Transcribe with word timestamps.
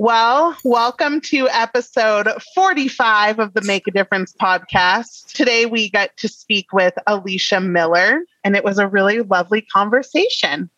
Well, 0.00 0.56
welcome 0.64 1.20
to 1.26 1.46
episode 1.50 2.26
45 2.54 3.38
of 3.38 3.52
the 3.52 3.60
Make 3.60 3.86
a 3.86 3.90
Difference 3.90 4.32
podcast. 4.32 5.30
Today 5.34 5.66
we 5.66 5.90
got 5.90 6.16
to 6.16 6.26
speak 6.26 6.72
with 6.72 6.94
Alicia 7.06 7.60
Miller, 7.60 8.22
and 8.42 8.56
it 8.56 8.64
was 8.64 8.78
a 8.78 8.88
really 8.88 9.20
lovely 9.20 9.60
conversation. 9.60 10.70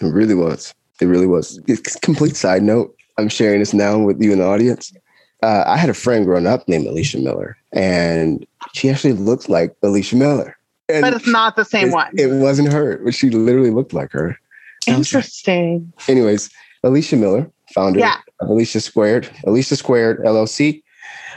It 0.00 0.06
really 0.06 0.34
was. 0.34 0.74
It 0.98 1.04
really 1.04 1.26
was. 1.26 1.60
It's 1.66 1.94
complete 1.96 2.36
side 2.36 2.62
note. 2.62 2.96
I'm 3.18 3.28
sharing 3.28 3.58
this 3.58 3.74
now 3.74 3.98
with 3.98 4.18
you 4.22 4.32
in 4.32 4.38
the 4.38 4.46
audience. 4.46 4.94
Uh, 5.42 5.64
I 5.66 5.76
had 5.76 5.90
a 5.90 5.94
friend 5.94 6.24
growing 6.24 6.46
up 6.46 6.66
named 6.66 6.86
Alicia 6.86 7.18
Miller, 7.18 7.58
and 7.72 8.46
she 8.72 8.88
actually 8.88 9.12
looked 9.12 9.50
like 9.50 9.76
Alicia 9.82 10.16
Miller. 10.16 10.56
And 10.88 11.02
but 11.02 11.12
it's 11.12 11.26
not 11.26 11.54
the 11.54 11.66
same 11.66 11.88
it, 11.88 11.92
one. 11.92 12.12
It 12.16 12.28
wasn't 12.28 12.72
her, 12.72 12.96
but 13.04 13.12
she 13.12 13.28
literally 13.28 13.72
looked 13.72 13.92
like 13.92 14.10
her. 14.12 14.40
Interesting. 14.86 15.92
Like, 15.98 16.08
anyways, 16.08 16.48
Alicia 16.82 17.16
Miller, 17.16 17.50
founder 17.74 18.00
yeah. 18.00 18.18
of 18.40 18.48
Alicia 18.48 18.80
Squared, 18.80 19.30
Alicia 19.46 19.76
Squared 19.76 20.18
LLC. 20.20 20.82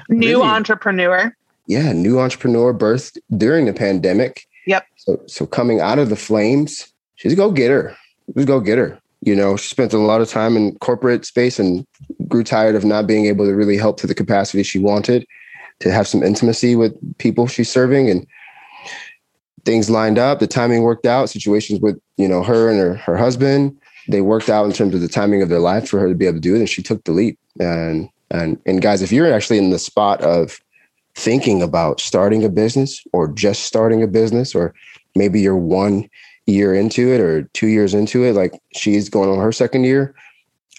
New 0.10 0.40
really, 0.40 0.48
entrepreneur. 0.48 1.36
Yeah, 1.68 1.94
new 1.94 2.20
entrepreneur 2.20 2.74
birthed 2.74 3.18
during 3.38 3.66
the 3.66 3.74
pandemic. 3.74 4.46
Yep. 4.68 4.86
So, 4.98 5.22
so 5.28 5.46
coming 5.46 5.80
out 5.80 6.00
of 6.00 6.10
the 6.10 6.16
flames, 6.16 6.92
she's 7.16 7.34
a 7.34 7.36
go 7.36 7.52
getter. 7.52 7.96
She's 8.34 8.44
a 8.44 8.48
go 8.48 8.60
getter. 8.60 9.00
You 9.22 9.36
know, 9.36 9.56
she 9.56 9.70
spent 9.70 9.94
a 9.94 9.98
lot 9.98 10.20
of 10.20 10.30
time 10.30 10.58
in 10.58 10.76
corporate 10.80 11.26
space 11.26 11.58
and 11.58 11.86
grew 12.28 12.44
tired 12.44 12.76
of 12.76 12.84
not 12.84 13.08
being 13.08 13.26
able 13.26 13.46
to 13.46 13.56
really 13.56 13.78
help 13.78 13.98
to 13.98 14.08
the 14.08 14.16
capacity 14.16 14.64
she 14.64 14.80
wanted 14.80 15.26
to 15.80 15.92
have 15.92 16.08
some 16.08 16.24
intimacy 16.24 16.76
with 16.76 16.94
people 17.18 17.48
she's 17.48 17.70
serving 17.70 18.10
and 18.10 18.26
things 19.66 19.90
lined 19.90 20.18
up 20.18 20.40
the 20.40 20.48
timing 20.48 20.84
worked 20.84 21.06
out 21.06 21.30
situations 21.30 21.80
with 21.80 22.00
you 22.18 22.28
know 22.28 22.44
her 22.44 22.70
and 22.70 22.80
her, 22.80 22.96
her 22.96 23.18
husband 23.18 23.78
they 24.08 24.22
worked 24.22 24.50
out 24.50 24.66
in 24.66 24.74
terms 24.74 24.94
of 24.94 25.02
the 25.02 25.08
timing 25.08 25.42
of 25.42 25.50
their 25.50 25.60
life 25.60 25.88
for 25.88 26.00
her 26.00 26.10
to 26.10 26.16
be 26.16 26.26
able 26.26 26.38
to 26.38 26.42
do 26.42 26.56
it 26.56 26.60
and 26.60 26.70
she 26.70 26.84
took 26.84 27.04
the 27.04 27.12
leap. 27.12 27.40
And 27.60 28.10
and 28.34 28.60
and 28.66 28.82
guys 28.82 29.02
if 29.02 29.12
you're 29.12 29.32
actually 29.32 29.60
in 29.60 29.70
the 29.70 29.80
spot 29.80 30.22
of 30.22 30.60
thinking 31.16 31.62
about 31.62 32.02
starting 32.02 32.44
a 32.44 32.50
business 32.50 33.02
or 33.14 33.32
just 33.32 33.64
starting 33.64 34.02
a 34.02 34.08
business 34.08 34.54
or 34.54 34.74
maybe 35.16 35.40
you're 35.40 35.56
one 35.56 36.10
year 36.48 36.74
into 36.74 37.14
it 37.14 37.22
or 37.22 37.44
two 37.54 37.68
years 37.68 37.94
into 37.94 38.24
it 38.24 38.34
like 38.34 38.60
she's 38.76 39.08
going 39.08 39.30
on 39.30 39.38
her 39.38 39.52
second 39.52 39.84
year 39.84 40.14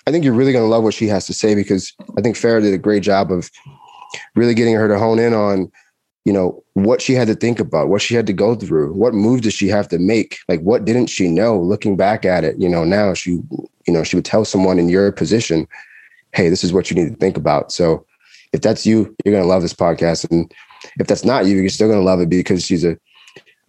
i 0.06 0.10
think 0.10 0.24
you're 0.24 0.34
really 0.34 0.52
going 0.52 0.64
to 0.64 0.68
love 0.68 0.82
what 0.82 0.92
she 0.92 1.06
has 1.06 1.26
to 1.26 1.32
say 1.32 1.54
because 1.54 1.94
i 2.18 2.20
think 2.20 2.36
farah 2.36 2.60
did 2.60 2.74
a 2.74 2.78
great 2.78 3.02
job 3.02 3.30
of 3.30 3.50
really 4.34 4.54
getting 4.54 4.74
her 4.74 4.88
to 4.88 4.98
hone 4.98 5.18
in 5.18 5.32
on 5.32 5.70
you 6.24 6.32
know 6.32 6.62
what 6.72 7.02
she 7.02 7.12
had 7.12 7.28
to 7.28 7.34
think 7.34 7.60
about 7.60 7.88
what 7.88 8.02
she 8.02 8.14
had 8.14 8.26
to 8.26 8.32
go 8.32 8.54
through 8.54 8.92
what 8.92 9.14
move 9.14 9.42
does 9.42 9.54
she 9.54 9.68
have 9.68 9.88
to 9.88 9.98
make? 9.98 10.38
Like 10.48 10.60
what 10.60 10.84
didn't 10.84 11.06
she 11.06 11.28
know? 11.28 11.58
Looking 11.58 11.96
back 11.96 12.24
at 12.24 12.44
it 12.44 12.58
you 12.58 12.68
know 12.68 12.84
now 12.84 13.14
she 13.14 13.32
you 13.86 13.92
know 13.92 14.02
she 14.02 14.16
would 14.16 14.24
tell 14.24 14.44
someone 14.44 14.78
in 14.78 14.88
your 14.88 15.12
position 15.12 15.68
hey 16.32 16.48
this 16.48 16.64
is 16.64 16.72
what 16.72 16.90
you 16.90 16.96
need 16.96 17.10
to 17.10 17.16
think 17.16 17.36
about. 17.36 17.72
So 17.72 18.04
if 18.52 18.60
that's 18.60 18.86
you 18.86 19.14
you're 19.24 19.32
going 19.32 19.44
to 19.44 19.48
love 19.48 19.62
this 19.62 19.74
podcast. 19.74 20.30
And 20.30 20.52
if 20.98 21.06
that's 21.06 21.24
not 21.24 21.46
you 21.46 21.58
you're 21.58 21.68
still 21.68 21.88
going 21.88 22.00
to 22.00 22.04
love 22.04 22.20
it 22.20 22.28
because 22.28 22.64
she's 22.64 22.84
a 22.84 22.98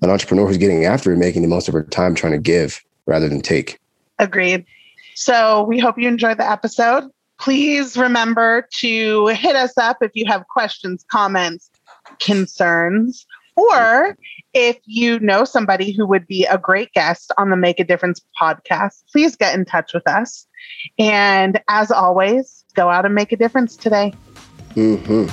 an 0.01 0.09
entrepreneur 0.09 0.45
who's 0.45 0.57
getting 0.57 0.85
after 0.85 1.13
it 1.13 1.17
making 1.17 1.41
the 1.41 1.47
most 1.47 1.67
of 1.67 1.73
her 1.73 1.83
time 1.83 2.15
trying 2.15 2.33
to 2.33 2.39
give 2.39 2.83
rather 3.05 3.29
than 3.29 3.41
take. 3.41 3.79
Agreed. 4.19 4.65
So 5.15 5.63
we 5.63 5.79
hope 5.79 5.97
you 5.97 6.07
enjoyed 6.07 6.37
the 6.37 6.49
episode. 6.49 7.09
Please 7.39 7.97
remember 7.97 8.67
to 8.79 9.27
hit 9.27 9.55
us 9.55 9.77
up 9.77 9.97
if 10.01 10.11
you 10.13 10.25
have 10.25 10.47
questions 10.47 11.05
comments 11.09 11.69
concerns, 12.19 13.25
or 13.55 14.17
if 14.53 14.77
you 14.85 15.19
know 15.19 15.45
somebody 15.45 15.91
who 15.91 16.05
would 16.05 16.27
be 16.27 16.45
a 16.45 16.57
great 16.57 16.91
guest 16.93 17.31
on 17.37 17.49
the 17.49 17.57
Make 17.57 17.79
a 17.79 17.83
Difference 17.83 18.21
podcast, 18.39 19.03
please 19.11 19.35
get 19.35 19.55
in 19.55 19.65
touch 19.65 19.93
with 19.93 20.07
us. 20.07 20.47
And 20.99 21.61
as 21.69 21.91
always, 21.91 22.65
go 22.73 22.89
out 22.89 23.05
and 23.05 23.15
make 23.15 23.31
a 23.31 23.37
difference 23.37 23.75
today. 23.77 24.13
Mm-hmm. 24.75 25.27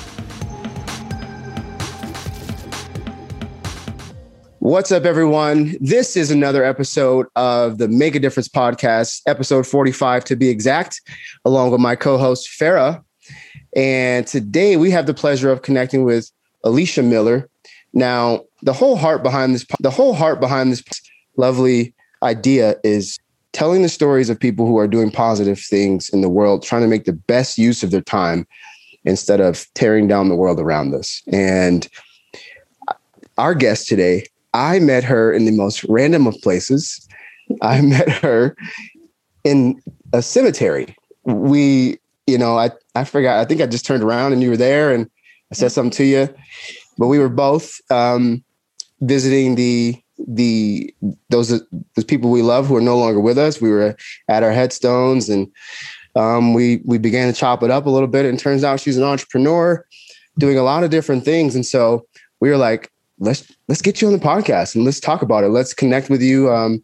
What's 4.61 4.93
up, 4.93 5.05
everyone? 5.05 5.75
This 5.81 6.17
is 6.17 6.31
another 6.31 6.65
episode 6.65 7.27
of 7.35 7.79
the 7.79 7.89
Make 7.89 8.15
a 8.15 8.21
Difference 8.21 8.49
podcast, 8.49 9.21
episode 9.27 9.67
45 9.67 10.25
to 10.27 10.37
be 10.37 10.49
exact, 10.49 11.01
along 11.45 11.73
with 11.73 11.81
my 11.81 11.97
co 11.97 12.17
host, 12.17 12.49
Farah. 12.61 13.03
And 13.75 14.25
today 14.25 14.77
we 14.77 14.93
have 14.93 15.07
the 15.07 15.15
pleasure 15.15 15.51
of 15.51 15.63
connecting 15.63 16.05
with 16.05 16.31
Alicia 16.65 17.03
Miller. 17.03 17.49
Now, 17.93 18.45
the 18.63 18.73
whole 18.73 18.97
heart 18.97 19.23
behind 19.23 19.55
this, 19.55 19.67
the 19.81 19.91
whole 19.91 20.15
heart 20.15 20.41
behind 20.41 20.73
this 20.73 20.83
lovely 21.37 21.95
idea 22.23 22.77
is 22.85 23.19
telling 23.53 23.83
the 23.83 23.89
stories 23.89 24.31
of 24.31 24.41
people 24.41 24.67
who 24.67 24.79
are 24.79 24.89
doing 24.89 25.11
positive 25.11 25.59
things 25.59 26.09
in 26.09 26.23
the 26.23 26.29
world, 26.29 26.63
trying 26.63 26.83
to 26.83 26.89
make 26.89 27.05
the 27.05 27.13
best 27.13 27.59
use 27.59 27.83
of 27.83 27.91
their 27.91 28.01
time 28.01 28.47
instead 29.05 29.41
of 29.41 29.67
tearing 29.75 30.09
down 30.09 30.29
the 30.29 30.37
world 30.37 30.59
around 30.59 30.95
us. 30.95 31.23
And 31.33 31.89
our 33.37 33.55
guest 33.55 33.89
today, 33.89 34.25
I 34.55 34.79
met 34.79 35.05
her 35.05 35.33
in 35.33 35.45
the 35.45 35.53
most 35.53 35.85
random 35.85 36.27
of 36.27 36.35
places. 36.43 37.07
I 37.61 37.81
met 37.83 38.09
her 38.09 38.57
in 39.45 39.81
a 40.13 40.23
cemetery. 40.23 40.97
We, 41.25 41.99
you 42.27 42.39
know, 42.39 42.59
I, 42.59 42.71
I 42.95 43.05
forgot, 43.05 43.39
I 43.39 43.45
think 43.45 43.61
I 43.61 43.67
just 43.67 43.85
turned 43.85 44.03
around 44.03 44.33
and 44.33 44.43
you 44.43 44.51
were 44.51 44.57
there 44.57 44.93
and 44.93 45.11
I 45.53 45.55
said 45.55 45.71
something 45.71 45.91
to 45.99 46.05
you, 46.05 46.35
but 46.97 47.09
we 47.09 47.19
were 47.19 47.29
both 47.29 47.79
um, 47.91 48.43
visiting 49.03 49.55
the 49.55 50.03
the 50.27 50.95
those 51.29 51.49
those 51.51 52.05
people 52.07 52.31
we 52.31 52.41
love 52.41 52.67
who 52.67 52.77
are 52.77 52.81
no 52.81 52.97
longer 52.97 53.21
with 53.21 53.37
us. 53.37 53.61
We 53.61 53.71
were 53.71 53.95
at 54.29 54.43
our 54.43 54.51
headstones, 54.51 55.29
and 55.29 55.53
um, 56.17 56.55
we 56.55 56.81
we 56.87 56.97
began 56.97 57.31
to 57.31 57.39
chop 57.39 57.63
it 57.63 57.71
up 57.71 57.85
a 57.85 57.91
little 57.91 58.09
bit. 58.09 58.25
And 58.25 58.39
turns 58.39 58.65
out 58.65 58.81
she's 58.81 58.97
an 58.97 59.05
entrepreneur, 59.05 59.85
doing 60.39 60.57
a 60.57 60.63
lot 60.63 60.85
of 60.85 60.91
different 60.91 61.23
things. 61.23 61.55
And 61.55 61.67
so 61.67 62.07
we 62.41 62.49
were 62.49 62.57
like, 62.57 62.91
let's 63.19 63.53
let's 63.69 63.83
get 63.83 64.01
you 64.01 64.09
on 64.09 64.15
the 64.15 64.19
podcast 64.19 64.75
and 64.75 64.87
let's 64.87 65.01
talk 65.01 65.21
about 65.21 65.45
it. 65.45 65.49
Let's 65.49 65.75
connect 65.75 66.09
with 66.09 66.23
you 66.23 66.51
um, 66.51 66.83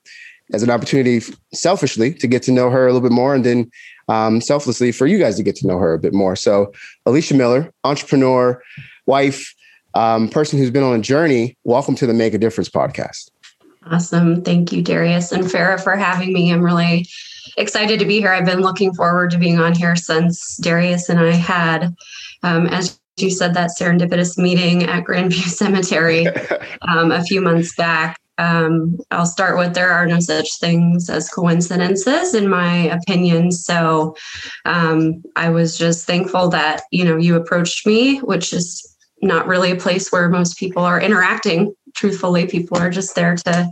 as 0.52 0.62
an 0.62 0.68
opportunity, 0.68 1.22
selfishly, 1.54 2.12
to 2.14 2.26
get 2.26 2.42
to 2.42 2.52
know 2.52 2.68
her 2.68 2.86
a 2.86 2.92
little 2.92 3.08
bit 3.08 3.14
more, 3.14 3.34
and 3.34 3.46
then 3.46 3.70
um, 4.08 4.40
selflessly 4.40 4.92
for 4.92 5.06
you 5.06 5.18
guys 5.18 5.36
to 5.36 5.42
get 5.42 5.56
to 5.56 5.66
know 5.66 5.78
her 5.78 5.92
a 5.92 5.98
bit 5.98 6.12
more. 6.12 6.36
So, 6.36 6.72
Alicia 7.06 7.34
Miller, 7.34 7.72
entrepreneur, 7.84 8.62
wife, 9.06 9.54
um, 9.94 10.28
person 10.28 10.58
who's 10.58 10.70
been 10.70 10.82
on 10.82 10.98
a 10.98 11.02
journey. 11.02 11.56
Welcome 11.64 11.94
to 11.96 12.06
the 12.06 12.14
Make 12.14 12.34
a 12.34 12.38
Difference 12.38 12.68
podcast. 12.68 13.30
Awesome. 13.90 14.42
Thank 14.42 14.72
you, 14.72 14.82
Darius 14.82 15.32
and 15.32 15.44
Farah, 15.44 15.82
for 15.82 15.96
having 15.96 16.32
me. 16.32 16.52
I'm 16.52 16.62
really 16.62 17.06
excited 17.56 17.98
to 18.00 18.04
be 18.04 18.20
here. 18.20 18.32
I've 18.32 18.44
been 18.44 18.60
looking 18.60 18.92
forward 18.94 19.30
to 19.30 19.38
being 19.38 19.58
on 19.58 19.74
here 19.74 19.96
since 19.96 20.56
Darius 20.58 21.08
and 21.08 21.18
I 21.18 21.32
had, 21.32 21.94
um, 22.42 22.66
as 22.66 23.00
you 23.16 23.30
said, 23.30 23.54
that 23.54 23.70
serendipitous 23.78 24.36
meeting 24.36 24.84
at 24.84 25.04
Grandview 25.04 25.32
Cemetery 25.48 26.26
um, 26.82 27.12
a 27.12 27.22
few 27.24 27.40
months 27.40 27.74
back. 27.74 28.18
Um, 28.38 28.98
I'll 29.10 29.26
start 29.26 29.58
with 29.58 29.74
there 29.74 29.90
are 29.90 30.06
no 30.06 30.20
such 30.20 30.58
things 30.60 31.10
as 31.10 31.28
coincidences, 31.28 32.34
in 32.34 32.48
my 32.48 32.74
opinion. 32.88 33.50
So 33.52 34.16
um, 34.64 35.22
I 35.36 35.50
was 35.50 35.76
just 35.76 36.06
thankful 36.06 36.48
that 36.50 36.82
you 36.90 37.04
know 37.04 37.16
you 37.16 37.36
approached 37.36 37.86
me, 37.86 38.18
which 38.18 38.52
is 38.52 38.96
not 39.20 39.48
really 39.48 39.72
a 39.72 39.76
place 39.76 40.12
where 40.12 40.28
most 40.28 40.58
people 40.58 40.84
are 40.84 41.00
interacting. 41.00 41.74
Truthfully, 41.94 42.46
people 42.46 42.78
are 42.78 42.90
just 42.90 43.14
there 43.14 43.34
to 43.36 43.70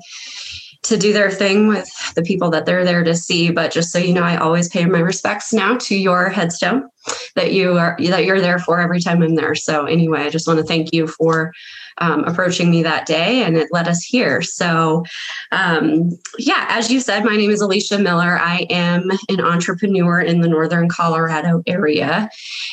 to 0.82 0.96
do 0.96 1.12
their 1.12 1.30
thing 1.30 1.66
with 1.66 1.88
the 2.14 2.22
people 2.22 2.48
that 2.50 2.64
they're 2.64 2.84
there 2.84 3.02
to 3.02 3.14
see. 3.14 3.50
But 3.50 3.72
just 3.72 3.90
so 3.90 3.98
you 3.98 4.12
know, 4.12 4.22
I 4.22 4.36
always 4.36 4.68
pay 4.68 4.84
my 4.86 5.00
respects 5.00 5.52
now 5.52 5.76
to 5.78 5.96
your 5.96 6.28
headstone 6.28 6.88
that 7.34 7.52
you 7.52 7.78
are 7.78 7.96
that 8.00 8.24
you're 8.24 8.40
there 8.40 8.58
for 8.58 8.80
every 8.80 9.00
time 9.00 9.22
I'm 9.22 9.34
there. 9.34 9.54
So 9.54 9.86
anyway, 9.86 10.22
I 10.22 10.30
just 10.30 10.46
want 10.46 10.58
to 10.58 10.64
thank 10.64 10.92
you 10.92 11.06
for 11.06 11.52
um, 11.98 12.24
approaching 12.24 12.70
me 12.70 12.82
that 12.82 13.06
day, 13.06 13.42
and 13.42 13.56
it 13.56 13.68
led 13.70 13.88
us 13.88 14.04
here. 14.04 14.42
So 14.42 15.04
um, 15.52 16.10
yeah, 16.38 16.66
as 16.68 16.90
you 16.90 17.00
said, 17.00 17.24
my 17.24 17.36
name 17.36 17.50
is 17.50 17.60
Alicia 17.60 17.98
Miller. 17.98 18.38
I 18.38 18.66
am 18.70 19.10
an 19.28 19.40
entrepreneur 19.40 20.20
in 20.20 20.40
the 20.40 20.48
Northern 20.48 20.88
Colorado 20.88 21.62
area, 21.66 22.28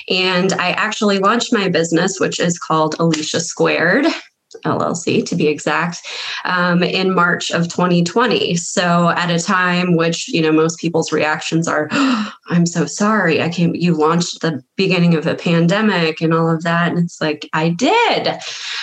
and 0.09 0.53
I 0.53 0.71
actually 0.71 1.19
launched 1.19 1.53
my 1.53 1.69
business, 1.69 2.19
which 2.19 2.39
is 2.39 2.59
called 2.59 2.95
Alicia 2.99 3.39
Squared. 3.39 4.05
LLC 4.63 5.25
to 5.25 5.35
be 5.35 5.47
exact, 5.47 6.01
um, 6.45 6.83
in 6.83 7.13
March 7.13 7.51
of 7.51 7.67
2020. 7.67 8.55
So 8.55 9.09
at 9.09 9.29
a 9.29 9.39
time 9.39 9.95
which, 9.95 10.27
you 10.29 10.41
know, 10.41 10.51
most 10.51 10.79
people's 10.79 11.11
reactions 11.11 11.67
are, 11.67 11.87
oh, 11.91 12.33
I'm 12.47 12.65
so 12.65 12.85
sorry. 12.85 13.41
I 13.41 13.49
can't, 13.49 13.75
you 13.75 13.93
launched 13.93 14.41
the 14.41 14.63
beginning 14.75 15.15
of 15.15 15.25
a 15.25 15.35
pandemic 15.35 16.21
and 16.21 16.33
all 16.33 16.49
of 16.49 16.63
that. 16.63 16.91
And 16.91 16.99
it's 16.99 17.21
like, 17.21 17.49
I 17.53 17.69
did. 17.69 18.29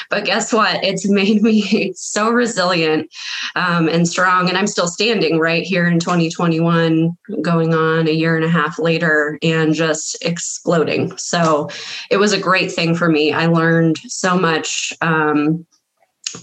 But 0.09 0.25
guess 0.25 0.53
what? 0.53 0.83
It's 0.83 1.09
made 1.09 1.43
me 1.43 1.93
so 1.97 2.31
resilient 2.31 3.11
um, 3.55 3.89
and 3.89 4.09
strong. 4.09 4.49
And 4.49 4.57
I'm 4.57 4.67
still 4.67 4.89
standing 4.89 5.39
right 5.39 5.63
here 5.63 5.87
in 5.87 5.99
2021, 6.01 7.17
going 7.43 7.75
on 7.75 8.09
a 8.09 8.13
year 8.13 8.37
and 8.37 8.45
a 8.45 8.49
half 8.49 8.79
later 8.79 9.39
and 9.43 9.75
just 9.75 10.17
exploding. 10.23 11.17
So 11.17 11.69
it 12.11 12.17
was 12.17 12.33
a 12.33 12.41
great 12.41 12.73
thing 12.73 12.95
for 12.95 13.09
me. 13.09 13.33
I 13.33 13.47
learned 13.47 13.99
so 13.99 14.37
much. 14.37 14.93
Um, 15.01 15.67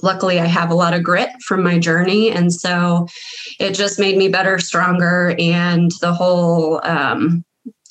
luckily 0.01 0.39
i 0.39 0.45
have 0.45 0.69
a 0.69 0.75
lot 0.75 0.93
of 0.93 1.03
grit 1.03 1.29
from 1.45 1.63
my 1.63 1.77
journey 1.77 2.31
and 2.31 2.53
so 2.53 3.05
it 3.59 3.73
just 3.73 3.99
made 3.99 4.17
me 4.17 4.27
better 4.27 4.59
stronger 4.59 5.35
and 5.39 5.91
the 6.01 6.13
whole 6.13 6.79
um, 6.85 7.43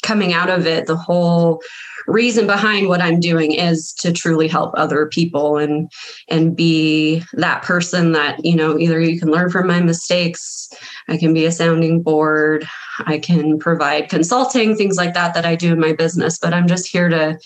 coming 0.06 0.32
out 0.32 0.48
of 0.48 0.66
it, 0.66 0.86
the 0.86 0.96
whole 0.96 1.60
reason 2.06 2.46
behind 2.46 2.86
what 2.86 3.02
I'm 3.02 3.18
doing 3.18 3.52
is 3.52 3.92
to 3.94 4.12
truly 4.12 4.46
help 4.46 4.72
other 4.76 5.06
people 5.06 5.58
and 5.58 5.90
and 6.28 6.54
be 6.54 7.24
that 7.32 7.62
person 7.62 8.12
that, 8.12 8.44
you 8.44 8.54
know, 8.54 8.78
either 8.78 9.00
you 9.00 9.18
can 9.18 9.32
learn 9.32 9.50
from 9.50 9.66
my 9.66 9.80
mistakes, 9.80 10.68
I 11.08 11.16
can 11.16 11.34
be 11.34 11.44
a 11.44 11.52
sounding 11.52 12.02
board, 12.02 12.68
I 13.00 13.18
can 13.18 13.58
provide 13.58 14.08
consulting, 14.08 14.76
things 14.76 14.96
like 14.96 15.14
that 15.14 15.34
that 15.34 15.44
I 15.44 15.56
do 15.56 15.72
in 15.72 15.80
my 15.80 15.94
business, 15.94 16.38
but 16.38 16.54
I'm 16.54 16.68
just 16.68 16.86
here 16.88 17.08
to 17.08 17.36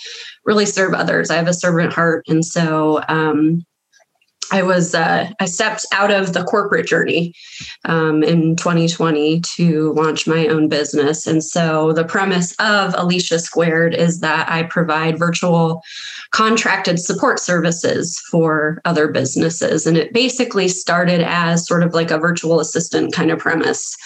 really 0.44 0.66
serve 0.66 0.92
others. 0.92 1.30
I 1.30 1.36
have 1.36 1.48
a 1.48 1.54
servant 1.54 1.94
heart 1.94 2.24
and 2.28 2.44
so 2.44 3.02
um 3.08 3.64
I 4.52 4.62
was 4.62 4.94
uh, 4.94 5.30
I 5.40 5.44
stepped 5.44 5.86
out 5.92 6.10
of 6.10 6.32
the 6.32 6.44
corporate 6.44 6.86
journey 6.86 7.34
um, 7.84 8.22
in 8.22 8.56
2020 8.56 9.40
to 9.56 9.92
launch 9.92 10.26
my 10.26 10.46
own 10.48 10.68
business, 10.68 11.26
and 11.26 11.42
so 11.42 11.92
the 11.92 12.04
premise 12.04 12.54
of 12.58 12.94
Alicia 12.96 13.38
Squared 13.38 13.94
is 13.94 14.20
that 14.20 14.50
I 14.50 14.64
provide 14.64 15.18
virtual 15.18 15.82
contracted 16.32 16.98
support 16.98 17.38
services 17.38 18.20
for 18.30 18.80
other 18.84 19.08
businesses, 19.08 19.86
and 19.86 19.96
it 19.96 20.12
basically 20.12 20.68
started 20.68 21.20
as 21.20 21.66
sort 21.66 21.82
of 21.82 21.94
like 21.94 22.10
a 22.10 22.18
virtual 22.18 22.60
assistant 22.60 23.12
kind 23.12 23.30
of 23.30 23.38
premise. 23.38 23.96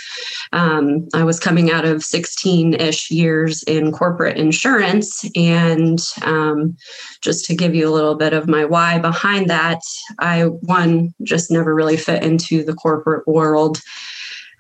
Um, 0.53 1.09
I 1.15 1.25
was 1.25 1.41
coming 1.41 1.71
out 1.71 1.85
of 1.85 2.03
16 2.03 2.75
ish 2.75 3.11
years 3.11 3.63
in 3.65 3.93
corporate 3.93 4.37
insurance, 4.37 5.25
and 5.35 5.99
um, 6.23 6.77
just 7.23 7.45
to 7.47 7.57
give 7.57 7.75
you 7.75 7.89
a 7.89 7.93
little 7.93 8.15
bit 8.15 8.33
of 8.33 8.49
my 8.49 8.65
why 8.65 8.99
behind 8.99 9.49
that, 9.51 9.81
I 10.19 10.34
one 10.43 11.15
just 11.23 11.51
never 11.51 11.75
really 11.75 11.97
fit 11.97 12.23
into 12.23 12.65
the 12.65 12.75
corporate 12.75 13.27
world. 13.27 13.81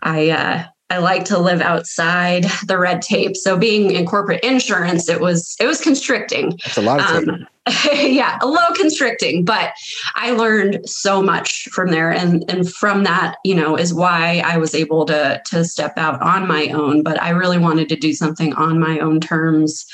I 0.02 0.30
uh, 0.30 0.64
I 0.90 0.98
like 0.98 1.24
to 1.26 1.38
live 1.38 1.60
outside 1.60 2.44
the 2.66 2.78
red 2.78 3.02
tape. 3.02 3.36
So 3.36 3.56
being 3.56 3.90
in 3.90 4.06
corporate 4.06 4.44
insurance, 4.44 5.08
it 5.08 5.20
was 5.20 5.56
it 5.58 5.66
was 5.66 5.80
constricting. 5.80 6.58
That's 6.62 6.76
a 6.76 6.82
lot 6.82 7.00
of 7.00 7.28
um, 7.28 7.46
yeah, 7.94 8.38
a 8.42 8.46
little 8.46 8.74
constricting, 8.74 9.44
but 9.44 9.72
I 10.14 10.32
learned 10.32 10.88
so 10.88 11.22
much 11.22 11.64
from 11.72 11.90
there, 11.90 12.12
and 12.12 12.44
and 12.48 12.70
from 12.70 13.04
that, 13.04 13.36
you 13.44 13.54
know, 13.54 13.76
is 13.76 13.94
why 13.94 14.42
I 14.44 14.58
was 14.58 14.74
able 14.74 15.06
to 15.06 15.40
to 15.46 15.64
step 15.64 15.96
out 15.96 16.20
on 16.20 16.46
my 16.46 16.68
own. 16.68 17.02
But 17.02 17.20
I 17.22 17.30
really 17.30 17.58
wanted 17.58 17.88
to 17.88 17.96
do 17.96 18.12
something 18.12 18.52
on 18.54 18.78
my 18.78 18.98
own 18.98 19.18
terms, 19.20 19.86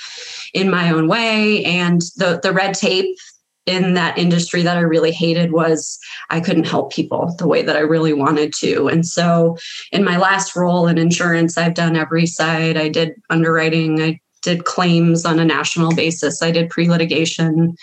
in 0.52 0.68
my 0.68 0.90
own 0.90 1.06
way, 1.06 1.64
and 1.64 2.02
the 2.16 2.40
the 2.42 2.52
red 2.52 2.74
tape 2.74 3.16
in 3.66 3.94
that 3.94 4.18
industry 4.18 4.62
that 4.62 4.76
I 4.76 4.80
really 4.80 5.12
hated 5.12 5.52
was 5.52 5.98
I 6.30 6.40
couldn't 6.40 6.66
help 6.66 6.92
people 6.92 7.34
the 7.38 7.46
way 7.46 7.62
that 7.62 7.76
I 7.76 7.80
really 7.80 8.12
wanted 8.12 8.52
to. 8.60 8.88
And 8.88 9.06
so 9.06 9.56
in 9.92 10.02
my 10.02 10.16
last 10.16 10.56
role 10.56 10.86
in 10.86 10.98
insurance, 10.98 11.58
I've 11.58 11.74
done 11.74 11.96
every 11.96 12.26
side. 12.26 12.76
I 12.76 12.88
did 12.88 13.14
underwriting, 13.28 14.00
I 14.00 14.20
did 14.42 14.64
claims 14.64 15.26
on 15.26 15.38
a 15.38 15.44
national 15.44 15.94
basis, 15.94 16.42
I 16.42 16.50
did 16.50 16.70
pre 16.70 16.88
litigation. 16.88 17.76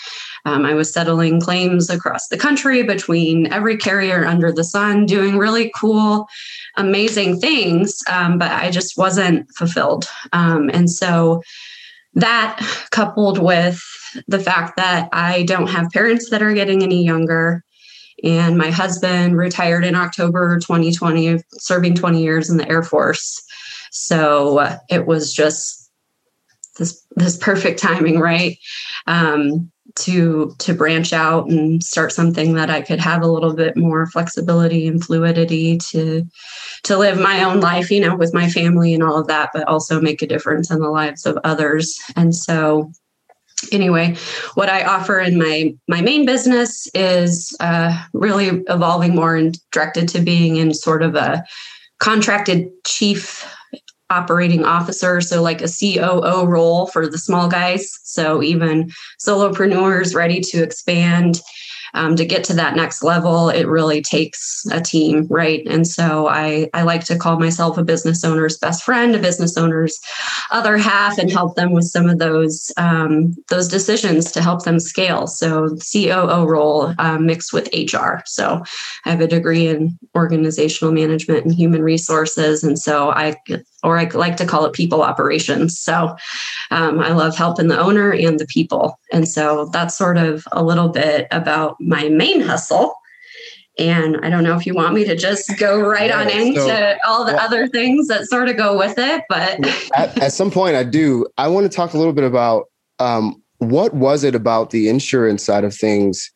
Um, 0.45 0.65
I 0.65 0.74
was 0.74 0.91
settling 0.91 1.39
claims 1.39 1.89
across 1.89 2.30
the 2.30 2.38
country 2.38 2.81
between 2.81 3.51
every 3.53 3.77
carrier 3.77 4.25
under 4.25 4.51
the 4.51 4.63
sun, 4.63 5.06
doing 5.06 5.38
really 5.38 5.71
cool, 5.75 6.27
amazing 6.77 7.39
things. 7.39 8.00
Um, 8.09 8.38
but 8.38 8.51
I 8.51 8.71
just 8.71 8.97
wasn't 8.97 9.50
fulfilled. 9.56 10.09
Um, 10.33 10.69
and 10.73 10.89
so 10.89 11.44
that 12.13 12.59
coupled 12.91 13.38
with 13.38 13.83
the 14.27 14.39
fact 14.39 14.77
that 14.77 15.09
I 15.12 15.44
don't 15.44 15.68
have 15.68 15.92
parents 15.92 16.30
that 16.30 16.42
are 16.42 16.54
getting 16.54 16.83
any 16.83 17.04
younger. 17.04 17.63
And 18.24 18.57
my 18.57 18.71
husband 18.71 19.38
retired 19.38 19.86
in 19.86 19.95
October 19.95 20.59
2020, 20.59 21.39
serving 21.51 21.95
20 21.95 22.21
years 22.21 22.50
in 22.50 22.57
the 22.57 22.68
Air 22.68 22.83
Force. 22.83 23.44
So 23.92 24.77
it 24.89 25.06
was 25.06 25.33
just 25.33 25.92
this 26.77 27.06
this 27.15 27.38
perfect 27.38 27.80
timing, 27.80 28.19
right? 28.19 28.57
Um, 29.07 29.71
to 29.95 30.54
to 30.59 30.74
branch 30.74 31.12
out 31.12 31.50
and 31.50 31.83
start 31.83 32.12
something 32.12 32.54
that 32.54 32.69
I 32.69 32.81
could 32.81 33.00
have 33.00 33.24
a 33.24 33.27
little 33.27 33.54
bit 33.56 33.75
more 33.75 34.06
flexibility 34.07 34.88
and 34.88 35.04
fluidity 35.04 35.77
to 35.89 36.24
to 36.83 36.98
live 36.98 37.19
my 37.19 37.44
own 37.44 37.59
life, 37.59 37.89
you 37.89 38.00
know, 38.00 38.15
with 38.15 38.33
my 38.33 38.50
family 38.50 38.94
and 38.94 39.04
all 39.04 39.18
of 39.18 39.27
that, 39.27 39.50
but 39.54 39.68
also 39.68 40.00
make 40.00 40.21
a 40.21 40.27
difference 40.27 40.69
in 40.69 40.80
the 40.80 40.89
lives 40.89 41.25
of 41.25 41.38
others. 41.44 41.98
And 42.15 42.36
so 42.36 42.92
anyway 43.71 44.15
what 44.54 44.69
i 44.69 44.83
offer 44.83 45.19
in 45.19 45.38
my 45.38 45.74
my 45.88 46.01
main 46.01 46.25
business 46.25 46.88
is 46.94 47.56
uh, 47.59 48.06
really 48.13 48.63
evolving 48.69 49.15
more 49.15 49.36
and 49.36 49.59
directed 49.71 50.07
to 50.07 50.19
being 50.21 50.57
in 50.57 50.74
sort 50.74 51.01
of 51.01 51.15
a 51.15 51.44
contracted 52.00 52.69
chief 52.86 53.45
operating 54.09 54.63
officer. 54.63 55.21
So 55.21 55.42
like 55.42 55.62
a 55.62 55.68
coo 55.68 56.45
role 56.45 56.88
for 56.88 57.07
the 57.07 57.18
small 57.18 57.50
guys. 57.50 58.00
So 58.04 58.42
even 58.42 58.89
solopreneurs 59.19 60.15
ready 60.15 60.39
to 60.42 60.63
expand 60.63 61.42
um, 61.94 62.16
to 62.16 62.25
get 62.25 62.44
to 62.45 62.54
that 62.54 62.75
next 62.75 63.04
level, 63.04 63.50
it 63.50 63.68
really 63.68 64.01
takes 64.01 64.66
a 64.72 64.81
team, 64.81 65.28
right? 65.30 65.66
And 65.68 65.88
so 65.88 66.28
I, 66.28 66.69
I 66.74 66.84
like 66.84 67.04
to 67.06 67.18
call 67.18 67.39
myself 67.39 67.78
a 67.78 67.84
business 67.84 68.24
owner's 68.24 68.57
best 68.57 68.84
friend, 68.84 69.16
a 69.16 69.19
business 69.19 69.57
owner's 69.57 70.00
other 70.51 70.78
half, 70.78 71.18
and 71.18 71.31
help 71.31 71.56
them 71.56 71.72
with 71.72 71.86
some 71.86 72.10
of 72.10 72.19
those 72.19 72.72
um, 72.78 73.36
those 73.50 73.68
decisions 73.68 74.31
to 74.31 74.42
help 74.42 74.63
them 74.63 74.80
scale. 74.80 75.28
So 75.28 75.75
COO 75.92 76.45
role 76.45 76.94
um, 77.00 77.25
mixed 77.25 77.54
with 77.54 77.69
HR. 77.74 78.22
So 78.25 78.63
I 79.06 79.12
have 79.12 79.22
a 79.22 79.28
degree 79.28 79.68
in 79.68 79.98
organizational 80.16 80.94
management 80.94 81.45
and 81.45 81.54
human 81.54 81.81
resources, 81.81 82.63
and 82.63 82.78
so 82.78 83.12
I 83.12 83.36
or 83.83 83.98
I 83.98 84.06
like 84.06 84.38
to 84.38 84.45
call 84.45 84.66
it 84.66 84.74
people 84.74 85.01
operations. 85.04 85.80
So 85.80 86.16
um, 86.72 87.00
I 87.00 87.12
love 87.12 87.36
helping 87.36 87.68
the 87.68 87.80
owner 87.80 88.12
and 88.12 88.40
the 88.40 88.48
people. 88.48 89.00
And 89.12 89.28
so 89.28 89.69
that's 89.72 89.98
sort 89.98 90.18
of 90.18 90.45
a 90.51 90.63
little 90.63 90.90
bit 90.90 91.28
about 91.31 91.76
my 91.79 92.09
main 92.09 92.41
hustle. 92.41 92.95
And 93.79 94.18
I 94.24 94.29
don't 94.29 94.44
know 94.44 94.57
if 94.57 94.65
you 94.65 94.74
want 94.74 94.95
me 94.95 95.03
to 95.06 95.15
just 95.15 95.56
go 95.59 95.79
right 95.79 96.12
on 96.12 96.29
into 96.29 96.62
so, 96.62 96.97
all 97.06 97.25
the 97.25 97.33
well, 97.33 97.45
other 97.45 97.68
things 97.68 98.07
that 98.07 98.25
sort 98.25 98.50
of 98.50 98.57
go 98.57 98.75
with 98.75 98.97
it, 98.97 99.24
but 99.29 99.59
at, 99.95 100.18
at, 100.18 100.33
some 100.33 100.50
point 100.50 100.75
I 100.75 100.83
do. 100.83 101.27
I 101.38 101.47
want 101.47 101.69
to 101.69 101.75
talk 101.75 101.94
a 101.94 101.97
little 101.97 102.13
bit 102.13 102.24
about 102.24 102.65
um, 102.97 103.39
what 103.59 103.94
was 103.94 104.24
it 104.24 104.33
about 104.33 104.71
the 104.71 104.89
insurance 104.89 105.44
side 105.44 105.63
of 105.63 105.75
things 105.75 106.31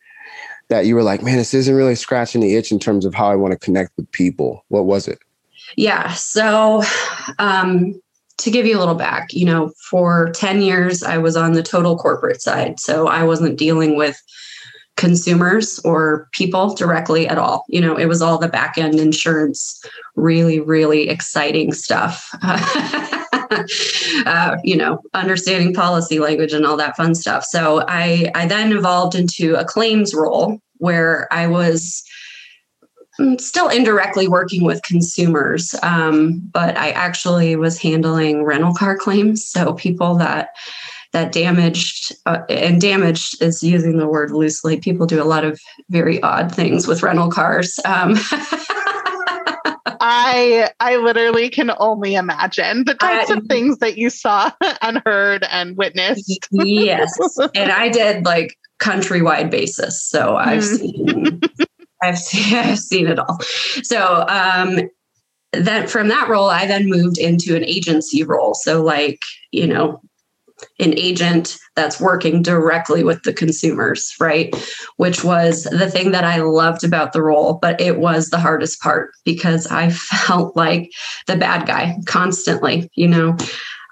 that 0.68 0.86
you 0.86 0.94
were 0.94 1.02
like, 1.02 1.22
man, 1.22 1.36
this 1.36 1.52
isn't 1.52 1.74
really 1.74 1.96
scratching 1.96 2.40
the 2.40 2.54
itch 2.54 2.70
in 2.70 2.78
terms 2.78 3.04
of 3.04 3.12
how 3.12 3.26
I 3.26 3.34
want 3.34 3.52
to 3.52 3.58
connect 3.58 3.90
with 3.96 4.10
people. 4.12 4.64
What 4.68 4.86
was 4.86 5.08
it? 5.08 5.18
Yeah. 5.76 6.12
So, 6.12 6.82
um, 7.38 8.00
to 8.38 8.50
give 8.50 8.66
you 8.66 8.76
a 8.76 8.80
little 8.80 8.94
back, 8.94 9.32
you 9.32 9.44
know, 9.44 9.72
for 9.90 10.30
10 10.34 10.62
years, 10.62 11.02
I 11.02 11.18
was 11.18 11.36
on 11.36 11.52
the 11.52 11.62
total 11.62 11.96
corporate 11.96 12.42
side. 12.42 12.80
So 12.80 13.06
I 13.06 13.22
wasn't 13.22 13.58
dealing 13.58 13.96
with 13.96 14.20
consumers 14.96 15.78
or 15.80 16.28
people 16.32 16.74
directly 16.74 17.26
at 17.26 17.38
all. 17.38 17.64
You 17.68 17.80
know, 17.80 17.96
it 17.96 18.06
was 18.06 18.22
all 18.22 18.38
the 18.38 18.48
back 18.48 18.78
end 18.78 19.00
insurance, 19.00 19.82
really, 20.16 20.60
really 20.60 21.08
exciting 21.08 21.72
stuff. 21.72 22.28
uh, 24.26 24.56
you 24.62 24.76
know, 24.76 25.00
understanding 25.14 25.74
policy 25.74 26.18
language 26.18 26.52
and 26.52 26.66
all 26.66 26.76
that 26.76 26.96
fun 26.96 27.14
stuff. 27.14 27.44
So 27.44 27.84
I, 27.88 28.30
I 28.34 28.46
then 28.46 28.72
evolved 28.72 29.14
into 29.14 29.54
a 29.56 29.64
claims 29.64 30.14
role 30.14 30.60
where 30.78 31.32
I 31.32 31.46
was 31.46 32.04
Mm, 33.20 33.38
still 33.38 33.68
indirectly 33.68 34.26
working 34.26 34.64
with 34.64 34.82
consumers, 34.82 35.74
um, 35.82 36.40
but 36.52 36.78
I 36.78 36.92
actually 36.92 37.56
was 37.56 37.78
handling 37.78 38.42
rental 38.42 38.72
car 38.72 38.96
claims. 38.96 39.44
So 39.44 39.74
people 39.74 40.14
that 40.16 40.50
that 41.12 41.32
damaged 41.32 42.14
uh, 42.26 42.38
and 42.48 42.80
damaged 42.80 43.42
is 43.42 43.62
using 43.62 43.98
the 43.98 44.08
word 44.08 44.30
loosely. 44.30 44.78
People 44.78 45.06
do 45.06 45.22
a 45.22 45.24
lot 45.24 45.44
of 45.44 45.60
very 45.90 46.22
odd 46.22 46.54
things 46.54 46.86
with 46.86 47.02
rental 47.02 47.30
cars. 47.30 47.78
Um, 47.84 48.14
I 50.04 50.70
I 50.80 50.96
literally 50.96 51.48
can 51.48 51.70
only 51.78 52.14
imagine 52.14 52.84
the 52.84 52.94
types 52.94 53.30
of 53.30 53.44
things 53.46 53.78
that 53.78 53.96
you 53.96 54.10
saw 54.10 54.50
and 54.82 55.00
heard 55.04 55.44
and 55.50 55.76
witnessed. 55.76 56.48
yes, 56.50 57.16
and 57.54 57.70
I 57.70 57.88
did 57.88 58.24
like 58.24 58.56
countrywide 58.80 59.50
basis, 59.50 60.04
so 60.04 60.36
I've 60.36 60.62
mm. 60.62 60.78
seen 60.78 61.40
I've 62.02 62.18
seen, 62.18 62.54
I've 62.54 62.78
seen 62.78 63.06
it 63.06 63.18
all. 63.18 63.38
So 63.82 64.26
um, 64.28 64.80
then 65.52 65.86
from 65.86 66.08
that 66.08 66.28
role, 66.28 66.50
I 66.50 66.66
then 66.66 66.88
moved 66.88 67.18
into 67.18 67.56
an 67.56 67.64
agency 67.64 68.24
role. 68.24 68.54
So 68.54 68.82
like, 68.82 69.20
you 69.52 69.66
know, 69.66 70.00
an 70.78 70.94
agent 70.96 71.58
that's 71.74 72.00
working 72.00 72.42
directly 72.42 73.02
with 73.04 73.22
the 73.22 73.32
consumers, 73.32 74.14
right? 74.20 74.54
Which 74.96 75.24
was 75.24 75.64
the 75.64 75.90
thing 75.90 76.12
that 76.12 76.24
I 76.24 76.38
loved 76.38 76.84
about 76.84 77.12
the 77.12 77.22
role, 77.22 77.54
but 77.54 77.80
it 77.80 77.98
was 77.98 78.28
the 78.28 78.38
hardest 78.38 78.80
part 78.80 79.12
because 79.24 79.66
I 79.68 79.90
felt 79.90 80.56
like 80.56 80.90
the 81.26 81.36
bad 81.36 81.66
guy 81.66 81.96
constantly, 82.06 82.90
you 82.94 83.08
know. 83.08 83.36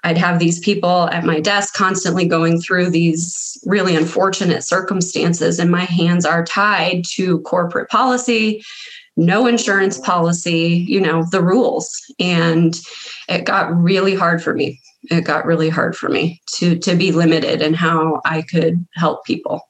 I'd 0.02 0.16
have 0.16 0.38
these 0.38 0.58
people 0.60 1.10
at 1.10 1.24
my 1.24 1.40
desk 1.40 1.74
constantly 1.74 2.24
going 2.24 2.58
through 2.58 2.88
these 2.88 3.58
really 3.66 3.94
unfortunate 3.94 4.64
circumstances, 4.64 5.58
and 5.58 5.70
my 5.70 5.84
hands 5.84 6.24
are 6.24 6.42
tied 6.42 7.04
to 7.16 7.40
corporate 7.40 7.90
policy, 7.90 8.62
no 9.16 9.46
insurance 9.46 9.98
policy, 9.98 10.86
you 10.88 11.00
know, 11.00 11.24
the 11.30 11.42
rules. 11.42 12.00
And 12.18 12.80
it 13.28 13.44
got 13.44 13.74
really 13.76 14.14
hard 14.14 14.42
for 14.42 14.54
me. 14.54 14.80
It 15.04 15.22
got 15.22 15.46
really 15.46 15.68
hard 15.68 15.96
for 15.96 16.08
me 16.08 16.40
to 16.56 16.78
to 16.78 16.94
be 16.94 17.12
limited 17.12 17.62
in 17.62 17.74
how 17.74 18.20
I 18.24 18.42
could 18.42 18.86
help 18.94 19.24
people. 19.24 19.62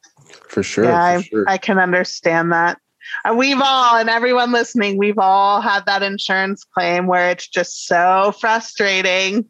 For 0.49 0.63
sure. 0.63 0.85
Yeah, 0.85 1.19
for 1.19 1.23
sure. 1.25 1.45
I, 1.49 1.55
I 1.55 1.59
can 1.59 1.79
understand 1.79 2.53
that. 2.53 2.79
And 3.25 3.37
we've 3.37 3.61
all, 3.61 3.97
and 3.97 4.09
everyone 4.09 4.53
listening, 4.53 4.97
we've 4.97 5.19
all 5.19 5.61
had 5.61 5.87
that 5.87 6.03
insurance 6.03 6.65
claim 6.65 7.07
where 7.07 7.31
it's 7.31 7.49
just 7.49 7.87
so 7.87 8.35
frustrating. 8.41 9.47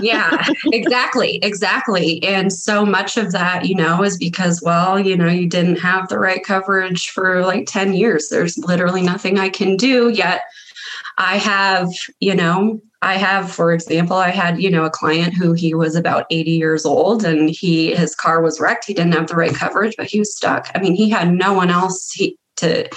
yeah, 0.00 0.46
exactly. 0.66 1.36
Exactly. 1.42 2.22
And 2.22 2.52
so 2.52 2.84
much 2.84 3.16
of 3.16 3.32
that, 3.32 3.66
you 3.66 3.74
know, 3.74 4.02
is 4.02 4.16
because, 4.16 4.62
well, 4.62 4.98
you 4.98 5.16
know, 5.16 5.28
you 5.28 5.48
didn't 5.48 5.78
have 5.78 6.08
the 6.08 6.18
right 6.18 6.44
coverage 6.44 7.10
for 7.10 7.42
like 7.42 7.66
10 7.66 7.94
years. 7.94 8.28
There's 8.28 8.58
literally 8.58 9.02
nothing 9.02 9.38
I 9.38 9.48
can 9.48 9.76
do. 9.76 10.08
Yet 10.08 10.42
I 11.18 11.36
have, 11.38 11.88
you 12.20 12.34
know, 12.34 12.80
I 13.04 13.18
have, 13.18 13.52
for 13.52 13.72
example, 13.72 14.16
I 14.16 14.30
had, 14.30 14.62
you 14.62 14.70
know, 14.70 14.84
a 14.84 14.90
client 14.90 15.34
who 15.34 15.52
he 15.52 15.74
was 15.74 15.94
about 15.94 16.24
80 16.30 16.50
years 16.52 16.86
old 16.86 17.22
and 17.22 17.50
he 17.50 17.94
his 17.94 18.14
car 18.14 18.40
was 18.40 18.58
wrecked. 18.58 18.86
He 18.86 18.94
didn't 18.94 19.12
have 19.12 19.26
the 19.26 19.36
right 19.36 19.54
coverage, 19.54 19.94
but 19.98 20.06
he 20.06 20.18
was 20.18 20.34
stuck. 20.34 20.70
I 20.74 20.80
mean, 20.80 20.94
he 20.94 21.10
had 21.10 21.30
no 21.30 21.52
one 21.52 21.70
else 21.70 22.10
he, 22.12 22.38
to 22.56 22.88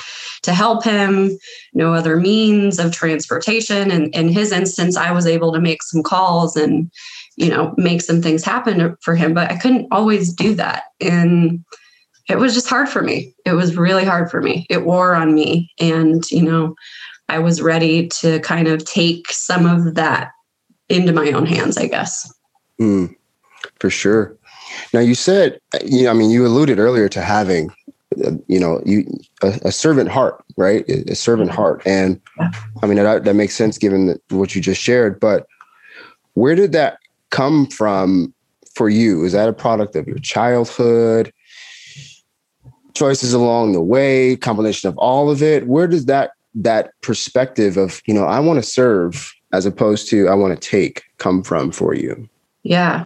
to 0.44 0.54
help 0.54 0.86
him, 0.86 1.38
no 1.74 1.94
other 1.94 2.16
means 2.16 2.80
of 2.80 2.94
transportation. 2.94 3.92
And 3.92 4.16
in 4.16 4.30
his 4.30 4.54
instance, 4.54 4.96
I 4.96 5.12
was 5.12 5.28
able 5.28 5.52
to 5.52 5.60
make 5.60 5.84
some 5.84 6.04
calls 6.04 6.56
and, 6.56 6.90
you 7.36 7.50
know, 7.50 7.74
make 7.76 8.02
some 8.02 8.22
things 8.22 8.46
happen 8.46 8.96
for 9.02 9.14
him, 9.14 9.34
but 9.34 9.52
I 9.52 9.58
couldn't 9.58 9.88
always 9.92 10.32
do 10.32 10.56
that. 10.56 10.84
And 11.02 11.66
it 12.30 12.38
was 12.38 12.54
just 12.54 12.70
hard 12.70 12.88
for 12.88 13.02
me. 13.02 13.34
It 13.46 13.54
was 13.54 13.76
really 13.76 14.06
hard 14.06 14.32
for 14.32 14.42
me. 14.42 14.68
It 14.70 14.86
wore 14.86 15.16
on 15.16 15.34
me. 15.34 15.70
And, 15.80 16.30
you 16.32 16.44
know, 16.44 16.76
I 17.30 17.40
was 17.40 17.62
ready 17.62 18.08
to 18.08 18.40
kind 18.40 18.68
of 18.68 18.86
take 18.86 19.32
some 19.32 19.66
of 19.66 19.96
that 19.96 20.32
into 20.90 21.12
my 21.12 21.32
own 21.32 21.46
hands, 21.46 21.78
I 21.78 21.88
guess. 21.88 22.34
Mm, 22.80 23.16
for 23.80 23.90
sure. 23.90 24.38
Now 24.94 25.00
you 25.00 25.16
said, 25.16 25.60
you 25.84 26.04
know, 26.04 26.12
I 26.12 26.14
mean, 26.14 26.30
you 26.30 26.46
alluded 26.46 26.80
earlier 26.80 27.10
to 27.10 27.22
having, 27.22 27.70
uh, 28.24 28.32
you 28.48 28.60
know, 28.60 28.82
you 28.86 29.06
a, 29.44 29.60
a 29.66 29.72
servant 29.72 30.10
heart, 30.10 30.44
right? 30.56 30.88
A, 30.88 31.16
servant 31.16 31.52
heart, 31.52 31.82
and 31.86 32.20
Yeah. 32.40 32.52
I 32.82 32.88
mean 32.88 32.98
that 32.98 33.26
that 33.26 33.34
makes 33.34 33.56
sense 33.56 33.78
given 33.78 34.08
that, 34.08 34.22
what 34.30 34.56
you 34.56 34.62
just 34.62 34.82
shared. 34.82 35.20
But 35.20 35.48
where 36.34 36.56
did 36.56 36.72
that 36.74 37.00
come 37.30 37.68
from 37.68 38.34
for 38.74 38.90
you? 38.90 39.26
Is 39.26 39.34
that 39.34 39.50
a 39.50 39.54
product 39.54 39.96
of 39.96 40.08
your 40.08 40.20
childhood? 40.20 41.34
Choices 42.94 43.34
along 43.34 43.74
the 43.74 43.82
way, 43.82 44.36
combination 44.38 44.90
of 44.90 44.98
all 44.98 45.30
of 45.30 45.44
it. 45.44 45.68
Where 45.68 45.88
does 45.88 46.06
that 46.06 46.32
that 46.62 46.92
perspective 47.02 47.78
of 47.78 48.02
you 48.06 48.14
know 48.14 48.26
I 48.26 48.40
want 48.40 48.58
to 48.58 48.70
serve 48.70 49.34
as 49.54 49.66
opposed 49.66 50.10
to 50.10 50.28
I 50.28 50.36
want 50.36 50.60
to 50.60 50.70
take 50.70 51.04
come 51.18 51.44
from 51.44 51.72
for 51.72 51.94
you? 51.94 52.30
Yeah. 52.64 53.06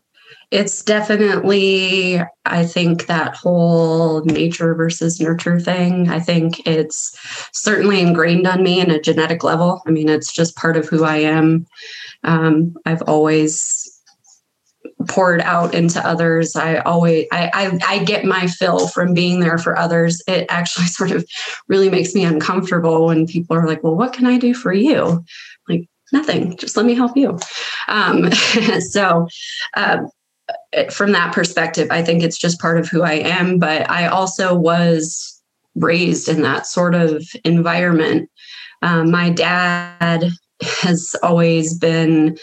It's 0.49 0.83
definitely, 0.83 2.21
I 2.45 2.65
think, 2.65 3.05
that 3.05 3.35
whole 3.35 4.21
nature 4.25 4.75
versus 4.75 5.19
nurture 5.21 5.61
thing. 5.61 6.09
I 6.09 6.19
think 6.19 6.67
it's 6.67 7.17
certainly 7.53 8.01
ingrained 8.01 8.45
on 8.45 8.61
me 8.61 8.81
in 8.81 8.91
a 8.91 8.99
genetic 8.99 9.45
level. 9.45 9.81
I 9.87 9.91
mean, 9.91 10.09
it's 10.09 10.33
just 10.33 10.57
part 10.57 10.75
of 10.75 10.89
who 10.89 11.05
I 11.05 11.17
am. 11.17 11.67
Um, 12.25 12.75
I've 12.85 13.01
always 13.03 13.90
poured 15.07 15.41
out 15.41 15.73
into 15.73 16.05
others. 16.05 16.55
I 16.55 16.77
always, 16.79 17.25
I, 17.31 17.49
I, 17.53 17.79
I 17.95 18.03
get 18.03 18.25
my 18.25 18.47
fill 18.47 18.87
from 18.87 19.13
being 19.13 19.39
there 19.39 19.57
for 19.57 19.77
others. 19.77 20.21
It 20.27 20.45
actually 20.49 20.85
sort 20.87 21.11
of 21.11 21.25
really 21.67 21.89
makes 21.89 22.13
me 22.13 22.23
uncomfortable 22.23 23.05
when 23.05 23.27
people 23.27 23.55
are 23.55 23.67
like, 23.67 23.83
well, 23.83 23.95
what 23.95 24.13
can 24.13 24.25
I 24.25 24.37
do 24.37 24.53
for 24.53 24.73
you? 24.73 25.23
Like, 25.67 25.87
nothing, 26.11 26.57
just 26.57 26.77
let 26.77 26.85
me 26.85 26.95
help 26.95 27.15
you. 27.15 27.39
Um, 27.87 28.31
so, 28.89 29.27
um, 29.75 30.09
from 30.91 31.11
that 31.13 31.33
perspective, 31.33 31.87
I 31.91 32.01
think 32.03 32.23
it's 32.23 32.37
just 32.37 32.59
part 32.59 32.77
of 32.77 32.87
who 32.87 33.03
I 33.03 33.13
am. 33.13 33.59
But 33.59 33.89
I 33.89 34.07
also 34.07 34.55
was 34.55 35.41
raised 35.75 36.27
in 36.27 36.41
that 36.41 36.65
sort 36.65 36.95
of 36.95 37.23
environment. 37.45 38.29
Um, 38.81 39.11
my 39.11 39.29
dad 39.29 40.29
has 40.61 41.15
always 41.23 41.77
been 41.77 42.37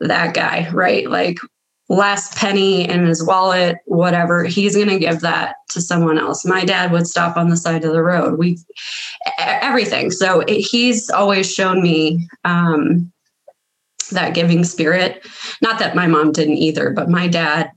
that 0.00 0.34
guy, 0.34 0.68
right? 0.70 1.08
Like 1.08 1.38
last 1.94 2.36
penny 2.36 2.88
in 2.88 3.06
his 3.06 3.24
wallet, 3.24 3.78
whatever, 3.86 4.44
he's 4.44 4.76
going 4.76 4.88
to 4.88 4.98
give 4.98 5.20
that 5.20 5.56
to 5.70 5.80
someone 5.80 6.18
else. 6.18 6.44
My 6.44 6.64
dad 6.64 6.92
would 6.92 7.06
stop 7.06 7.36
on 7.36 7.48
the 7.48 7.56
side 7.56 7.84
of 7.84 7.92
the 7.92 8.02
road. 8.02 8.38
We, 8.38 8.58
everything. 9.38 10.10
So 10.10 10.40
it, 10.40 10.60
he's 10.60 11.10
always 11.10 11.52
shown 11.52 11.82
me, 11.82 12.28
um, 12.44 13.12
that 14.12 14.34
giving 14.34 14.64
spirit. 14.64 15.26
Not 15.62 15.78
that 15.78 15.96
my 15.96 16.06
mom 16.06 16.32
didn't 16.32 16.58
either, 16.58 16.90
but 16.90 17.08
my 17.08 17.26
dad 17.26 17.70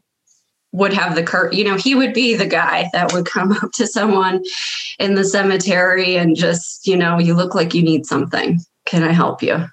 would 0.74 0.94
have 0.94 1.16
the 1.16 1.24
cur 1.24 1.50
you 1.52 1.64
know 1.64 1.76
he 1.76 1.96
would 1.96 2.14
be 2.14 2.36
the 2.36 2.46
guy 2.46 2.90
that 2.94 3.14
would 3.14 3.26
come 3.26 3.52
up 3.64 3.72
to 3.74 3.88
someone 3.88 4.44
in 5.00 5.16
the 5.16 5.24
cemetery 5.24 6.18
and 6.18 6.36
just 6.36 6.86
you 6.86 6.96
know 6.96 7.18
you 7.18 7.34
look 7.34 7.56
like 7.56 7.74
you 7.74 7.82
need 7.82 8.06
something 8.06 8.60
can 8.86 9.02
i 9.02 9.12
help 9.12 9.42
you 9.42 9.66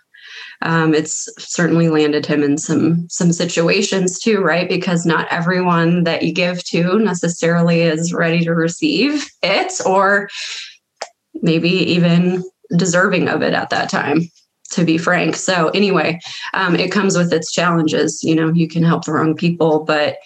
um, 0.65 0.95
it's 0.95 1.29
certainly 1.39 1.91
landed 1.91 2.25
him 2.25 2.43
in 2.43 2.57
some 2.59 3.09
some 3.09 3.33
situations 3.33 4.19
too 4.19 4.41
right? 4.41 4.69
Because 4.69 5.07
not 5.07 5.29
everyone 5.31 6.05
that 6.05 6.23
you 6.23 6.33
give 6.33 6.65
to 6.65 6.99
necessarily 6.99 7.83
is 7.83 8.13
ready 8.13 8.43
to 8.45 8.55
receive 8.55 9.29
it 9.43 9.73
or 9.87 10.29
maybe 11.43 11.69
even 11.69 12.43
deserving 12.77 13.29
of 13.29 13.43
it 13.43 13.53
at 13.53 13.71
that 13.71 13.91
time 13.91 14.23
to 14.71 14.85
be 14.85 14.97
frank. 14.97 15.37
So 15.37 15.69
anyway 15.69 16.19
um, 16.55 16.75
it 16.77 16.91
comes 16.91 17.17
with 17.17 17.33
its 17.33 17.53
challenges. 17.53 18.25
You 18.25 18.35
know 18.35 18.53
you 18.53 18.67
can 18.67 18.83
help 18.83 19.05
the 19.05 19.13
wrong 19.13 19.35
people 19.37 19.85
but 19.85 20.17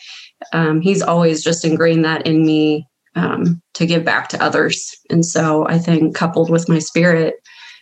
um, 0.52 0.80
he's 0.80 1.02
always 1.02 1.42
just 1.42 1.64
ingrained 1.64 2.04
that 2.04 2.26
in 2.26 2.46
me 2.46 2.86
um, 3.16 3.60
to 3.74 3.86
give 3.86 4.04
back 4.04 4.28
to 4.28 4.42
others. 4.42 4.96
And 5.10 5.26
so 5.26 5.66
i 5.66 5.78
think 5.78 6.14
coupled 6.14 6.48
with 6.48 6.68
my 6.68 6.78
spirit 6.78 7.34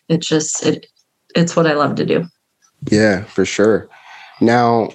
it 0.09 0.23
just 0.23 0.65
it 0.65 0.87
it's 1.35 1.55
what 1.55 1.67
i 1.67 1.75
love 1.75 1.97
to 1.97 2.07
do 2.07 2.27
Yeah, 2.91 3.25
for 3.25 3.45
sure. 3.45 3.89
Now, 4.41 4.91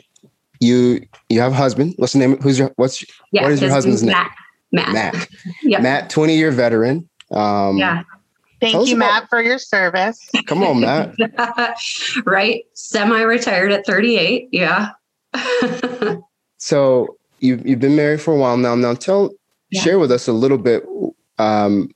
you 0.59 1.05
you 1.29 1.39
have 1.41 1.53
a 1.53 1.55
husband. 1.55 1.93
What's 1.97 2.13
the 2.13 2.19
name? 2.19 2.37
Who's 2.41 2.59
your 2.59 2.71
what's 2.75 3.03
yeah 3.31 3.43
What 3.43 3.51
is 3.51 3.61
your 3.61 3.69
his 3.69 3.75
husband's 3.75 4.03
name? 4.03 4.13
matt 4.13 4.31
matt, 4.71 4.93
Matt? 4.93 5.27
Yep. 5.63 5.81
Matt, 5.81 6.09
twenty 6.09 6.37
year 6.37 6.51
veteran. 6.51 7.09
Um, 7.31 7.77
yeah 7.77 8.03
Thank 8.59 8.73
Tell 8.73 8.83
us 8.83 8.89
you, 8.89 8.95
about- 8.97 9.21
Matt, 9.23 9.29
for 9.29 9.41
your 9.41 9.57
service. 9.57 10.19
Come 10.45 10.61
on, 10.63 10.81
Matt. 10.81 11.15
right 12.25 12.63
semi-retired 12.73 13.71
at 13.71 13.85
38 13.87 14.49
yeah 14.51 14.89
So 16.57 17.17
you 17.39 17.59
you've 17.65 17.79
been 17.79 17.95
married 17.95 18.21
for 18.21 18.33
a 18.33 18.37
while 18.37 18.57
now. 18.57 18.75
Now 18.75 18.93
tell 18.93 19.31
Yeah. 19.71 19.81
share 19.81 19.99
with 19.99 20.11
us 20.11 20.27
a 20.27 20.33
little 20.33 20.57
bit 20.59 20.83
um, 21.39 21.89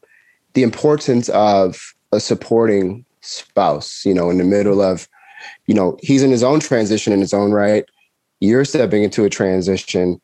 the 0.53 0.63
importance 0.63 1.29
of 1.29 1.93
a 2.11 2.19
supporting 2.19 3.05
spouse. 3.21 4.03
You 4.05 4.13
know, 4.15 4.29
in 4.31 4.37
the 4.39 4.43
middle 4.43 4.81
of, 4.81 5.07
you 5.67 5.73
know, 5.73 5.97
he's 6.01 6.23
in 6.23 6.31
his 6.31 6.43
own 6.43 6.59
transition 6.59 7.13
in 7.13 7.19
his 7.19 7.33
own 7.33 7.51
right. 7.51 7.85
You're 8.39 8.65
stepping 8.65 9.03
into 9.03 9.23
a 9.23 9.29
transition. 9.29 10.21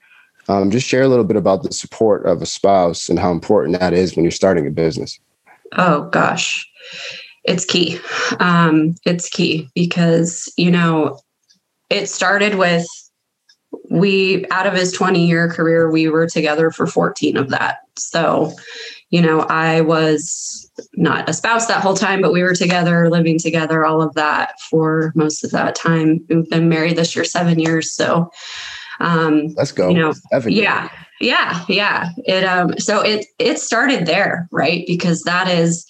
Um, 0.48 0.72
just 0.72 0.88
share 0.88 1.04
a 1.04 1.08
little 1.08 1.26
bit 1.26 1.38
about 1.38 1.64
the 1.64 1.72
support 1.72 2.26
of 2.26 2.42
a 2.42 2.46
spouse 2.46 3.10
and 3.10 3.20
how 3.20 3.32
important 3.32 3.80
that 3.80 3.94
is 3.94 4.16
when 4.16 4.24
you're 4.24 4.32
starting 4.32 4.68
a 4.68 4.72
business. 4.72 5.20
Oh 5.78 6.10
gosh, 6.10 6.68
it's 7.44 7.66
key. 7.66 8.00
Um, 8.40 8.96
it's 9.06 9.30
key 9.30 9.70
because 9.74 10.52
you 10.58 10.72
know 10.72 11.20
it 11.90 12.08
started 12.08 12.56
with 12.56 12.88
we 13.90 14.46
out 14.50 14.68
of 14.68 14.74
his 14.74 14.92
20 14.92 15.26
year 15.26 15.50
career 15.50 15.90
we 15.90 16.08
were 16.08 16.28
together 16.28 16.72
for 16.72 16.88
14 16.88 17.38
of 17.38 17.50
that 17.50 17.80
so 17.98 18.52
you 19.10 19.22
know 19.22 19.42
i 19.42 19.82
was 19.82 20.70
not 20.96 21.30
a 21.30 21.34
spouse 21.34 21.68
that 21.68 21.82
whole 21.82 21.96
time 21.96 22.22
but 22.22 22.32
we 22.34 22.44
were 22.44 22.54
together 22.56 23.10
living 23.10 23.38
together 23.40 23.86
all 23.86 24.02
of 24.02 24.14
that 24.16 24.60
for 24.70 25.12
most 25.16 25.44
of 25.44 25.52
that 25.52 25.76
time. 25.76 26.20
We've 26.30 26.50
been 26.50 26.70
married 26.70 26.96
this 26.98 27.16
year 27.16 27.26
seven 27.26 27.60
years 27.60 27.92
so 27.94 28.30
um 29.00 29.48
Let's 29.56 29.72
go. 29.72 29.90
you 29.90 29.98
know 30.00 30.14
Seven 30.32 30.52
years. 30.52 30.64
yeah 30.64 30.90
yeah 31.20 31.66
yeah. 31.70 32.10
It 32.26 32.44
um 32.44 32.78
so 32.78 33.02
it 33.02 33.26
it 33.40 33.60
started 33.60 34.06
there 34.06 34.48
right? 34.52 34.84
Because 34.88 35.24
that 35.24 35.48
is 35.48 35.86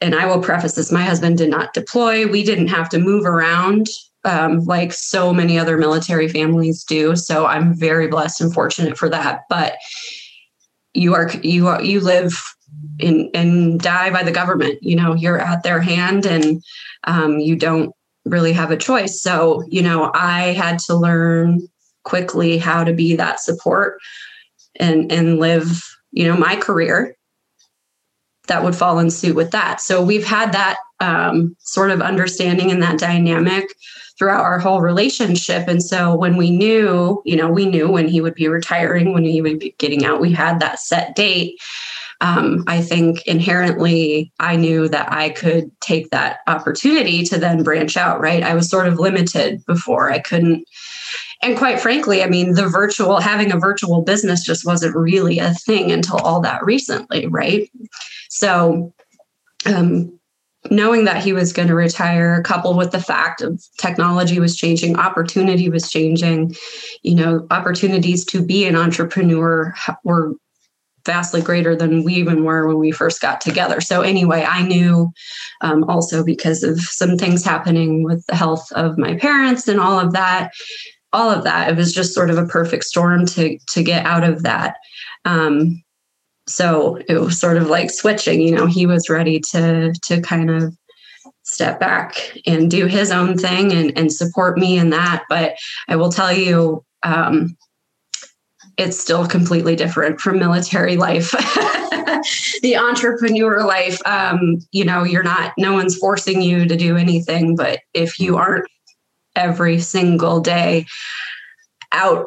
and 0.00 0.14
i 0.14 0.26
will 0.26 0.40
preface 0.42 0.74
this 0.74 0.90
my 0.92 1.02
husband 1.04 1.38
did 1.38 1.48
not 1.50 1.74
deploy. 1.74 2.26
We 2.26 2.42
didn't 2.44 2.68
have 2.68 2.88
to 2.90 2.98
move 2.98 3.24
around 3.24 3.86
um, 4.24 4.60
like 4.66 4.92
so 4.92 5.32
many 5.34 5.58
other 5.58 5.76
military 5.76 6.28
families 6.28 6.84
do. 6.84 7.16
So 7.16 7.46
i'm 7.46 7.74
very 7.74 8.08
blessed 8.08 8.40
and 8.40 8.52
fortunate 8.54 8.96
for 8.98 9.08
that. 9.08 9.42
But 9.48 9.74
you 10.94 11.14
are 11.14 11.30
you 11.42 11.68
are 11.68 11.82
you 11.82 12.00
live 12.00 12.40
in 13.02 13.30
and 13.34 13.80
die 13.80 14.10
by 14.10 14.22
the 14.22 14.32
government 14.32 14.78
you 14.82 14.96
know 14.96 15.14
you're 15.14 15.38
at 15.38 15.62
their 15.62 15.80
hand 15.80 16.26
and 16.26 16.62
um, 17.04 17.38
you 17.38 17.56
don't 17.56 17.92
really 18.24 18.52
have 18.52 18.70
a 18.70 18.76
choice 18.76 19.20
so 19.20 19.62
you 19.68 19.82
know 19.82 20.10
i 20.14 20.52
had 20.52 20.78
to 20.78 20.94
learn 20.94 21.60
quickly 22.04 22.58
how 22.58 22.84
to 22.84 22.92
be 22.92 23.16
that 23.16 23.40
support 23.40 23.98
and 24.76 25.10
and 25.10 25.38
live 25.38 25.82
you 26.12 26.26
know 26.26 26.36
my 26.36 26.56
career 26.56 27.16
that 28.48 28.64
would 28.64 28.74
fall 28.74 28.98
in 28.98 29.10
suit 29.10 29.36
with 29.36 29.50
that. 29.52 29.80
So 29.80 30.02
we've 30.02 30.26
had 30.26 30.52
that 30.52 30.78
um, 31.00 31.56
sort 31.60 31.90
of 31.90 32.02
understanding 32.02 32.70
and 32.70 32.82
that 32.82 32.98
dynamic 32.98 33.74
throughout 34.18 34.44
our 34.44 34.58
whole 34.58 34.80
relationship. 34.80 35.68
And 35.68 35.82
so 35.82 36.14
when 36.14 36.36
we 36.36 36.50
knew, 36.50 37.22
you 37.24 37.36
know, 37.36 37.50
we 37.50 37.66
knew 37.66 37.90
when 37.90 38.08
he 38.08 38.20
would 38.20 38.34
be 38.34 38.48
retiring, 38.48 39.12
when 39.12 39.24
he 39.24 39.40
would 39.40 39.58
be 39.58 39.74
getting 39.78 40.04
out, 40.04 40.20
we 40.20 40.32
had 40.32 40.60
that 40.60 40.80
set 40.80 41.16
date. 41.16 41.60
Um, 42.22 42.62
I 42.68 42.80
think 42.80 43.26
inherently 43.26 44.32
I 44.38 44.56
knew 44.56 44.88
that 44.88 45.12
I 45.12 45.30
could 45.30 45.70
take 45.80 46.10
that 46.10 46.38
opportunity 46.46 47.24
to 47.24 47.36
then 47.36 47.64
branch 47.64 47.96
out, 47.96 48.20
right? 48.20 48.44
I 48.44 48.54
was 48.54 48.70
sort 48.70 48.86
of 48.86 49.00
limited 49.00 49.62
before. 49.66 50.10
I 50.10 50.20
couldn't 50.20 50.64
and 51.42 51.58
quite 51.58 51.80
frankly, 51.80 52.22
I 52.22 52.28
mean, 52.28 52.54
the 52.54 52.68
virtual, 52.68 53.20
having 53.20 53.50
a 53.50 53.58
virtual 53.58 54.02
business 54.02 54.44
just 54.44 54.64
wasn't 54.64 54.94
really 54.94 55.40
a 55.40 55.52
thing 55.54 55.90
until 55.90 56.18
all 56.18 56.40
that 56.42 56.64
recently, 56.64 57.26
right? 57.26 57.68
So, 58.28 58.94
um, 59.66 60.18
knowing 60.70 61.04
that 61.06 61.22
he 61.22 61.32
was 61.32 61.52
going 61.52 61.66
to 61.66 61.74
retire, 61.74 62.40
coupled 62.44 62.76
with 62.76 62.92
the 62.92 63.00
fact 63.00 63.42
of 63.42 63.60
technology 63.78 64.38
was 64.38 64.56
changing, 64.56 64.96
opportunity 64.96 65.68
was 65.68 65.90
changing, 65.90 66.54
you 67.02 67.16
know, 67.16 67.44
opportunities 67.50 68.24
to 68.26 68.40
be 68.40 68.64
an 68.64 68.76
entrepreneur 68.76 69.74
were 70.04 70.34
vastly 71.04 71.40
greater 71.40 71.74
than 71.74 72.04
we 72.04 72.14
even 72.14 72.44
were 72.44 72.66
when 72.66 72.78
we 72.78 72.90
first 72.90 73.20
got 73.20 73.40
together. 73.40 73.80
So, 73.80 74.02
anyway, 74.02 74.44
I 74.48 74.62
knew 74.62 75.12
um, 75.60 75.84
also 75.84 76.24
because 76.24 76.62
of 76.62 76.80
some 76.80 77.16
things 77.16 77.44
happening 77.44 78.04
with 78.04 78.24
the 78.26 78.36
health 78.36 78.70
of 78.72 78.98
my 78.98 79.16
parents 79.16 79.68
and 79.68 79.80
all 79.80 79.98
of 79.98 80.12
that 80.12 80.52
all 81.12 81.30
of 81.30 81.44
that. 81.44 81.70
It 81.70 81.76
was 81.76 81.92
just 81.92 82.14
sort 82.14 82.30
of 82.30 82.38
a 82.38 82.46
perfect 82.46 82.84
storm 82.84 83.26
to 83.26 83.58
to 83.70 83.82
get 83.82 84.04
out 84.06 84.24
of 84.24 84.42
that. 84.42 84.76
Um, 85.24 85.82
so 86.46 86.98
it 87.08 87.20
was 87.20 87.38
sort 87.38 87.56
of 87.56 87.68
like 87.68 87.90
switching. 87.90 88.40
You 88.40 88.54
know, 88.54 88.66
he 88.66 88.86
was 88.86 89.08
ready 89.08 89.40
to 89.50 89.92
to 90.04 90.20
kind 90.20 90.50
of 90.50 90.74
step 91.44 91.78
back 91.80 92.14
and 92.46 92.70
do 92.70 92.86
his 92.86 93.10
own 93.10 93.36
thing 93.36 93.72
and 93.72 93.96
and 93.96 94.12
support 94.12 94.58
me 94.58 94.78
in 94.78 94.90
that. 94.90 95.24
But 95.28 95.56
I 95.88 95.96
will 95.96 96.10
tell 96.10 96.32
you. 96.32 96.84
Um, 97.04 97.56
it's 98.76 98.98
still 98.98 99.26
completely 99.26 99.76
different 99.76 100.20
from 100.20 100.38
military 100.38 100.96
life. 100.96 101.30
the 102.62 102.76
entrepreneur 102.76 103.64
life, 103.64 104.00
um, 104.06 104.58
you 104.70 104.84
know, 104.84 105.04
you're 105.04 105.22
not, 105.22 105.52
no 105.58 105.72
one's 105.72 105.96
forcing 105.96 106.40
you 106.40 106.66
to 106.66 106.76
do 106.76 106.96
anything. 106.96 107.56
But 107.56 107.80
if 107.94 108.18
you 108.18 108.36
aren't 108.36 108.66
every 109.36 109.78
single 109.78 110.40
day 110.40 110.86
out 111.92 112.26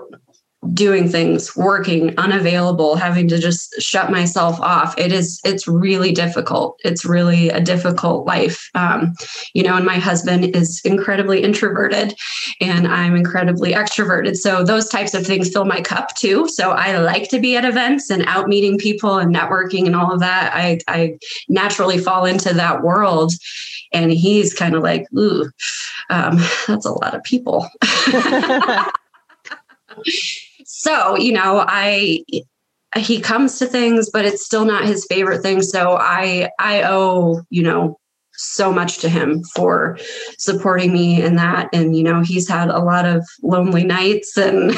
doing 0.74 1.08
things 1.08 1.56
working 1.56 2.18
unavailable 2.18 2.96
having 2.96 3.28
to 3.28 3.38
just 3.38 3.74
shut 3.82 4.12
myself 4.12 4.60
off. 4.60 4.98
It 4.98 5.12
is 5.12 5.40
it's 5.44 5.68
really 5.68 6.12
difficult. 6.12 6.80
It's 6.84 7.06
really 7.06 7.50
a 7.50 7.62
difficult 7.62 8.26
life. 8.26 8.70
Um, 8.76 9.14
you 9.54 9.64
know 9.64 9.76
and 9.76 9.86
my 9.86 9.98
husband 9.98 10.56
is 10.56 10.82
incredibly 10.84 11.42
introverted 11.42 12.16
and 12.62 12.88
i'm 12.88 13.16
incredibly 13.16 13.74
extroverted. 13.74 14.36
So 14.36 14.64
those 14.64 14.90
types 14.90 15.14
of 15.14 15.26
things 15.26 15.50
fill 15.50 15.66
my 15.66 15.82
cup 15.82 16.16
too. 16.16 16.48
So 16.48 16.72
i 16.72 16.98
like 16.98 17.30
to 17.30 17.40
be 17.40 17.56
at 17.56 17.66
events 17.66 18.10
and 18.10 18.26
out 18.26 18.48
meeting 18.48 18.78
people 18.78 19.18
and 19.18 19.34
networking 19.34 19.86
and 19.86 19.96
all 19.96 20.14
of 20.14 20.20
that. 20.20 20.54
I 20.56 20.80
i 20.88 21.18
naturally 21.50 21.98
fall 21.98 22.26
into 22.26 22.54
that 22.54 22.82
world 22.82 23.34
and 23.94 24.12
he's 24.12 24.54
kind 24.54 24.76
of 24.76 24.84
like 24.84 25.06
ooh 25.18 25.50
um, 26.10 26.38
that's 26.68 26.86
a 26.86 26.92
lot 26.92 27.16
of 27.16 27.24
people 27.24 27.68
so 30.86 31.18
you 31.18 31.32
know 31.32 31.64
i 31.68 32.24
he 32.98 33.20
comes 33.20 33.60
to 33.60 33.66
things 33.66 34.10
but 34.10 34.26
it's 34.26 34.46
still 34.46 34.66
not 34.66 34.86
his 34.86 35.06
favorite 35.10 35.42
thing. 35.42 35.62
So 35.62 35.98
i 36.00 36.50
i 36.60 36.84
owe 36.84 37.42
you 37.50 37.64
know 37.64 38.00
so 38.38 38.72
much 38.72 38.98
to 39.00 39.10
him 39.10 39.44
for 39.56 39.98
supporting 40.38 40.92
me 40.92 41.24
in 41.24 41.38
that. 41.38 41.70
And 41.74 41.96
you 41.96 42.04
know 42.04 42.22
he's 42.22 42.48
had 42.48 42.70
a 42.70 42.80
lot 42.80 43.06
of 43.06 43.26
lonely 43.42 43.86
nights 43.86 44.38
and 44.38 44.74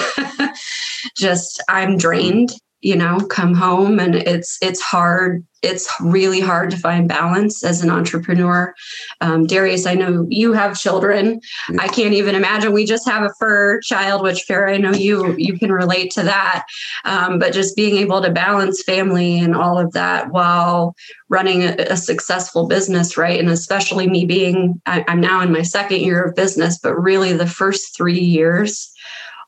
just 1.18 1.64
i'm 1.70 1.98
drained 1.98 2.52
you 2.82 2.96
know 2.96 3.20
come 3.28 3.54
home 3.54 4.00
and 4.00 4.16
it's 4.16 4.58
it's 4.62 4.82
hard 4.82 5.44
it's 5.64 5.92
really 6.00 6.40
hard 6.40 6.70
to 6.70 6.78
find 6.78 7.10
balance 7.10 7.64
as 7.64 7.82
an 7.82 7.90
entrepreneur. 7.90 8.74
Um, 9.22 9.48
darius 9.48 9.88
i 9.88 9.96
know 9.96 10.28
you 10.30 10.54
have 10.54 10.80
children. 10.80 11.40
Yeah. 11.70 11.82
i 11.82 11.88
can't 11.88 12.14
even 12.14 12.36
imagine. 12.36 12.74
We 12.74 12.86
just 12.86 13.08
have 13.08 13.24
a 13.24 13.34
fur 13.40 13.82
child 13.82 14.22
which 14.22 14.46
Farah 14.48 14.76
i 14.76 14.78
know 14.78 14.94
you 14.94 15.36
you 15.38 15.58
can 15.58 15.72
relate 15.72 16.12
to 16.12 16.24
that. 16.24 16.66
Um, 17.06 17.40
but 17.40 17.54
just 17.54 17.76
being 17.76 17.98
able 17.98 18.22
to 18.22 18.32
balance 18.32 18.84
family 18.84 19.40
and 19.40 19.56
all 19.56 19.80
of 19.80 19.94
that 19.94 20.32
while 20.32 20.96
running 21.30 21.64
a, 21.64 21.76
a 21.90 21.98
successful 21.98 22.68
business 22.68 23.18
right? 23.18 23.40
And 23.40 23.50
especially 23.50 24.08
me 24.08 24.26
being 24.26 24.80
I, 24.86 25.04
i'm 25.08 25.20
now 25.20 25.42
in 25.42 25.52
my 25.52 25.64
second 25.64 26.02
year 26.02 26.24
of 26.24 26.36
business 26.36 26.78
but 26.78 26.96
really 26.96 27.34
the 27.34 27.48
first 27.48 27.98
three 27.98 28.20
years 28.20 28.94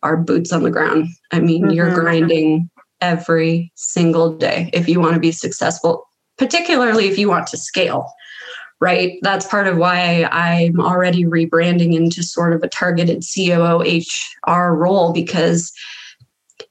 are 0.02 0.18
boots 0.18 0.52
on 0.52 0.64
the 0.64 0.72
ground. 0.72 1.10
I 1.32 1.40
mean 1.40 1.64
mm-hmm. 1.64 1.72
you're 1.72 1.94
grinding 1.94 2.70
every 3.02 3.72
single 3.76 4.36
day 4.36 4.70
if 4.74 4.88
you 4.88 5.00
want 5.00 5.14
to 5.14 5.20
be 5.20 5.32
successful, 5.32 6.08
particularly 6.38 7.08
if 7.08 7.18
you 7.18 7.30
want 7.30 7.48
to 7.48 7.58
scale, 7.58 8.12
right? 8.80 9.18
That's 9.22 9.48
part 9.48 9.68
of 9.68 9.78
why 9.78 10.28
I'm 10.32 10.80
already 10.80 11.26
rebranding 11.26 11.96
into 11.96 12.24
sort 12.24 12.54
of 12.54 12.64
a 12.64 12.68
targeted 12.68 13.24
COO 13.24 13.82
HR 13.82 14.74
role 14.74 15.14
because 15.14 15.72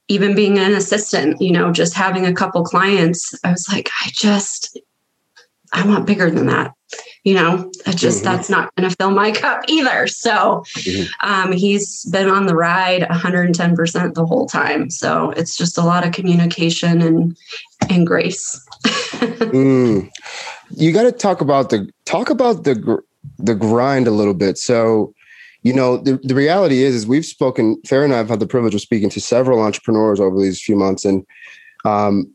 even 0.07 0.35
being 0.35 0.57
an 0.57 0.73
assistant, 0.73 1.41
you 1.41 1.51
know, 1.51 1.71
just 1.71 1.93
having 1.93 2.25
a 2.25 2.33
couple 2.33 2.63
clients, 2.63 3.33
I 3.43 3.51
was 3.51 3.67
like, 3.69 3.89
I 4.03 4.09
just, 4.11 4.79
I 5.71 5.85
want 5.85 6.07
bigger 6.07 6.31
than 6.31 6.47
that 6.47 6.73
you 7.29 7.35
know 7.35 7.71
that 7.85 7.95
just 7.95 8.23
mm-hmm. 8.23 8.33
that's 8.33 8.49
not 8.49 8.73
going 8.73 8.89
to 8.89 8.95
fill 8.95 9.11
my 9.11 9.31
cup 9.31 9.63
either 9.67 10.07
so 10.07 10.63
mm-hmm. 10.69 11.29
um, 11.29 11.51
he's 11.51 12.05
been 12.05 12.27
on 12.27 12.47
the 12.47 12.55
ride 12.55 13.03
110% 13.03 14.13
the 14.15 14.25
whole 14.25 14.47
time 14.47 14.89
so 14.89 15.29
it's 15.31 15.55
just 15.55 15.77
a 15.77 15.83
lot 15.83 16.03
of 16.03 16.11
communication 16.11 17.03
and 17.03 17.37
and 17.91 18.07
grace 18.07 18.59
mm. 18.83 20.09
you 20.71 20.91
got 20.91 21.03
to 21.03 21.11
talk 21.11 21.39
about 21.39 21.69
the 21.69 21.87
talk 22.05 22.31
about 22.31 22.63
the 22.63 22.99
the 23.37 23.53
grind 23.53 24.07
a 24.07 24.11
little 24.11 24.33
bit 24.33 24.57
so 24.57 25.13
you 25.61 25.71
know 25.71 25.97
the, 25.97 26.19
the 26.23 26.33
reality 26.33 26.81
is 26.81 26.95
is 26.95 27.05
we've 27.05 27.25
spoken 27.25 27.79
Farah 27.83 28.05
and 28.05 28.15
i've 28.15 28.29
had 28.29 28.39
the 28.39 28.47
privilege 28.47 28.73
of 28.73 28.81
speaking 28.81 29.09
to 29.11 29.21
several 29.21 29.61
entrepreneurs 29.61 30.19
over 30.19 30.41
these 30.41 30.59
few 30.59 30.75
months 30.75 31.05
and 31.05 31.23
um, 31.85 32.33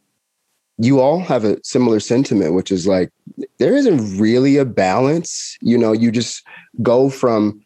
you 0.78 1.00
all 1.00 1.20
have 1.20 1.44
a 1.44 1.62
similar 1.64 2.00
sentiment, 2.00 2.54
which 2.54 2.70
is 2.70 2.86
like 2.86 3.10
there 3.58 3.74
isn't 3.74 4.18
really 4.18 4.56
a 4.56 4.64
balance. 4.64 5.56
You 5.60 5.78
know, 5.78 5.92
you 5.92 6.10
just 6.10 6.44
go 6.82 7.10
from 7.10 7.64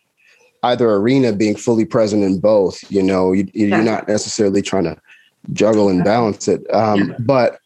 either 0.62 0.90
arena 0.90 1.33
being 1.33 1.57
fully 1.57 1.85
present 1.85 2.23
in 2.23 2.40
both. 2.40 2.90
You 2.90 3.03
know, 3.03 3.33
you, 3.33 3.44
are 3.44 3.79
yeah. 3.79 3.83
not 3.83 4.09
necessarily 4.09 4.62
trying 4.62 4.85
to 4.85 4.97
juggle 5.53 5.88
and 5.88 6.05
balance 6.05 6.49
it. 6.49 6.62
Um, 6.73 7.11
yeah. 7.11 7.16
But 7.21 7.61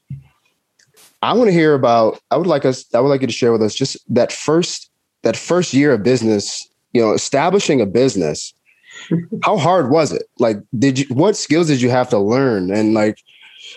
I 1.23 1.33
want 1.33 1.49
to 1.49 1.53
hear 1.53 1.75
about. 1.75 2.21
I 2.31 2.37
would 2.37 2.47
like 2.47 2.65
us. 2.65 2.85
I 2.95 3.01
would 3.01 3.09
like 3.09 3.21
you 3.21 3.27
to 3.27 3.33
share 3.33 3.53
with 3.53 3.63
us 3.63 3.75
just 3.75 3.97
that 4.15 4.33
first 4.33 4.91
that 5.23 5.37
first 5.37 5.73
year 5.73 5.93
of 5.93 6.03
business. 6.03 6.69
You 6.93 7.01
know, 7.03 7.13
establishing 7.13 7.81
a 7.81 7.87
business. 7.87 8.55
How 9.43 9.57
hard 9.57 9.91
was 9.91 10.13
it? 10.13 10.25
Like, 10.39 10.59
did 10.79 10.99
you? 10.99 11.07
What 11.07 11.37
skills 11.37 11.69
did 11.69 11.81
you 11.81 11.91
have 11.91 12.11
to 12.11 12.19
learn? 12.19 12.71
And 12.71 12.95
like, 12.95 13.19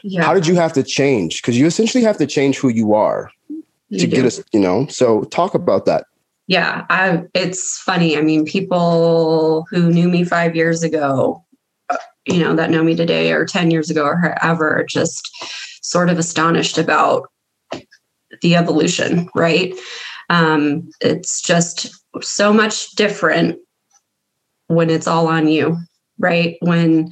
yeah. 0.03 0.23
how 0.23 0.33
did 0.33 0.47
you 0.47 0.55
have 0.55 0.73
to 0.73 0.83
change? 0.83 1.41
Because 1.41 1.57
you 1.57 1.65
essentially 1.65 2.03
have 2.03 2.17
to 2.17 2.27
change 2.27 2.57
who 2.57 2.69
you 2.69 2.93
are 2.93 3.31
you 3.89 3.99
to 3.99 4.07
do. 4.07 4.15
get 4.15 4.25
us, 4.25 4.41
you 4.51 4.59
know. 4.59 4.87
So 4.87 5.23
talk 5.25 5.53
about 5.53 5.85
that. 5.85 6.05
Yeah, 6.47 6.85
I, 6.89 7.23
it's 7.33 7.79
funny. 7.79 8.17
I 8.17 8.21
mean, 8.21 8.45
people 8.45 9.65
who 9.71 9.91
knew 9.91 10.07
me 10.07 10.23
five 10.23 10.55
years 10.55 10.83
ago, 10.83 11.43
uh, 11.89 11.97
you 12.25 12.39
know, 12.39 12.55
that 12.55 12.69
know 12.69 12.83
me 12.83 12.95
today 12.95 13.31
or 13.31 13.45
10 13.45 13.71
years 13.71 13.89
ago 13.89 14.05
or 14.05 14.35
however, 14.39 14.85
just 14.87 15.27
sort 15.81 16.09
of 16.09 16.19
astonished 16.19 16.77
about 16.77 17.31
the 18.41 18.55
evolution, 18.55 19.29
right? 19.33 19.73
Um, 20.29 20.89
it's 21.01 21.41
just 21.41 21.95
so 22.21 22.53
much 22.53 22.91
different 22.91 23.59
when 24.67 24.89
it's 24.89 25.07
all 25.07 25.27
on 25.27 25.47
you, 25.47 25.77
right? 26.19 26.57
When 26.61 27.11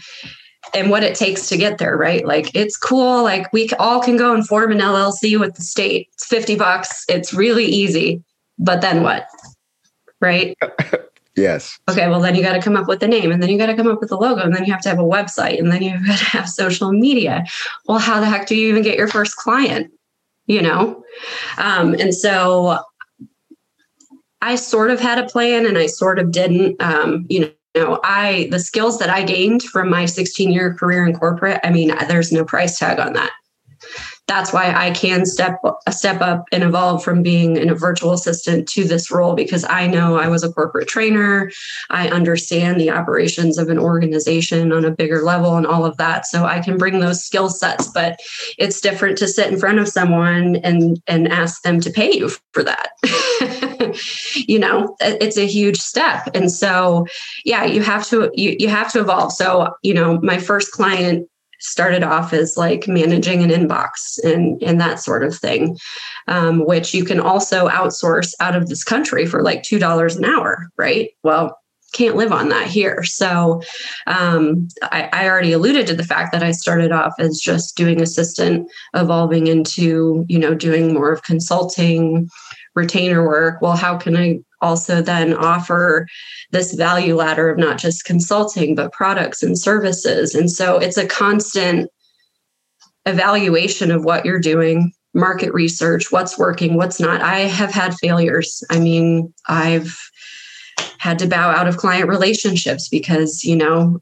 and 0.73 0.89
what 0.89 1.03
it 1.03 1.15
takes 1.15 1.47
to 1.49 1.57
get 1.57 1.77
there, 1.77 1.95
right? 1.95 2.25
Like 2.25 2.53
it's 2.55 2.77
cool. 2.77 3.23
Like 3.23 3.51
we 3.53 3.69
all 3.79 4.01
can 4.01 4.17
go 4.17 4.33
and 4.33 4.45
form 4.45 4.71
an 4.71 4.79
LLC 4.79 5.39
with 5.39 5.55
the 5.55 5.61
state. 5.61 6.09
It's 6.13 6.25
50 6.25 6.55
bucks. 6.55 7.05
It's 7.07 7.33
really 7.33 7.65
easy. 7.65 8.23
But 8.57 8.81
then 8.81 9.03
what? 9.03 9.27
Right? 10.19 10.57
yes. 11.35 11.77
Okay, 11.89 12.07
well 12.09 12.19
then 12.19 12.35
you 12.35 12.41
got 12.41 12.53
to 12.53 12.61
come 12.61 12.75
up 12.75 12.87
with 12.87 12.99
the 12.99 13.07
name 13.07 13.31
and 13.31 13.41
then 13.41 13.49
you 13.49 13.57
got 13.57 13.67
to 13.67 13.75
come 13.75 13.87
up 13.87 13.99
with 13.99 14.09
the 14.09 14.17
logo 14.17 14.41
and 14.41 14.55
then 14.55 14.65
you 14.65 14.71
have 14.71 14.81
to 14.81 14.89
have 14.89 14.99
a 14.99 15.03
website 15.03 15.59
and 15.59 15.71
then 15.71 15.81
you've 15.81 16.05
got 16.07 16.19
to 16.19 16.25
have 16.25 16.49
social 16.49 16.91
media. 16.91 17.45
Well, 17.87 17.99
how 17.99 18.19
the 18.19 18.25
heck 18.25 18.47
do 18.47 18.55
you 18.55 18.69
even 18.69 18.83
get 18.83 18.97
your 18.97 19.07
first 19.07 19.35
client? 19.35 19.91
You 20.47 20.61
know? 20.61 21.03
Um, 21.57 21.93
and 21.93 22.13
so 22.13 22.79
I 24.41 24.55
sort 24.55 24.91
of 24.91 24.99
had 24.99 25.19
a 25.19 25.27
plan 25.27 25.65
and 25.65 25.77
I 25.77 25.87
sort 25.87 26.19
of 26.19 26.31
didn't. 26.31 26.81
Um, 26.81 27.25
you 27.29 27.39
know, 27.41 27.51
know, 27.81 27.99
I 28.03 28.47
the 28.51 28.59
skills 28.59 28.99
that 28.99 29.09
I 29.09 29.23
gained 29.23 29.63
from 29.63 29.89
my 29.89 30.05
16 30.05 30.51
year 30.51 30.73
career 30.73 31.05
in 31.05 31.13
corporate, 31.17 31.59
I 31.63 31.71
mean, 31.71 31.93
there's 32.07 32.31
no 32.31 32.45
price 32.45 32.77
tag 32.77 32.99
on 32.99 33.13
that. 33.13 33.31
that's 34.27 34.53
why 34.53 34.71
I 34.73 34.91
can 34.91 35.25
step 35.25 35.59
a 35.85 35.91
step 35.91 36.21
up 36.21 36.45
and 36.51 36.63
evolve 36.63 37.03
from 37.03 37.23
being 37.23 37.57
in 37.57 37.69
a 37.69 37.75
virtual 37.75 38.13
assistant 38.13 38.69
to 38.69 38.85
this 38.85 39.11
role 39.11 39.33
because 39.35 39.65
I 39.65 39.87
know 39.87 40.17
I 40.17 40.27
was 40.27 40.43
a 40.43 40.51
corporate 40.51 40.87
trainer. 40.87 41.51
I 41.89 42.07
understand 42.07 42.79
the 42.79 42.89
operations 42.89 43.57
of 43.57 43.69
an 43.69 43.77
organization 43.77 44.71
on 44.71 44.85
a 44.85 44.91
bigger 44.91 45.23
level 45.23 45.57
and 45.57 45.67
all 45.67 45.85
of 45.85 45.97
that. 45.97 46.25
So 46.25 46.45
I 46.45 46.59
can 46.61 46.77
bring 46.77 46.99
those 46.99 47.23
skill 47.23 47.49
sets, 47.49 47.87
but 47.87 48.19
it's 48.57 48.79
different 48.79 49.17
to 49.17 49.27
sit 49.27 49.51
in 49.51 49.59
front 49.59 49.79
of 49.79 49.89
someone 49.89 50.55
and 50.57 51.01
and 51.07 51.27
ask 51.27 51.61
them 51.63 51.81
to 51.81 51.89
pay 51.89 52.13
you 52.13 52.29
for 52.53 52.63
that. 52.63 52.91
you 54.35 54.59
know, 54.59 54.95
it's 54.99 55.37
a 55.37 55.47
huge 55.47 55.79
step. 55.79 56.29
And 56.33 56.51
so 56.51 57.05
yeah, 57.45 57.65
you 57.65 57.81
have 57.81 58.05
to 58.07 58.31
you, 58.33 58.55
you 58.59 58.69
have 58.69 58.91
to 58.93 58.99
evolve. 58.99 59.31
So, 59.33 59.73
you 59.81 59.93
know, 59.93 60.19
my 60.21 60.37
first 60.37 60.71
client 60.71 61.27
started 61.63 62.03
off 62.03 62.33
as 62.33 62.57
like 62.57 62.87
managing 62.87 63.41
an 63.41 63.49
inbox 63.49 64.21
and 64.23 64.61
and 64.61 64.81
that 64.81 64.99
sort 64.99 65.23
of 65.23 65.35
thing 65.35 65.77
um, 66.27 66.65
which 66.65 66.93
you 66.93 67.05
can 67.05 67.21
also 67.21 67.69
outsource 67.69 68.33
out 68.41 68.55
of 68.55 68.67
this 68.67 68.83
country 68.83 69.25
for 69.25 69.41
like 69.41 69.63
two 69.63 69.79
dollars 69.79 70.17
an 70.17 70.25
hour 70.25 70.67
right 70.77 71.11
well 71.23 71.57
can't 71.93 72.17
live 72.17 72.33
on 72.33 72.49
that 72.49 72.67
here 72.67 73.01
so 73.03 73.61
um, 74.07 74.67
I, 74.83 75.09
I 75.13 75.29
already 75.29 75.53
alluded 75.53 75.87
to 75.87 75.95
the 75.95 76.03
fact 76.03 76.33
that 76.33 76.43
i 76.43 76.51
started 76.51 76.91
off 76.91 77.13
as 77.17 77.39
just 77.39 77.77
doing 77.77 78.01
assistant 78.01 78.69
evolving 78.93 79.47
into 79.47 80.25
you 80.27 80.39
know 80.39 80.53
doing 80.53 80.93
more 80.93 81.13
of 81.13 81.23
consulting 81.23 82.29
retainer 82.75 83.25
work 83.25 83.61
well 83.61 83.75
how 83.75 83.97
can 83.97 84.15
i 84.15 84.39
also 84.63 85.01
then 85.01 85.33
offer 85.33 86.07
this 86.51 86.73
value 86.73 87.15
ladder 87.15 87.49
of 87.49 87.59
not 87.59 87.77
just 87.77 88.05
consulting, 88.05 88.73
but 88.73 88.93
products 88.93 89.43
and 89.43 89.59
services. 89.59 90.33
And 90.33 90.49
so 90.49 90.77
it's 90.77 90.97
a 90.97 91.05
constant 91.05 91.91
evaluation 93.05 93.91
of 93.91 94.05
what 94.05 94.25
you're 94.25 94.39
doing, 94.39 94.93
market 95.13 95.53
research, 95.53 96.11
what's 96.11 96.39
working, 96.39 96.75
what's 96.75 96.99
not. 96.99 97.21
I 97.21 97.39
have 97.41 97.71
had 97.71 97.93
failures. 97.95 98.63
I 98.71 98.79
mean, 98.79 99.31
I've 99.47 99.95
had 100.97 101.19
to 101.19 101.27
bow 101.27 101.51
out 101.51 101.67
of 101.67 101.77
client 101.77 102.07
relationships 102.07 102.87
because, 102.87 103.43
you 103.43 103.57
know, 103.57 103.99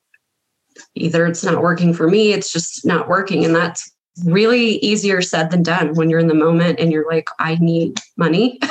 either 0.93 1.25
it's 1.25 1.43
not 1.43 1.63
working 1.63 1.93
for 1.93 2.07
me, 2.07 2.31
it's 2.31 2.51
just 2.51 2.85
not 2.85 3.09
working. 3.09 3.43
And 3.43 3.55
that's 3.55 3.91
really 4.25 4.77
easier 4.77 5.21
said 5.21 5.51
than 5.51 5.63
done 5.63 5.95
when 5.95 6.09
you're 6.09 6.19
in 6.19 6.27
the 6.27 6.33
moment 6.33 6.79
and 6.79 6.91
you're 6.91 7.09
like, 7.09 7.27
I 7.39 7.55
need 7.55 7.99
money. 8.17 8.59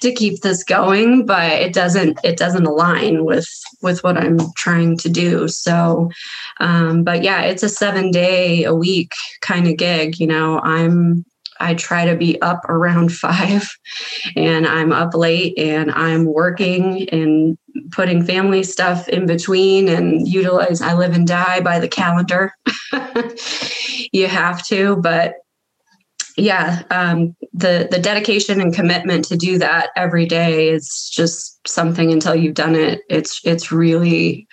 to 0.00 0.12
keep 0.14 0.40
this 0.40 0.62
going 0.62 1.26
but 1.26 1.52
it 1.52 1.72
doesn't 1.72 2.18
it 2.22 2.36
doesn't 2.36 2.66
align 2.66 3.24
with 3.24 3.48
with 3.82 4.02
what 4.04 4.16
i'm 4.16 4.38
trying 4.56 4.96
to 4.96 5.08
do 5.08 5.48
so 5.48 6.10
um 6.60 7.02
but 7.02 7.22
yeah 7.22 7.42
it's 7.42 7.62
a 7.62 7.68
seven 7.68 8.10
day 8.10 8.64
a 8.64 8.74
week 8.74 9.12
kind 9.40 9.66
of 9.66 9.76
gig 9.76 10.18
you 10.18 10.26
know 10.26 10.60
i'm 10.60 11.24
I 11.60 11.74
try 11.74 12.06
to 12.06 12.16
be 12.16 12.40
up 12.42 12.64
around 12.68 13.12
five 13.12 13.68
and 14.36 14.66
I'm 14.66 14.92
up 14.92 15.14
late 15.14 15.58
and 15.58 15.90
I'm 15.90 16.24
working 16.24 17.08
and 17.10 17.56
putting 17.92 18.24
family 18.24 18.62
stuff 18.62 19.08
in 19.08 19.26
between 19.26 19.88
and 19.88 20.26
utilize 20.26 20.80
I 20.82 20.94
live 20.94 21.14
and 21.14 21.26
die 21.26 21.60
by 21.60 21.78
the 21.78 21.88
calendar. 21.88 22.52
you 24.12 24.26
have 24.26 24.66
to, 24.66 24.96
but 24.96 25.34
yeah, 26.40 26.82
um, 26.90 27.36
the 27.52 27.88
the 27.90 27.98
dedication 27.98 28.60
and 28.60 28.74
commitment 28.74 29.24
to 29.26 29.36
do 29.36 29.58
that 29.58 29.90
every 29.96 30.24
day 30.24 30.68
is 30.68 31.10
just 31.12 31.68
something. 31.68 32.10
Until 32.10 32.34
you've 32.34 32.54
done 32.54 32.74
it, 32.74 33.02
it's 33.10 33.40
it's 33.44 33.70
really 33.70 34.46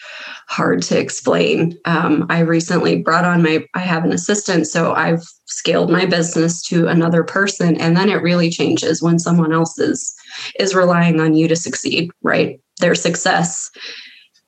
hard 0.47 0.82
to 0.84 1.00
explain. 1.00 1.78
Um, 1.86 2.26
I 2.30 2.39
recently 2.39 3.02
brought 3.02 3.26
on 3.26 3.41
my 3.41 3.65
I 3.73 3.80
have 3.80 4.04
an 4.04 4.12
assistant, 4.12 4.67
so 4.67 4.93
I've 4.93 5.23
scaled 5.45 5.89
my 5.89 6.06
business 6.06 6.62
to 6.67 6.88
another 6.88 7.23
person, 7.23 7.80
and 7.80 7.95
then 7.95 8.10
it 8.10 8.21
really 8.21 8.50
changes 8.50 9.02
when 9.02 9.17
someone 9.17 9.54
else 9.54 9.80
is 9.80 10.13
is 10.60 10.76
relying 10.76 11.21
on 11.21 11.36
you 11.36 11.47
to 11.47 11.56
succeed. 11.56 12.12
Right, 12.21 12.60
their 12.82 12.95
success, 12.95 13.71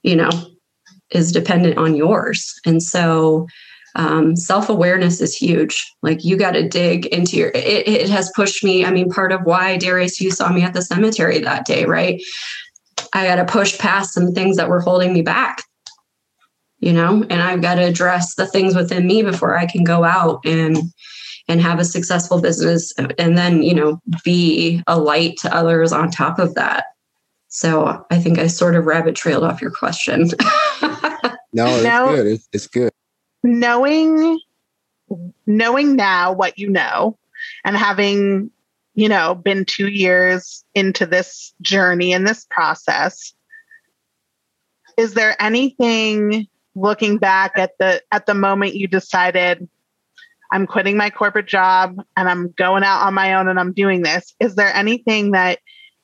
you 0.04 0.16
know, 0.16 0.30
is 1.12 1.32
dependent 1.32 1.78
on 1.78 1.96
yours, 1.96 2.60
and 2.66 2.84
so 2.84 3.48
um, 3.96 4.36
self-awareness 4.36 5.22
is 5.22 5.36
huge. 5.36 5.94
Like 6.02 6.24
you 6.24 6.38
got 6.38 6.52
to 6.52 6.68
dig 6.68 7.08
into 7.08 7.38
your 7.38 7.50
it, 7.50 7.88
it 7.88 8.10
has 8.10 8.32
pushed 8.36 8.64
me 8.64 8.86
i 8.86 8.92
mean 8.92 9.10
part 9.10 9.32
of 9.32 9.42
why 9.44 9.78
darius 9.78 10.22
you 10.22 10.32
saw 10.32 10.52
me 10.52 10.62
at 10.62 10.74
the 10.74 10.82
cemetery 10.82 11.40
that 11.40 11.66
day 11.66 11.86
right? 11.86 12.22
I 13.14 13.26
got 13.26 13.36
to 13.36 13.46
push 13.46 13.78
past 13.80 14.14
some 14.14 14.34
things 14.34 14.58
that 14.58 14.70
were 14.70 14.82
holding 14.82 15.14
me 15.14 15.22
back 15.22 15.64
you 16.80 16.94
know? 16.94 17.26
And 17.30 17.42
i've 17.42 17.62
got 17.62 17.76
to 17.76 17.84
address 17.84 18.36
the 18.36 18.48
things 18.48 18.76
within 18.76 19.08
me 19.08 19.24
before 19.24 19.58
i 19.58 19.66
can 19.66 19.84
go 19.84 20.04
out 20.04 20.42
and 20.46 20.78
and 21.48 21.60
have 21.62 21.80
a 21.80 21.86
successful 21.86 22.40
business 22.40 22.94
and 22.98 23.38
then 23.38 23.64
you 23.64 23.74
know 23.74 24.00
be 24.24 24.84
a 24.86 25.00
light 25.00 25.36
to 25.38 25.54
others 25.54 25.92
on 25.92 26.12
top 26.12 26.38
of 26.38 26.54
that. 26.56 26.86
So 27.48 28.06
i 28.12 28.20
think 28.20 28.38
i 28.38 28.48
sort 28.48 28.76
of 28.76 28.86
rabbit 28.86 29.16
trailed 29.16 29.44
off 29.44 29.62
your 29.62 29.72
question. 29.72 30.30
No 31.52 31.66
it's 31.66 31.84
no. 31.84 32.16
good. 32.16 32.28
It's, 32.28 32.48
it's 32.54 32.68
good 32.68 32.92
knowing 33.44 34.40
knowing 35.48 35.96
now 35.96 36.32
what 36.34 36.60
you 36.60 36.70
know 36.70 37.18
and 37.66 37.76
having 37.76 38.52
you 38.94 39.10
know 39.10 39.34
been 39.34 39.66
2 39.66 39.88
years 39.88 40.64
into 40.76 41.06
this 41.06 41.54
journey 41.62 42.14
and 42.14 42.28
this 42.28 42.46
process 42.50 43.34
is 44.98 45.14
there 45.14 45.36
anything 45.42 46.48
looking 46.76 47.18
back 47.18 47.58
at 47.58 47.72
the 47.80 48.02
at 48.12 48.26
the 48.26 48.34
moment 48.34 48.76
you 48.76 48.88
decided 48.88 49.68
I'm 50.52 50.66
quitting 50.66 50.98
my 50.98 51.12
corporate 51.12 51.48
job 51.48 51.98
and 52.18 52.28
I'm 52.28 52.52
going 52.52 52.84
out 52.84 53.06
on 53.06 53.14
my 53.14 53.36
own 53.36 53.48
and 53.48 53.60
I'm 53.60 53.74
doing 53.74 54.04
this 54.04 54.36
is 54.40 54.56
there 54.56 54.74
anything 54.74 55.32
that 55.32 55.60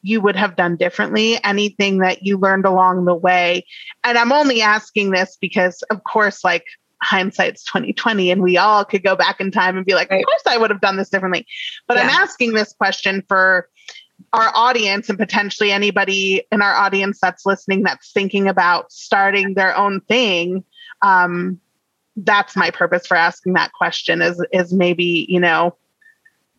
you 0.05 0.21
would 0.21 0.35
have 0.35 0.55
done 0.55 0.75
differently? 0.75 1.43
Anything 1.43 1.97
that 1.97 2.21
you 2.21 2.37
learned 2.37 2.65
along 2.65 3.05
the 3.05 3.15
way? 3.15 3.65
And 4.03 4.19
I'm 4.19 4.31
only 4.31 4.61
asking 4.61 5.09
this 5.09 5.35
because 5.41 5.81
of 5.89 6.03
course 6.03 6.43
like 6.43 6.65
hindsight's 7.05 7.63
2020 7.63 8.31
and 8.31 8.41
we 8.41 8.57
all 8.57 8.83
could 8.83 9.03
go 9.03 9.15
back 9.15 9.39
in 9.39 9.51
time 9.51 9.77
and 9.77 9.85
be 9.85 9.93
like, 9.93 10.11
of 10.11 10.23
course 10.25 10.41
I 10.47 10.57
would 10.57 10.69
have 10.71 10.81
done 10.81 10.97
this 10.97 11.09
differently. 11.09 11.45
But 11.87 11.97
yeah. 11.97 12.03
I'm 12.03 12.09
asking 12.09 12.53
this 12.53 12.73
question 12.73 13.23
for 13.27 13.69
our 14.33 14.51
audience 14.55 15.09
and 15.09 15.17
potentially 15.17 15.71
anybody 15.71 16.43
in 16.51 16.61
our 16.61 16.73
audience 16.73 17.19
that's 17.21 17.45
listening 17.45 17.83
that's 17.83 18.11
thinking 18.11 18.47
about 18.47 18.91
starting 18.91 19.53
their 19.53 19.75
own 19.77 20.01
thing. 20.01 20.63
Um, 21.01 21.59
that's 22.17 22.55
my 22.55 22.71
purpose 22.71 23.05
for 23.05 23.15
asking 23.15 23.53
that 23.53 23.73
question 23.73 24.21
is 24.21 24.43
is 24.51 24.73
maybe, 24.73 25.25
you 25.29 25.39
know, 25.39 25.75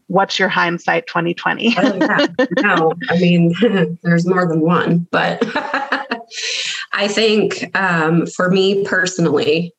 what's 0.08 0.38
your 0.38 0.48
hindsight 0.48 1.06
2020? 1.06 1.74
oh, 1.76 1.96
yeah. 1.96 2.26
No, 2.60 2.92
I 3.08 3.18
mean, 3.18 3.54
there's 4.02 4.26
more 4.26 4.46
than 4.46 4.60
one, 4.60 5.06
but 5.10 5.42
I 6.92 7.08
think 7.08 7.76
um, 7.76 8.26
for 8.26 8.50
me 8.50 8.84
personally, 8.84 9.72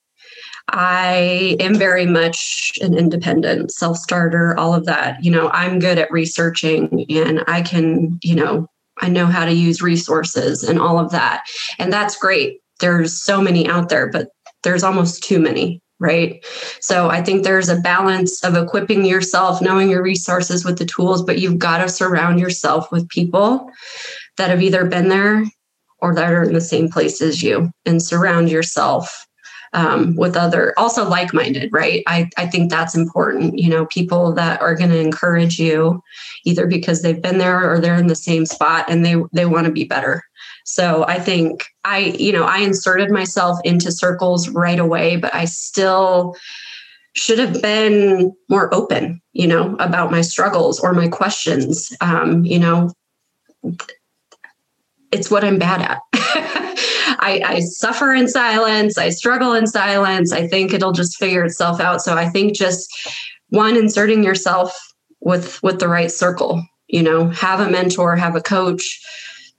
I 0.69 1.55
am 1.59 1.75
very 1.75 2.05
much 2.05 2.73
an 2.81 2.97
independent 2.97 3.71
self 3.71 3.97
starter, 3.97 4.57
all 4.57 4.73
of 4.73 4.85
that. 4.85 5.23
You 5.23 5.31
know, 5.31 5.49
I'm 5.49 5.79
good 5.79 5.97
at 5.97 6.11
researching 6.11 7.05
and 7.09 7.43
I 7.47 7.61
can, 7.61 8.19
you 8.21 8.35
know, 8.35 8.67
I 8.99 9.09
know 9.09 9.27
how 9.27 9.45
to 9.45 9.53
use 9.53 9.81
resources 9.81 10.63
and 10.63 10.79
all 10.79 10.99
of 10.99 11.11
that. 11.11 11.45
And 11.79 11.93
that's 11.93 12.17
great. 12.17 12.59
There's 12.79 13.21
so 13.21 13.41
many 13.41 13.67
out 13.67 13.89
there, 13.89 14.09
but 14.09 14.29
there's 14.63 14.83
almost 14.83 15.23
too 15.23 15.39
many, 15.39 15.81
right? 15.99 16.43
So 16.81 17.09
I 17.09 17.23
think 17.23 17.43
there's 17.43 17.69
a 17.69 17.79
balance 17.79 18.43
of 18.43 18.55
equipping 18.55 19.05
yourself, 19.05 19.61
knowing 19.61 19.89
your 19.89 20.03
resources 20.03 20.65
with 20.65 20.77
the 20.79 20.85
tools, 20.85 21.23
but 21.23 21.39
you've 21.39 21.59
got 21.59 21.77
to 21.77 21.89
surround 21.89 22.39
yourself 22.39 22.91
with 22.91 23.07
people 23.09 23.69
that 24.37 24.49
have 24.49 24.61
either 24.61 24.85
been 24.85 25.07
there 25.09 25.45
or 25.99 26.13
that 26.13 26.33
are 26.33 26.43
in 26.43 26.53
the 26.53 26.61
same 26.61 26.89
place 26.89 27.21
as 27.21 27.41
you 27.41 27.71
and 27.85 28.03
surround 28.03 28.51
yourself 28.51 29.26
um, 29.77 30.15
with 30.15 30.35
other 30.35 30.73
also 30.77 31.07
like-minded 31.07 31.69
right? 31.71 32.03
I, 32.07 32.29
I 32.37 32.47
think 32.47 32.69
that's 32.69 32.95
important 32.95 33.59
you 33.59 33.69
know 33.69 33.85
people 33.85 34.33
that 34.33 34.59
are 34.61 34.75
going 34.75 34.89
to 34.89 34.99
encourage 34.99 35.59
you 35.59 36.01
either 36.45 36.65
because 36.65 37.01
they've 37.01 37.21
been 37.21 37.37
there 37.37 37.71
or 37.71 37.79
they're 37.79 37.95
in 37.95 38.07
the 38.07 38.15
same 38.15 38.45
spot 38.45 38.85
and 38.89 39.05
they 39.05 39.15
they 39.33 39.45
want 39.45 39.65
to 39.67 39.71
be 39.71 39.85
better. 39.85 40.23
So 40.65 41.05
i 41.07 41.19
think 41.19 41.63
i 41.85 41.99
you 42.19 42.33
know 42.33 42.43
i 42.43 42.57
inserted 42.59 43.09
myself 43.09 43.57
into 43.63 43.91
circles 43.91 44.49
right 44.49 44.79
away 44.79 45.15
but 45.15 45.33
i 45.33 45.45
still 45.45 46.35
should 47.13 47.39
have 47.39 47.61
been 47.61 48.33
more 48.49 48.73
open 48.73 49.21
you 49.33 49.47
know 49.47 49.75
about 49.79 50.11
my 50.11 50.21
struggles 50.21 50.79
or 50.79 50.93
my 50.93 51.07
questions. 51.07 51.95
Um, 52.01 52.43
you 52.45 52.59
know 52.59 52.91
it's 55.11 55.31
what 55.31 55.43
i'm 55.43 55.57
bad 55.57 55.81
at 55.81 56.01
I, 57.19 57.41
I 57.45 57.59
suffer 57.61 58.13
in 58.13 58.27
silence. 58.27 58.97
I 58.97 59.09
struggle 59.09 59.53
in 59.53 59.65
silence. 59.67 60.31
I 60.31 60.47
think 60.47 60.73
it'll 60.73 60.91
just 60.91 61.17
figure 61.17 61.43
itself 61.43 61.79
out. 61.79 62.01
So 62.01 62.15
I 62.15 62.29
think 62.29 62.55
just 62.55 62.87
one, 63.49 63.75
inserting 63.75 64.23
yourself 64.23 64.77
with 65.19 65.61
with 65.63 65.79
the 65.79 65.87
right 65.87 66.11
circle. 66.11 66.63
You 66.87 67.03
know, 67.03 67.29
have 67.29 67.59
a 67.59 67.69
mentor, 67.69 68.15
have 68.15 68.35
a 68.35 68.41
coach, 68.41 69.01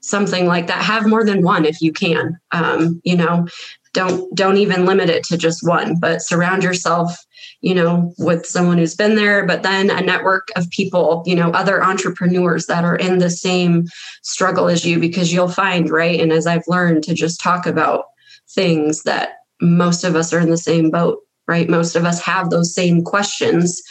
something 0.01 0.47
like 0.47 0.67
that. 0.67 0.83
Have 0.83 1.07
more 1.07 1.25
than 1.25 1.43
one 1.43 1.65
if 1.65 1.81
you 1.81 1.93
can. 1.93 2.39
Um, 2.53 3.01
you 3.05 3.17
know, 3.17 3.47
don't 3.93 4.35
don't 4.35 4.57
even 4.57 4.87
limit 4.87 5.11
it 5.11 5.25
to 5.25 5.37
just 5.37 5.67
one, 5.67 5.99
but 5.99 6.23
surround 6.23 6.63
yourself 6.63 7.15
you 7.61 7.75
know, 7.75 8.13
with 8.19 8.47
someone 8.47 8.79
who's 8.79 8.95
been 8.95 9.17
there, 9.17 9.45
but 9.45 9.63
then 9.63 9.91
a 9.91 10.01
network 10.01 10.49
of 10.57 10.71
people, 10.71 11.23
you 11.27 11.35
know, 11.35 11.51
other 11.51 11.83
entrepreneurs 11.83 12.67
that 12.67 12.85
are 12.85 12.97
in 12.97 13.19
the 13.19 13.31
same 13.31 13.87
struggle 14.23 14.69
as 14.69 14.85
you, 14.85 14.99
because 14.99 15.33
you'll 15.33 15.49
find, 15.49 15.91
right? 15.91 16.21
And 16.21 16.33
as 16.33 16.47
I've 16.47 16.67
learned 16.69 17.03
to 17.05 17.15
just 17.15 17.41
talk 17.41 17.67
about 17.67 18.05
things 18.51 19.03
that 19.03 19.31
most 19.61 20.05
of 20.05 20.15
us 20.15 20.33
are 20.33 20.41
in 20.41 20.51
the 20.51 20.57
same 20.57 20.91
boat, 20.91 21.19
right? 21.49 21.69
Most 21.69 21.97
of 21.97 22.05
us 22.05 22.21
have 22.23 22.51
those 22.51 22.75
same 22.75 23.03
questions. 23.03 23.83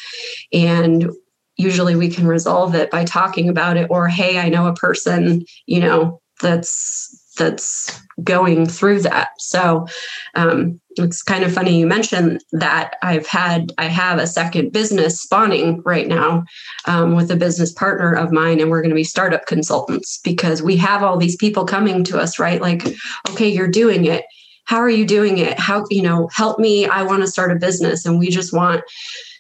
And 0.54 1.12
usually 1.58 1.96
we 1.96 2.10
can 2.10 2.28
resolve 2.28 2.76
it 2.76 2.90
by 2.90 3.04
talking 3.04 3.50
about 3.50 3.78
it 3.78 3.88
or 3.90 4.08
hey 4.08 4.40
i 4.40 4.48
know 4.48 4.68
a 4.68 4.76
person 4.76 5.44
you 5.66 5.80
know 5.80 6.22
that's 6.42 7.17
that's 7.38 8.02
going 8.24 8.68
through 8.68 9.02
that. 9.02 9.30
So 9.40 9.88
um, 10.36 10.80
it's 10.98 11.22
kind 11.22 11.44
of 11.44 11.54
funny 11.54 11.80
you 11.80 11.88
mentioned 11.88 12.44
that 12.52 12.96
i've 13.04 13.28
had 13.28 13.72
i 13.78 13.86
have 13.86 14.20
a 14.20 14.28
second 14.28 14.72
business 14.72 15.22
spawning 15.22 15.82
right 15.84 16.08
now 16.08 16.44
um, 16.86 17.16
with 17.16 17.30
a 17.32 17.36
business 17.36 17.72
partner 17.72 18.14
of 18.14 18.32
mine 18.32 18.60
and 18.60 18.70
we're 18.70 18.82
going 18.82 18.90
to 18.90 18.96
be 18.96 19.04
startup 19.04 19.46
consultants 19.46 20.20
because 20.24 20.62
we 20.62 20.76
have 20.78 21.04
all 21.04 21.18
these 21.18 21.36
people 21.36 21.66
coming 21.66 22.04
to 22.04 22.20
us 22.20 22.40
right? 22.40 22.62
Like 22.62 22.84
okay 23.30 23.48
you're 23.48 23.68
doing 23.68 24.06
it. 24.06 24.26
How 24.66 24.78
are 24.78 24.90
you 24.90 25.06
doing 25.06 25.38
it? 25.38 25.60
How 25.60 25.86
you 25.90 26.02
know 26.02 26.30
help 26.34 26.60
me. 26.60 26.86
I 26.86 27.04
want 27.04 27.22
to 27.22 27.28
start 27.28 27.52
a 27.52 27.56
business 27.56 28.06
and 28.06 28.20
we 28.20 28.30
just 28.30 28.54
want 28.54 28.84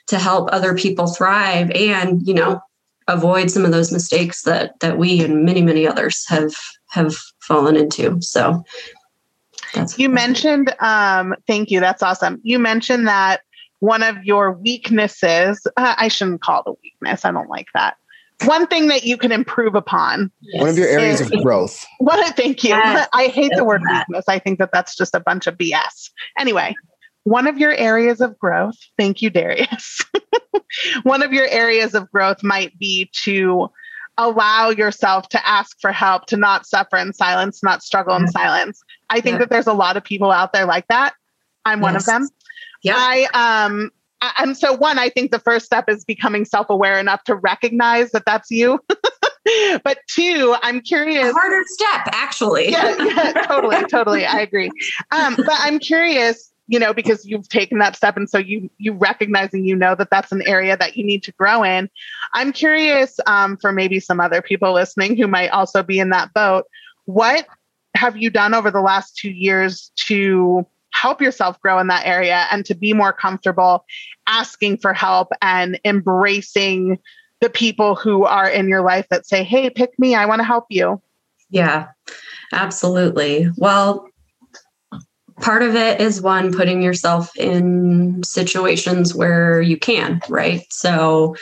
to 0.08 0.20
help 0.20 0.50
other 0.52 0.76
people 0.76 1.08
thrive 1.08 1.70
and 1.72 2.26
you 2.26 2.34
know 2.34 2.62
avoid 3.08 3.50
some 3.50 3.66
of 3.66 3.72
those 3.72 3.92
mistakes 3.92 4.44
that 4.44 4.80
that 4.80 4.98
we 4.98 5.24
and 5.24 5.46
many 5.46 5.62
many 5.62 5.88
others 5.88 6.26
have 6.28 6.54
have 6.90 7.16
fallen 7.40 7.76
into. 7.76 8.22
So 8.22 8.64
that's 9.74 9.98
you 9.98 10.10
mentioned 10.10 10.74
um 10.80 11.36
thank 11.48 11.72
you 11.72 11.80
that's 11.80 12.04
awesome. 12.04 12.40
You 12.44 12.60
mentioned 12.60 13.08
that 13.08 13.42
one 13.80 14.04
of 14.04 14.24
your 14.24 14.54
weaknesses 14.54 15.66
uh, 15.78 15.96
i 15.98 16.08
shouldn't 16.08 16.42
call 16.42 16.64
it 16.66 16.70
a 16.70 16.74
weakness 16.84 17.26
i 17.26 17.32
don't 17.32 17.50
like 17.50 17.68
that. 17.74 17.98
One 18.46 18.68
thing 18.68 18.88
that 18.90 19.04
you 19.04 19.18
can 19.18 19.32
improve 19.32 19.74
upon 19.74 20.32
yes. 20.42 20.62
one 20.62 20.70
of 20.70 20.78
your 20.78 20.88
areas 20.88 21.22
is, 21.22 21.32
of 21.32 21.42
growth. 21.42 21.84
Well 22.00 22.32
thank 22.34 22.64
you. 22.64 22.70
Yes. 22.70 23.08
i 23.14 23.28
hate 23.28 23.52
the 23.56 23.64
word 23.64 23.82
that. 23.84 24.06
weakness. 24.08 24.26
I 24.28 24.40
think 24.40 24.60
that 24.60 24.70
that's 24.72 24.96
just 24.96 25.16
a 25.16 25.20
bunch 25.20 25.48
of 25.48 25.58
bs 25.58 26.12
anyway 26.38 26.76
one 27.28 27.46
of 27.46 27.58
your 27.58 27.74
areas 27.74 28.22
of 28.22 28.40
growth, 28.40 28.78
thank 28.98 29.22
you, 29.22 29.30
Darius. 29.30 30.02
one 31.04 31.22
of 31.22 31.34
your 31.34 31.46
areas 31.48 31.94
of 31.94 32.10
growth 32.10 32.42
might 32.42 32.80
be 32.80 33.12
to 33.24 33.70
allow 34.18 34.70
yourself 34.70 35.28
to 35.30 35.48
ask 35.48 35.78
for 35.82 35.92
help, 35.92 36.28
to 36.28 36.38
not 36.38 36.66
suffer 36.66 36.96
in 36.96 37.12
silence, 37.12 37.62
not 37.62 37.84
struggle 37.84 38.16
in 38.16 38.30
silence. 38.30 38.82
I 39.10 39.20
think 39.20 39.34
yeah. 39.34 39.40
that 39.40 39.50
there's 39.50 39.68
a 39.68 39.74
lot 39.74 39.98
of 39.98 40.06
people 40.06 40.32
out 40.32 40.54
there 40.54 40.66
like 40.66 40.88
that. 40.88 41.16
I'm 41.66 41.80
yes. 41.80 41.84
one 41.84 41.96
of 41.98 42.06
them. 42.06 42.30
Yeah. 42.82 42.96
I 42.96 43.68
um 43.68 43.92
and 44.40 44.58
so 44.58 44.74
one, 44.74 44.98
I 44.98 45.10
think 45.10 45.32
the 45.32 45.40
first 45.40 45.66
step 45.66 45.90
is 45.90 46.06
becoming 46.06 46.46
self-aware 46.46 46.98
enough 46.98 47.26
to 47.26 47.36
recognize 47.36 48.12
that 48.12 48.26
that's 48.26 48.50
you. 48.50 48.80
but 49.84 50.00
two, 50.08 50.56
I'm 50.64 50.80
curious. 50.80 51.30
A 51.30 51.34
harder 51.34 51.64
step, 51.68 52.08
actually. 52.08 52.72
yeah, 52.72 52.96
yeah, 53.04 53.34
totally, 53.48 53.84
totally. 53.92 54.26
I 54.26 54.40
agree. 54.40 54.72
Um, 55.12 55.36
but 55.36 55.56
I'm 55.60 55.78
curious 55.78 56.52
you 56.68 56.80
know 56.80 56.94
because 56.94 57.26
you've 57.26 57.50
taken 57.50 57.80
that 57.80 57.96
step. 57.96 58.18
And 58.18 58.30
so 58.30 58.38
you 58.38 58.70
you 58.78 58.94
recognizing 58.94 59.66
you 59.66 59.76
know 59.76 59.96
that 59.96 60.10
that's 60.10 60.32
an 60.32 60.48
area 60.48 60.78
that 60.78 60.98
you 60.98 61.06
need 61.06 61.24
to 61.24 61.32
grow 61.34 61.64
in. 61.64 61.90
I'm 62.34 62.52
curious 62.52 63.20
um, 63.26 63.58
for 63.58 63.72
maybe 63.72 64.00
some 64.00 64.20
other 64.20 64.42
people 64.42 64.74
listening 64.74 65.18
who 65.18 65.28
might 65.28 65.50
also 65.50 65.84
be 65.84 66.00
in 66.00 66.10
that 66.10 66.34
boat 66.34 66.66
what 67.08 67.48
have 67.96 68.16
you 68.16 68.30
done 68.30 68.54
over 68.54 68.70
the 68.70 68.82
last 68.82 69.18
two 69.18 69.32
years 69.32 69.92
to 69.96 70.68
help 70.92 71.22
yourself 71.22 71.60
grow 71.62 71.80
in 71.80 71.88
that 71.88 72.06
area 72.06 72.46
and 72.52 72.66
to 72.66 72.76
be 72.76 72.94
more 72.94 73.14
comfortable 73.14 73.86
asking 74.28 74.78
for 74.78 74.94
help 74.94 75.30
and 75.42 75.80
embracing 75.86 77.00
the 77.40 77.50
people 77.50 77.96
who 77.96 78.26
are 78.26 78.50
in 78.50 78.68
your 78.68 78.82
life 78.82 79.08
that 79.10 79.26
say 79.26 79.44
hey 79.44 79.70
pick 79.70 79.98
me. 79.98 80.16
I 80.16 80.26
want 80.26 80.40
to 80.40 80.46
help 80.46 80.66
you. 80.70 81.02
Yeah 81.50 81.88
absolutely. 82.52 83.50
Well 83.58 84.08
part 85.42 85.64
of 85.64 85.76
it 85.76 86.02
is 86.02 86.22
one 86.22 86.54
putting 86.54 86.82
yourself 86.82 87.36
in 87.38 88.22
situations 88.24 89.14
where 89.14 89.62
you 89.62 89.78
can 89.78 90.22
right? 90.30 90.62
So 90.70 91.36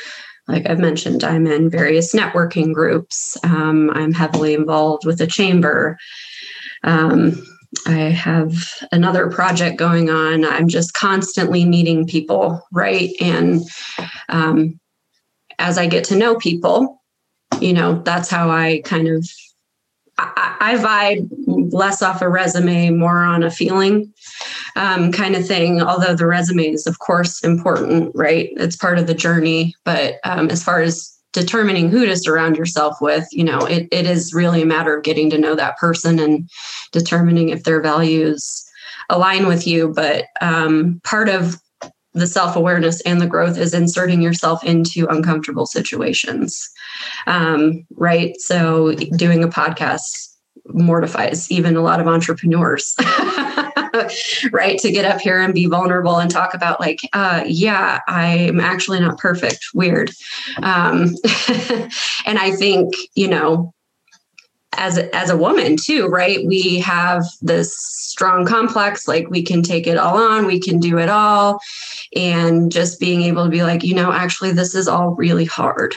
like 0.48 0.70
i've 0.70 0.78
mentioned 0.78 1.24
i'm 1.24 1.48
in 1.48 1.70
various 1.70 2.14
networking 2.14 2.74
groups. 2.74 3.38
Um, 3.44 3.90
i'm 3.92 4.14
heavily 4.14 4.54
involved 4.54 5.06
with 5.06 5.20
a 5.22 5.28
chamber. 5.28 5.98
Um, 6.84 7.44
i 7.88 7.94
have 7.94 8.54
another 8.92 9.30
project 9.30 9.78
going 9.78 10.10
on. 10.10 10.46
I'm 10.46 10.68
just 10.68 10.94
constantly 10.94 11.66
meeting 11.66 12.06
people 12.06 12.62
right? 12.72 13.10
And 13.20 13.62
um, 14.30 14.80
as 15.60 15.78
i 15.78 15.88
get 15.88 16.04
to 16.06 16.16
know 16.16 16.36
people 16.36 17.02
you 17.62 17.74
know 17.74 18.02
that's 18.04 18.30
how 18.30 18.50
i 18.50 18.82
kind 18.84 19.08
of 19.08 19.28
I, 20.18 20.56
I 20.60 20.76
vibe 20.76 21.30
less 21.72 22.02
off 22.02 22.22
a 22.22 22.30
resume, 22.30 22.92
more 22.92 23.24
on 23.24 23.44
a 23.44 23.52
feeling 23.52 24.14
um, 24.76 25.12
kind 25.12 25.36
of 25.36 25.48
thing. 25.48 25.82
Although 25.82 26.16
the 26.16 26.26
resume 26.26 26.70
is, 26.70 26.88
of 26.88 27.00
course, 27.00 27.44
important, 27.44 28.12
right? 28.16 28.50
It's 28.58 28.76
part 28.76 29.00
of 29.00 29.08
the 29.08 29.14
journey. 29.14 29.76
But 29.84 30.16
um, 30.24 30.50
as 30.50 30.64
far 30.64 30.82
as 30.82 31.12
determining 31.34 31.90
who 31.90 32.06
to 32.06 32.16
surround 32.16 32.58
yourself 32.58 32.98
with, 33.02 33.28
you 33.32 33.44
know, 33.44 33.60
it, 33.60 33.88
it 33.92 34.06
is 34.06 34.34
really 34.34 34.62
a 34.62 34.66
matter 34.66 34.96
of 34.98 35.04
getting 35.04 35.30
to 35.30 35.38
know 35.38 35.56
that 35.56 35.78
person 35.78 36.20
and 36.20 36.50
determining 36.92 37.50
if 37.50 37.64
their 37.64 37.82
values 37.82 38.64
align 39.10 39.48
with 39.48 39.68
you. 39.68 39.92
But 39.94 40.26
um, 40.42 41.02
part 41.04 41.30
of 41.30 41.60
the 42.14 42.28
self 42.28 42.56
awareness 42.56 43.02
and 43.02 43.22
the 43.22 43.28
growth 43.28 43.58
is 43.58 43.74
inserting 43.74 44.22
yourself 44.22 44.64
into 44.64 45.06
uncomfortable 45.08 45.66
situations. 45.66 46.70
Um, 47.28 47.86
right. 47.98 48.40
So, 48.40 48.94
doing 49.18 49.44
a 49.44 49.50
podcast 49.50 50.35
mortifies 50.68 51.52
even 51.52 51.76
a 51.76 51.82
lot 51.82 52.00
of 52.00 52.08
entrepreneurs. 52.08 52.96
right 54.52 54.78
to 54.80 54.92
get 54.92 55.06
up 55.06 55.22
here 55.22 55.40
and 55.40 55.54
be 55.54 55.68
vulnerable 55.68 56.18
and 56.18 56.30
talk 56.30 56.54
about 56.54 56.80
like 56.80 57.00
uh, 57.14 57.44
yeah 57.46 58.00
i'm 58.08 58.60
actually 58.60 59.00
not 59.00 59.18
perfect 59.18 59.68
weird 59.74 60.12
um, 60.62 61.16
and 62.26 62.40
i 62.40 62.52
think 62.58 62.94
you 63.16 63.28
know 63.28 63.74
as 64.78 64.98
as 64.98 65.30
a 65.30 65.38
woman 65.38 65.78
too 65.78 66.08
right? 66.08 66.46
We 66.46 66.80
have 66.80 67.24
this 67.42 67.76
strong 67.78 68.46
complex 68.46 69.08
like 69.08 69.30
we 69.30 69.44
can 69.44 69.62
take 69.62 69.88
it 69.88 69.98
all 69.98 70.18
on 70.18 70.46
we 70.46 70.60
can 70.60 70.80
do 70.80 70.98
it 70.98 71.10
all. 71.10 71.60
And 72.16 72.72
just 72.72 73.00
being 73.00 73.24
able 73.24 73.46
to 73.46 73.50
be 73.50 73.64
like 73.64 73.84
you 73.84 73.94
know 73.94 74.12
actually 74.12 74.52
this 74.52 74.76
is 74.76 74.88
all 74.88 75.12
really 75.12 75.46
hard. 75.46 75.96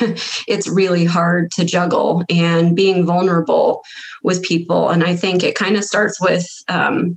It's 0.46 0.68
really 0.68 1.04
hard 1.04 1.50
to 1.52 1.64
juggle 1.64 2.24
and 2.28 2.76
being 2.76 3.06
vulnerable 3.06 3.82
with 4.22 4.42
people. 4.42 4.90
And 4.90 5.02
i 5.04 5.16
think 5.16 5.42
it 5.42 5.54
kind 5.54 5.76
of 5.76 5.84
starts 5.84 6.20
with 6.20 6.46
um, 6.68 7.16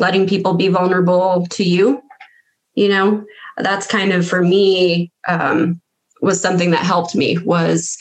letting 0.00 0.26
people 0.26 0.54
be 0.54 0.68
vulnerable 0.68 1.46
to 1.50 1.64
you 1.64 2.02
you 2.76 2.88
know? 2.88 3.24
That's 3.56 3.86
kind 3.88 4.12
of 4.12 4.28
for 4.28 4.42
me 4.42 5.10
um, 5.26 5.80
was 6.20 6.40
something 6.40 6.70
that 6.70 6.84
helped 6.84 7.14
me 7.14 7.38
was 7.38 7.96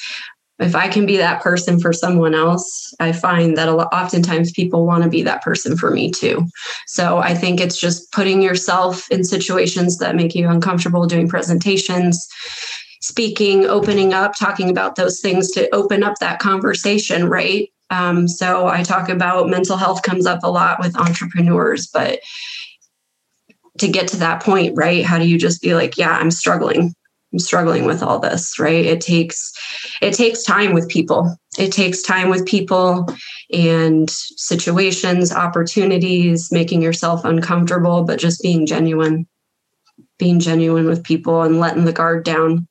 if 0.59 0.75
I 0.75 0.87
can 0.87 1.05
be 1.05 1.17
that 1.17 1.41
person 1.41 1.79
for 1.79 1.91
someone 1.91 2.33
else, 2.33 2.93
I 2.99 3.11
find 3.11 3.57
that 3.57 3.67
a 3.67 3.73
lot, 3.73 3.93
oftentimes 3.93 4.51
people 4.51 4.85
want 4.85 5.03
to 5.03 5.09
be 5.09 5.21
that 5.23 5.43
person 5.43 5.75
for 5.75 5.91
me 5.91 6.11
too. 6.11 6.47
So 6.87 7.17
I 7.17 7.33
think 7.35 7.59
it's 7.59 7.77
just 7.77 8.11
putting 8.11 8.41
yourself 8.41 9.09
in 9.11 9.23
situations 9.25 9.97
that 9.97 10.15
make 10.15 10.33
you 10.33 10.47
uncomfortable 10.47 11.07
doing 11.07 11.27
presentations, 11.27 12.25
speaking, 13.01 13.65
opening 13.65 14.13
up, 14.13 14.33
talking 14.39 14.69
about 14.69 14.95
those 14.95 15.19
things 15.19 15.51
to 15.51 15.73
open 15.75 16.03
up 16.03 16.15
that 16.19 16.39
conversation, 16.39 17.27
right? 17.27 17.69
Um, 17.89 18.27
so 18.27 18.67
I 18.67 18.81
talk 18.83 19.09
about 19.09 19.49
mental 19.49 19.77
health 19.77 20.03
comes 20.03 20.25
up 20.25 20.39
a 20.43 20.49
lot 20.49 20.79
with 20.79 20.97
entrepreneurs, 20.97 21.87
but 21.87 22.19
to 23.77 23.87
get 23.89 24.07
to 24.07 24.17
that 24.17 24.41
point, 24.41 24.75
right? 24.77 25.03
How 25.03 25.19
do 25.19 25.27
you 25.27 25.37
just 25.37 25.61
be 25.61 25.75
like, 25.75 25.97
yeah, 25.97 26.11
I'm 26.11 26.31
struggling. 26.31 26.95
Struggling 27.37 27.85
with 27.85 28.01
all 28.01 28.19
this, 28.19 28.59
right? 28.59 28.85
It 28.85 29.01
takes 29.01 29.53
it 30.01 30.13
takes 30.13 30.43
time 30.43 30.73
with 30.73 30.89
people. 30.89 31.37
It 31.57 31.71
takes 31.71 32.01
time 32.01 32.29
with 32.29 32.45
people 32.45 33.07
and 33.51 34.09
situations, 34.09 35.31
opportunities, 35.31 36.51
making 36.51 36.81
yourself 36.81 37.23
uncomfortable, 37.23 38.03
but 38.03 38.19
just 38.19 38.41
being 38.41 38.65
genuine. 38.65 39.27
Being 40.17 40.39
genuine 40.39 40.85
with 40.85 41.03
people 41.03 41.41
and 41.41 41.59
letting 41.59 41.85
the 41.85 41.93
guard 41.93 42.23
down. 42.23 42.67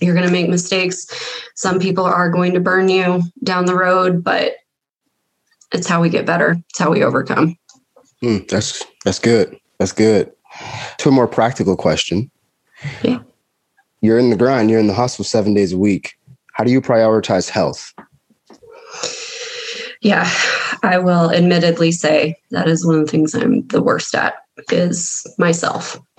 You're 0.00 0.14
going 0.14 0.26
to 0.26 0.32
make 0.32 0.48
mistakes. 0.48 1.06
Some 1.54 1.78
people 1.78 2.04
are 2.04 2.30
going 2.30 2.52
to 2.54 2.60
burn 2.60 2.88
you 2.88 3.22
down 3.42 3.66
the 3.66 3.76
road, 3.76 4.22
but 4.22 4.56
it's 5.72 5.86
how 5.86 6.00
we 6.00 6.08
get 6.08 6.26
better. 6.26 6.56
It's 6.70 6.78
how 6.78 6.90
we 6.90 7.02
overcome. 7.02 7.56
Mm, 8.22 8.48
that's 8.48 8.84
that's 9.04 9.18
good. 9.18 9.58
That's 9.78 9.92
good. 9.92 10.32
To 10.98 11.08
a 11.08 11.12
more 11.12 11.28
practical 11.28 11.76
question. 11.76 12.30
Yeah 13.02 13.20
you're 14.06 14.18
in 14.18 14.30
the 14.30 14.36
grind, 14.36 14.70
you're 14.70 14.80
in 14.80 14.86
the 14.86 14.94
hustle 14.94 15.24
seven 15.24 15.52
days 15.52 15.72
a 15.72 15.78
week. 15.78 16.14
How 16.52 16.64
do 16.64 16.70
you 16.70 16.80
prioritize 16.80 17.50
health? 17.50 17.92
Yeah, 20.00 20.30
I 20.82 20.98
will 20.98 21.32
admittedly 21.32 21.92
say 21.92 22.36
that 22.50 22.68
is 22.68 22.86
one 22.86 23.00
of 23.00 23.06
the 23.06 23.10
things 23.10 23.34
I'm 23.34 23.66
the 23.68 23.82
worst 23.82 24.14
at 24.14 24.34
is 24.70 25.26
myself. 25.38 26.00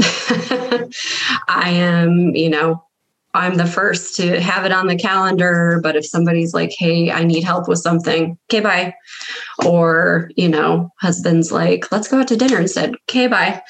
I 1.47 1.69
am, 1.69 2.35
you 2.35 2.49
know, 2.49 2.83
I'm 3.33 3.55
the 3.55 3.65
first 3.65 4.15
to 4.17 4.41
have 4.41 4.65
it 4.65 4.71
on 4.71 4.87
the 4.87 4.97
calendar. 4.97 5.79
But 5.81 5.95
if 5.95 6.05
somebody's 6.05 6.53
like, 6.53 6.73
hey, 6.77 7.11
I 7.11 7.23
need 7.23 7.43
help 7.43 7.67
with 7.67 7.79
something, 7.79 8.37
okay, 8.49 8.61
bye. 8.61 8.95
Or, 9.65 10.31
you 10.35 10.49
know, 10.49 10.91
husband's 10.99 11.51
like, 11.51 11.91
let's 11.91 12.07
go 12.07 12.19
out 12.19 12.27
to 12.29 12.35
dinner 12.35 12.59
instead, 12.59 12.95
okay, 13.09 13.27
bye. 13.27 13.61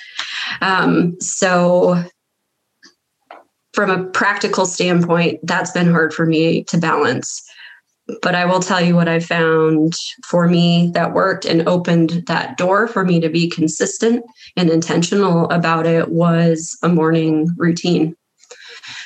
Um, 0.62 1.20
so, 1.20 2.04
from 3.78 3.92
a 3.92 4.04
practical 4.06 4.66
standpoint, 4.66 5.40
that's 5.44 5.70
been 5.70 5.92
hard 5.92 6.12
for 6.12 6.26
me 6.26 6.64
to 6.64 6.80
balance. 6.80 7.48
But 8.24 8.34
I 8.34 8.44
will 8.44 8.60
tell 8.60 8.82
you 8.82 8.96
what 8.96 9.08
I 9.08 9.20
found 9.20 9.94
for 10.26 10.48
me 10.48 10.90
that 10.96 11.14
worked 11.14 11.46
and 11.46 11.68
opened 11.68 12.24
that 12.26 12.58
door 12.58 12.88
for 12.88 13.06
me 13.06 13.20
to 13.20 13.30
be 13.30 13.48
consistent 13.48 14.26
and 14.56 14.72
intentional 14.72 15.48
about 15.52 15.86
it 15.86 16.10
was 16.10 16.76
a 16.82 16.90
morning 16.90 17.50
routine. 17.56 18.16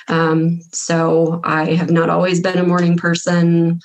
Um, 0.08 0.62
so 0.72 1.42
I 1.44 1.74
have 1.74 1.92
not 1.92 2.10
always 2.10 2.40
been 2.40 2.58
a 2.58 2.64
morning 2.64 2.96
person, 2.96 3.82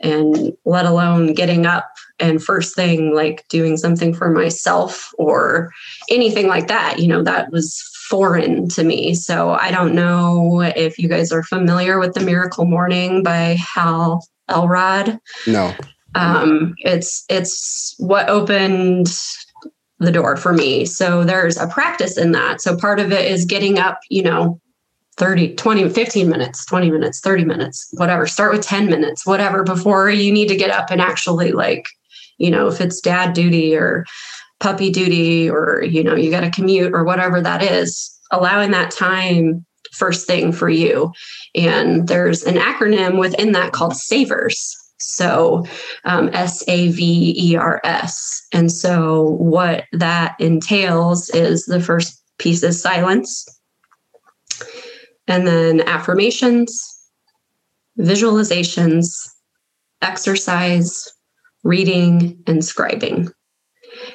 and 0.00 0.52
let 0.64 0.86
alone 0.86 1.34
getting 1.34 1.66
up 1.66 1.92
and 2.18 2.42
first 2.42 2.74
thing 2.74 3.14
like 3.14 3.46
doing 3.48 3.76
something 3.76 4.14
for 4.14 4.30
myself 4.30 5.12
or 5.18 5.70
anything 6.08 6.46
like 6.48 6.68
that. 6.68 6.98
You 6.98 7.08
know, 7.08 7.22
that 7.22 7.52
was 7.52 7.91
foreign 8.12 8.68
to 8.68 8.84
me. 8.84 9.14
So 9.14 9.52
I 9.52 9.70
don't 9.70 9.94
know 9.94 10.60
if 10.60 10.98
you 10.98 11.08
guys 11.08 11.32
are 11.32 11.42
familiar 11.42 11.98
with 11.98 12.12
The 12.12 12.20
Miracle 12.20 12.66
Morning 12.66 13.22
by 13.22 13.56
Hal 13.58 14.28
Elrod. 14.50 15.18
No. 15.46 15.74
Um, 16.14 16.74
it's 16.80 17.24
it's 17.30 17.94
what 17.96 18.28
opened 18.28 19.18
the 19.98 20.12
door 20.12 20.36
for 20.36 20.52
me. 20.52 20.84
So 20.84 21.24
there's 21.24 21.56
a 21.56 21.66
practice 21.66 22.18
in 22.18 22.32
that. 22.32 22.60
So 22.60 22.76
part 22.76 23.00
of 23.00 23.12
it 23.12 23.30
is 23.30 23.46
getting 23.46 23.78
up, 23.78 23.98
you 24.10 24.22
know, 24.22 24.60
30, 25.16 25.54
20, 25.54 25.88
15 25.88 26.28
minutes, 26.28 26.66
20 26.66 26.90
minutes, 26.90 27.20
30 27.20 27.46
minutes, 27.46 27.88
whatever. 27.94 28.26
Start 28.26 28.52
with 28.52 28.62
10 28.62 28.90
minutes, 28.90 29.24
whatever, 29.24 29.64
before 29.64 30.10
you 30.10 30.30
need 30.30 30.48
to 30.48 30.56
get 30.56 30.70
up 30.70 30.90
and 30.90 31.00
actually 31.00 31.52
like, 31.52 31.86
you 32.36 32.50
know, 32.50 32.66
if 32.66 32.78
it's 32.78 33.00
dad 33.00 33.32
duty 33.32 33.74
or 33.74 34.04
puppy 34.62 34.90
duty 34.90 35.50
or, 35.50 35.82
you 35.82 36.04
know, 36.04 36.14
you 36.14 36.30
got 36.30 36.40
to 36.40 36.50
commute 36.50 36.94
or 36.94 37.02
whatever 37.02 37.40
that 37.40 37.62
is, 37.62 38.16
allowing 38.30 38.70
that 38.70 38.92
time 38.92 39.66
first 39.92 40.26
thing 40.26 40.52
for 40.52 40.70
you. 40.70 41.12
And 41.54 42.06
there's 42.06 42.44
an 42.44 42.54
acronym 42.54 43.18
within 43.18 43.52
that 43.52 43.72
called 43.72 43.96
SAVERS. 43.96 44.76
So 44.98 45.66
um, 46.04 46.30
S 46.32 46.62
A 46.68 46.88
V 46.92 47.34
E 47.36 47.56
R 47.56 47.80
S. 47.82 48.46
And 48.52 48.70
so 48.70 49.30
what 49.30 49.84
that 49.92 50.36
entails 50.38 51.28
is 51.30 51.66
the 51.66 51.80
first 51.80 52.22
piece 52.38 52.62
is 52.62 52.80
silence 52.80 53.44
and 55.26 55.44
then 55.44 55.80
affirmations, 55.88 56.70
visualizations, 57.98 59.28
exercise, 60.02 61.12
reading, 61.64 62.40
and 62.46 62.60
scribing. 62.60 63.32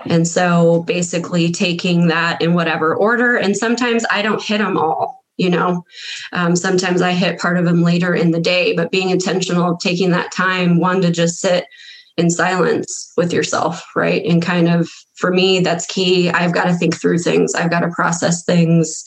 And 0.10 0.28
so 0.28 0.84
basically 0.84 1.52
taking 1.52 2.08
that 2.08 2.41
in 2.41 2.54
whatever 2.54 2.96
order. 2.96 3.36
And 3.36 3.56
sometimes 3.56 4.06
I 4.12 4.22
don't 4.22 4.41
hit 4.41 4.60
them 4.60 4.78
all, 4.78 5.24
you 5.38 5.50
know. 5.50 5.84
Um, 6.34 6.56
sometimes 6.56 7.02
I 7.02 7.12
hit 7.12 7.39
part 7.39 7.58
of 7.58 7.65
them 7.65 7.84
later 7.84 8.13
in 8.13 8.32
the 8.32 8.39
day, 8.39 8.74
but 8.74 8.91
being 8.91 9.10
intentional, 9.10 9.78
taking 9.78 10.12
that 10.12 10.32
time, 10.32 10.80
one 10.80 11.02
to 11.02 11.12
just 11.12 11.39
sit 11.39 11.65
in 12.17 12.30
silence 12.32 13.13
with 13.15 13.32
yourself, 13.32 13.86
right? 13.96 14.26
And 14.26 14.41
kind 14.41 14.67
of 14.67 14.89
for 15.15 15.32
me, 15.32 15.60
that's 15.60 15.86
key. 15.86 16.30
I've 16.30 16.54
got 16.54 16.65
to 16.65 16.74
think 16.74 17.00
through 17.00 17.20
things, 17.20 17.54
I've 17.54 17.70
got 17.70 17.82
to 17.82 17.89
process 17.89 18.43
things, 18.43 19.04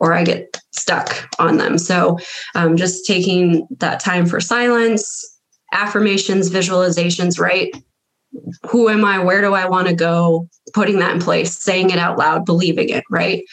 or 0.00 0.12
I 0.12 0.24
get 0.24 0.60
stuck 0.72 1.28
on 1.38 1.56
them. 1.56 1.78
So 1.78 2.18
um, 2.54 2.76
just 2.76 3.06
taking 3.06 3.66
that 3.78 4.00
time 4.00 4.26
for 4.26 4.40
silence, 4.40 5.38
affirmations, 5.72 6.50
visualizations, 6.50 7.38
right? 7.38 7.72
Who 8.68 8.88
am 8.88 9.04
I? 9.04 9.18
Where 9.18 9.40
do 9.40 9.54
I 9.54 9.66
want 9.68 9.88
to 9.88 9.94
go? 9.94 10.48
Putting 10.72 10.98
that 11.00 11.14
in 11.14 11.20
place, 11.20 11.56
saying 11.56 11.90
it 11.90 11.98
out 11.98 12.18
loud, 12.18 12.46
believing 12.46 12.88
it, 12.88 13.04
right? 13.10 13.44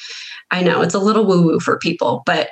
I 0.51 0.63
know 0.63 0.81
it's 0.81 0.95
a 0.95 0.99
little 0.99 1.25
woo 1.25 1.41
woo 1.43 1.59
for 1.59 1.77
people, 1.77 2.23
but 2.25 2.49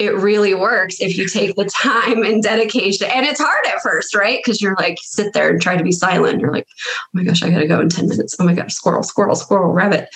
it 0.00 0.16
really 0.16 0.54
works 0.54 0.98
if 1.00 1.18
you 1.18 1.28
take 1.28 1.54
the 1.56 1.64
time 1.82 2.22
and 2.22 2.42
dedication. 2.42 3.06
And 3.12 3.26
it's 3.26 3.38
hard 3.38 3.66
at 3.66 3.82
first, 3.82 4.14
right? 4.14 4.38
Because 4.38 4.60
you're 4.60 4.74
like, 4.76 4.96
sit 5.02 5.34
there 5.34 5.50
and 5.50 5.60
try 5.60 5.76
to 5.76 5.84
be 5.84 5.92
silent. 5.92 6.40
You're 6.40 6.52
like, 6.52 6.66
oh 6.88 7.08
my 7.12 7.22
gosh, 7.22 7.42
I 7.42 7.50
got 7.50 7.58
to 7.58 7.66
go 7.66 7.80
in 7.80 7.90
10 7.90 8.08
minutes. 8.08 8.34
Oh 8.40 8.44
my 8.44 8.54
gosh, 8.54 8.72
squirrel, 8.72 9.02
squirrel, 9.02 9.36
squirrel, 9.36 9.72
rabbit. 9.72 10.08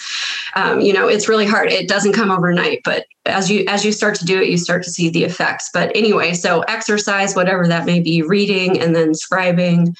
Um, 0.56 0.80
you 0.80 0.94
know, 0.94 1.06
it's 1.06 1.28
really 1.28 1.44
hard. 1.44 1.70
It 1.70 1.86
doesn't 1.86 2.14
come 2.14 2.30
overnight, 2.30 2.80
but 2.82 3.04
as 3.26 3.50
you 3.50 3.64
as 3.68 3.84
you 3.84 3.92
start 3.92 4.14
to 4.16 4.24
do 4.24 4.40
it, 4.40 4.48
you 4.48 4.56
start 4.56 4.82
to 4.84 4.90
see 4.90 5.10
the 5.10 5.24
effects. 5.24 5.68
But 5.72 5.94
anyway, 5.94 6.32
so 6.32 6.60
exercise, 6.62 7.34
whatever 7.34 7.68
that 7.68 7.84
may 7.84 8.00
be, 8.00 8.22
reading 8.22 8.80
and 8.80 8.96
then 8.96 9.12
scribing, 9.12 9.94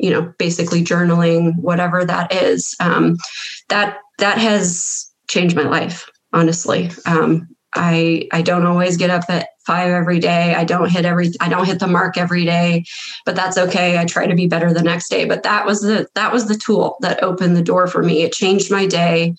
you 0.00 0.10
know, 0.10 0.32
basically 0.38 0.82
journaling, 0.82 1.56
whatever 1.56 2.04
that 2.04 2.32
is, 2.32 2.74
um, 2.80 3.16
that 3.68 3.98
that 4.18 4.38
has 4.38 5.10
changed 5.28 5.56
my 5.56 5.62
life 5.62 6.10
honestly. 6.32 6.90
Um, 7.06 7.48
I 7.74 8.28
I 8.32 8.42
don't 8.42 8.66
always 8.66 8.96
get 8.96 9.10
up 9.10 9.24
at 9.28 9.48
five 9.64 9.92
every 9.92 10.18
day. 10.18 10.54
I 10.54 10.64
don't 10.64 10.90
hit 10.90 11.04
every 11.04 11.30
I 11.40 11.48
don't 11.48 11.66
hit 11.66 11.78
the 11.78 11.86
mark 11.86 12.16
every 12.16 12.44
day, 12.44 12.84
but 13.24 13.36
that's 13.36 13.56
okay. 13.56 13.98
I 13.98 14.04
try 14.04 14.26
to 14.26 14.34
be 14.34 14.48
better 14.48 14.72
the 14.72 14.82
next 14.82 15.08
day. 15.08 15.24
But 15.24 15.44
that 15.44 15.66
was 15.66 15.80
the 15.82 16.08
that 16.14 16.32
was 16.32 16.48
the 16.48 16.56
tool 16.56 16.96
that 17.00 17.22
opened 17.22 17.56
the 17.56 17.62
door 17.62 17.86
for 17.86 18.02
me. 18.02 18.22
It 18.22 18.32
changed 18.32 18.70
my 18.70 18.86
day. 18.86 19.34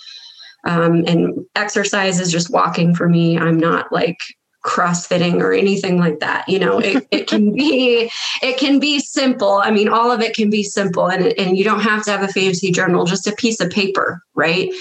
Um, 0.64 1.04
and 1.08 1.44
exercise 1.56 2.20
is 2.20 2.32
just 2.32 2.52
walking 2.52 2.94
for 2.94 3.10
me. 3.10 3.38
I'm 3.38 3.58
not 3.58 3.92
like 3.92 4.18
crossfitting 4.64 5.42
or 5.42 5.54
anything 5.54 5.98
like 5.98 6.20
that 6.20 6.48
you 6.48 6.60
know 6.60 6.78
it, 6.80 7.08
it 7.10 7.28
can 7.28 7.52
be 7.54 8.12
it 8.42 8.58
can 8.58 8.80
be 8.80 9.00
simple. 9.00 9.62
I 9.64 9.72
mean 9.72 9.90
all 9.90 10.12
of 10.12 10.22
it 10.22 10.36
can 10.36 10.50
be 10.50 10.64
simple 10.64 11.08
and, 11.08 11.28
and 11.40 11.58
you 11.58 11.64
don't 11.64 11.82
have 11.82 12.04
to 12.06 12.12
have 12.12 12.22
a 12.22 12.28
fancy 12.28 12.72
journal 12.72 13.06
just 13.06 13.28
a 13.28 13.36
piece 13.36 13.60
of 13.60 13.72
paper 13.72 14.24
right? 14.36 14.72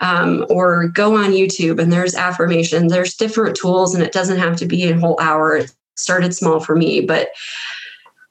Um, 0.00 0.46
or 0.50 0.88
go 0.88 1.16
on 1.16 1.30
youtube 1.30 1.80
and 1.80 1.92
there's 1.92 2.14
affirmation 2.14 2.88
there's 2.88 3.14
different 3.14 3.56
tools 3.56 3.94
and 3.94 4.02
it 4.02 4.12
doesn't 4.12 4.38
have 4.38 4.56
to 4.56 4.66
be 4.66 4.84
a 4.84 4.98
whole 4.98 5.18
hour. 5.20 5.56
It 5.56 5.72
started 5.96 6.34
small 6.34 6.60
for 6.60 6.76
me 6.76 7.00
but 7.00 7.30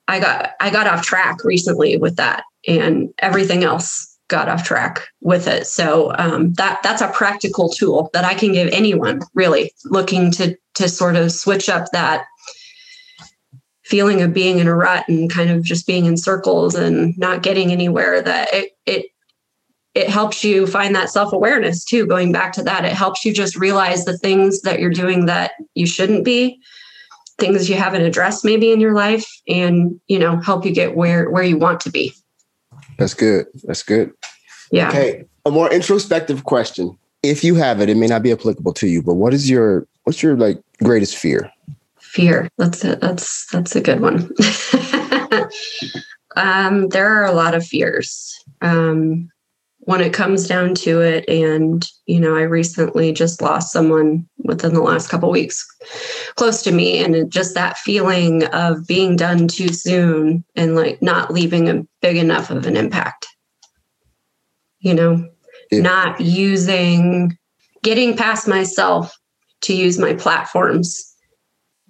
i 0.08 0.20
got 0.20 0.52
i 0.62 0.70
got 0.70 0.88
off 0.88 1.02
track 1.02 1.44
recently 1.44 1.98
with 1.98 2.16
that 2.16 2.44
and 2.68 3.14
everything 3.20 3.64
else 3.64 4.17
got 4.28 4.50
off 4.50 4.64
track 4.64 5.08
with 5.22 5.48
it. 5.48 5.68
So 5.68 6.14
um, 6.18 6.54
that 6.54 6.82
that's 6.84 7.02
a 7.02 7.10
practical 7.10 7.70
tool 7.70 8.10
that 8.14 8.26
I 8.26 8.34
can 8.34 8.54
give 8.54 8.70
anyone 8.72 9.22
really 9.34 9.72
looking 9.86 10.32
to 10.32 10.58
to 10.76 10.90
sort 10.90 11.16
of 11.16 11.32
switch 11.32 11.70
up 11.70 11.88
that 11.92 12.26
feeling 13.84 14.22
of 14.22 14.34
being 14.34 14.60
in 14.60 14.68
a 14.68 14.76
rut 14.76 15.08
and 15.08 15.32
kind 15.32 15.50
of 15.50 15.64
just 15.64 15.88
being 15.88 16.06
in 16.06 16.18
circles 16.18 16.76
and 16.76 17.18
not 17.18 17.44
getting 17.44 17.72
anywhere. 17.72 18.22
That 18.22 18.54
it 18.54 18.72
it 18.86 19.06
it 19.98 20.10
helps 20.10 20.44
you 20.44 20.68
find 20.68 20.94
that 20.96 21.10
self-awareness 21.10 21.84
too 21.84 22.06
going 22.06 22.32
back 22.32 22.54
to 22.54 22.62
that 22.64 22.86
it 22.86 22.94
helps 22.94 23.26
you 23.26 23.34
just 23.34 23.56
realize 23.56 24.06
the 24.06 24.18
things 24.18 24.62
that 24.62 24.80
you're 24.80 24.92
doing 24.92 25.26
that 25.26 25.54
you 25.74 25.88
shouldn't 25.88 26.24
be 26.24 26.60
things 27.40 27.68
you 27.68 27.76
haven't 27.76 28.04
addressed 28.04 28.46
maybe 28.46 28.72
in 28.72 28.80
your 28.80 28.94
life 28.94 29.28
and 29.48 30.00
you 30.08 30.20
know 30.20 30.40
help 30.42 30.66
you 30.66 30.72
get 30.72 30.96
where 30.96 31.32
where 31.32 31.42
you 31.42 31.58
want 31.58 31.80
to 31.80 31.90
be 31.90 32.14
that's 32.98 33.14
good. 33.14 33.48
That's 33.64 33.84
good. 33.84 34.12
Yeah. 34.72 34.90
Okay. 34.90 35.26
A 35.46 35.52
more 35.52 35.72
introspective 35.72 36.44
question. 36.44 36.98
If 37.24 37.44
you 37.44 37.56
have 37.56 37.82
it, 37.82 37.90
it 37.90 37.98
may 37.98 38.08
not 38.08 38.24
be 38.24 38.32
applicable 38.32 38.74
to 38.74 38.88
you, 38.88 39.02
but 39.02 39.16
what 39.16 39.34
is 39.34 39.50
your 39.50 39.88
what's 40.04 40.22
your 40.22 40.36
like 40.36 40.62
greatest 40.84 41.18
fear? 41.18 41.52
Fear. 42.00 42.50
That's 42.58 42.84
a, 42.84 42.96
that's 42.98 43.48
that's 43.48 43.76
a 43.76 43.82
good 43.82 44.02
one. 44.02 44.30
um, 46.36 46.90
there 46.90 47.08
are 47.08 47.26
a 47.26 47.32
lot 47.32 47.56
of 47.56 47.66
fears. 47.66 48.34
Um, 48.62 49.30
when 49.88 50.02
it 50.02 50.12
comes 50.12 50.48
down 50.48 50.76
to 50.76 51.00
it 51.00 51.24
and 51.30 51.88
you 52.08 52.20
know 52.20 52.36
i 52.36 52.42
recently 52.42 53.14
just 53.14 53.42
lost 53.42 53.72
someone 53.72 54.28
within 54.40 54.74
the 54.74 54.82
last 54.82 55.08
couple 55.08 55.32
weeks 55.32 55.66
close 56.36 56.62
to 56.62 56.74
me 56.74 57.02
and 57.02 57.32
just 57.32 57.54
that 57.54 57.78
feeling 57.78 58.44
of 58.48 58.86
being 58.86 59.16
done 59.16 59.48
too 59.48 59.70
soon 59.70 60.44
and 60.58 60.76
like 60.76 61.02
not 61.02 61.34
leaving 61.34 61.70
a 61.70 61.86
big 62.02 62.18
enough 62.18 62.50
of 62.50 62.66
an 62.66 62.76
impact. 62.76 63.28
You 64.80 64.94
know 64.94 65.30
yeah. 65.72 65.82
not 65.82 66.20
using 66.20 67.38
getting 67.82 68.16
past 68.18 68.46
myself 68.46 69.18
to 69.62 69.74
use 69.74 69.98
my 69.98 70.14
platforms 70.14 71.16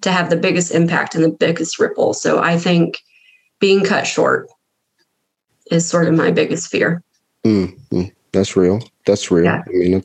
to 0.02 0.12
have 0.12 0.30
the 0.30 0.38
biggest 0.38 0.72
impact 0.72 1.16
and 1.16 1.24
the 1.24 1.30
biggest 1.30 1.80
ripple. 1.80 2.14
So 2.14 2.40
i 2.40 2.60
think 2.60 3.00
being 3.60 3.84
cut 3.84 4.06
short 4.06 4.50
is 5.72 5.90
sort 5.90 6.08
of 6.08 6.14
my 6.14 6.30
biggest 6.30 6.70
fear 6.70 7.04
Mm-hmm. 7.48 8.04
That's 8.32 8.56
real. 8.56 8.82
That's 9.06 9.32
real. 9.32 9.46
Yeah. 9.46 9.64
I 9.66 9.72
mean, 9.72 10.04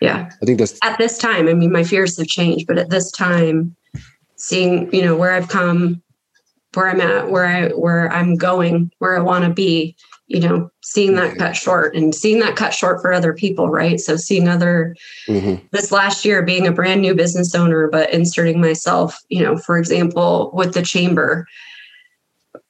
yeah. 0.00 0.30
I 0.40 0.46
think 0.46 0.58
that's 0.58 0.78
at 0.82 0.98
this 0.98 1.18
time. 1.18 1.48
I 1.48 1.54
mean, 1.54 1.72
my 1.72 1.84
fears 1.84 2.16
have 2.18 2.26
changed, 2.26 2.66
but 2.66 2.78
at 2.78 2.90
this 2.90 3.10
time, 3.10 3.74
seeing 4.36 4.92
you 4.94 5.02
know 5.02 5.16
where 5.16 5.32
I've 5.32 5.48
come, 5.48 6.00
where 6.74 6.88
I'm 6.88 7.00
at, 7.00 7.30
where 7.30 7.46
I 7.46 7.68
where 7.70 8.10
I'm 8.12 8.36
going, 8.36 8.92
where 8.98 9.16
I 9.16 9.20
want 9.20 9.44
to 9.44 9.50
be, 9.50 9.96
you 10.28 10.40
know, 10.40 10.70
seeing 10.82 11.16
that 11.16 11.36
cut 11.36 11.56
short 11.56 11.96
and 11.96 12.14
seeing 12.14 12.38
that 12.40 12.56
cut 12.56 12.72
short 12.72 13.02
for 13.02 13.12
other 13.12 13.34
people, 13.34 13.68
right? 13.68 13.98
So 13.98 14.16
seeing 14.16 14.48
other 14.48 14.94
mm-hmm. 15.26 15.66
this 15.72 15.90
last 15.90 16.24
year 16.24 16.42
being 16.42 16.66
a 16.66 16.72
brand 16.72 17.02
new 17.02 17.14
business 17.14 17.54
owner, 17.54 17.88
but 17.88 18.10
inserting 18.10 18.60
myself, 18.60 19.18
you 19.28 19.42
know, 19.42 19.56
for 19.56 19.76
example, 19.78 20.50
with 20.54 20.74
the 20.74 20.82
chamber. 20.82 21.46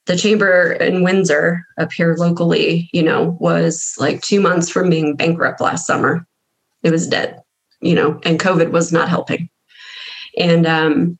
The 0.09 0.15
chamber 0.15 0.71
in 0.71 1.03
Windsor 1.03 1.63
up 1.77 1.93
here 1.93 2.15
locally, 2.15 2.89
you 2.91 3.03
know, 3.03 3.37
was 3.39 3.93
like 3.99 4.23
two 4.23 4.41
months 4.41 4.67
from 4.67 4.89
being 4.89 5.15
bankrupt 5.15 5.61
last 5.61 5.85
summer. 5.85 6.25
It 6.81 6.89
was 6.89 7.07
dead, 7.07 7.39
you 7.79 7.93
know, 7.93 8.19
and 8.23 8.39
COVID 8.39 8.71
was 8.71 8.91
not 8.91 9.07
helping. 9.07 9.51
And 10.35 10.65
um, 10.65 11.19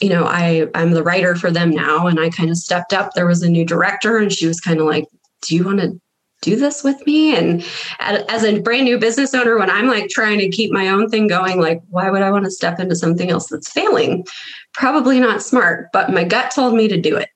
you 0.00 0.08
know, 0.08 0.24
I 0.24 0.68
I'm 0.76 0.92
the 0.92 1.02
writer 1.02 1.34
for 1.34 1.50
them 1.50 1.70
now, 1.70 2.06
and 2.06 2.20
I 2.20 2.30
kind 2.30 2.50
of 2.50 2.56
stepped 2.56 2.92
up. 2.92 3.14
There 3.14 3.26
was 3.26 3.42
a 3.42 3.50
new 3.50 3.64
director, 3.64 4.16
and 4.16 4.32
she 4.32 4.46
was 4.46 4.60
kind 4.60 4.78
of 4.78 4.86
like, 4.86 5.06
"Do 5.48 5.56
you 5.56 5.64
want 5.64 5.80
to 5.80 6.00
do 6.42 6.56
this 6.56 6.84
with 6.84 7.04
me?" 7.06 7.34
And 7.34 7.64
as 8.00 8.44
a 8.44 8.60
brand 8.60 8.84
new 8.84 8.98
business 8.98 9.34
owner, 9.34 9.58
when 9.58 9.70
I'm 9.70 9.88
like 9.88 10.10
trying 10.10 10.38
to 10.40 10.50
keep 10.50 10.70
my 10.70 10.88
own 10.88 11.08
thing 11.08 11.26
going, 11.26 11.58
like, 11.58 11.80
why 11.88 12.10
would 12.10 12.22
I 12.22 12.30
want 12.30 12.44
to 12.44 12.50
step 12.50 12.78
into 12.78 12.94
something 12.94 13.30
else 13.30 13.48
that's 13.48 13.70
failing? 13.70 14.26
Probably 14.74 15.18
not 15.18 15.42
smart, 15.42 15.88
but 15.92 16.10
my 16.10 16.24
gut 16.24 16.50
told 16.50 16.74
me 16.74 16.88
to 16.88 17.00
do 17.00 17.16
it. 17.16 17.30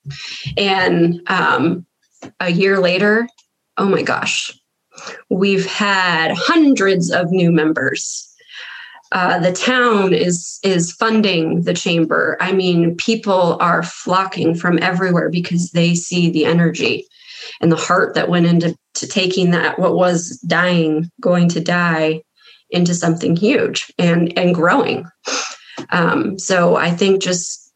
And 0.58 1.22
um, 1.28 1.86
a 2.40 2.50
year 2.50 2.78
later, 2.78 3.26
oh 3.78 3.88
my 3.88 4.02
gosh, 4.02 4.52
we've 5.30 5.66
had 5.66 6.32
hundreds 6.34 7.10
of 7.10 7.30
new 7.30 7.50
members 7.50 8.26
uh, 9.12 9.38
the 9.38 9.52
town 9.52 10.12
is 10.12 10.58
is 10.62 10.92
funding 10.92 11.62
the 11.62 11.74
chamber. 11.74 12.36
I 12.40 12.52
mean, 12.52 12.96
people 12.96 13.56
are 13.60 13.82
flocking 13.82 14.54
from 14.54 14.78
everywhere 14.82 15.30
because 15.30 15.70
they 15.70 15.94
see 15.94 16.30
the 16.30 16.44
energy 16.44 17.06
and 17.60 17.70
the 17.70 17.76
heart 17.76 18.14
that 18.14 18.28
went 18.28 18.46
into 18.46 18.76
to 18.96 19.06
taking 19.06 19.50
that 19.50 19.78
what 19.78 19.94
was 19.94 20.38
dying, 20.46 21.10
going 21.20 21.48
to 21.50 21.60
die, 21.60 22.22
into 22.70 22.94
something 22.94 23.36
huge 23.36 23.92
and 23.98 24.36
and 24.38 24.54
growing. 24.54 25.06
Um, 25.90 26.38
so 26.38 26.76
I 26.76 26.90
think 26.90 27.22
just 27.22 27.72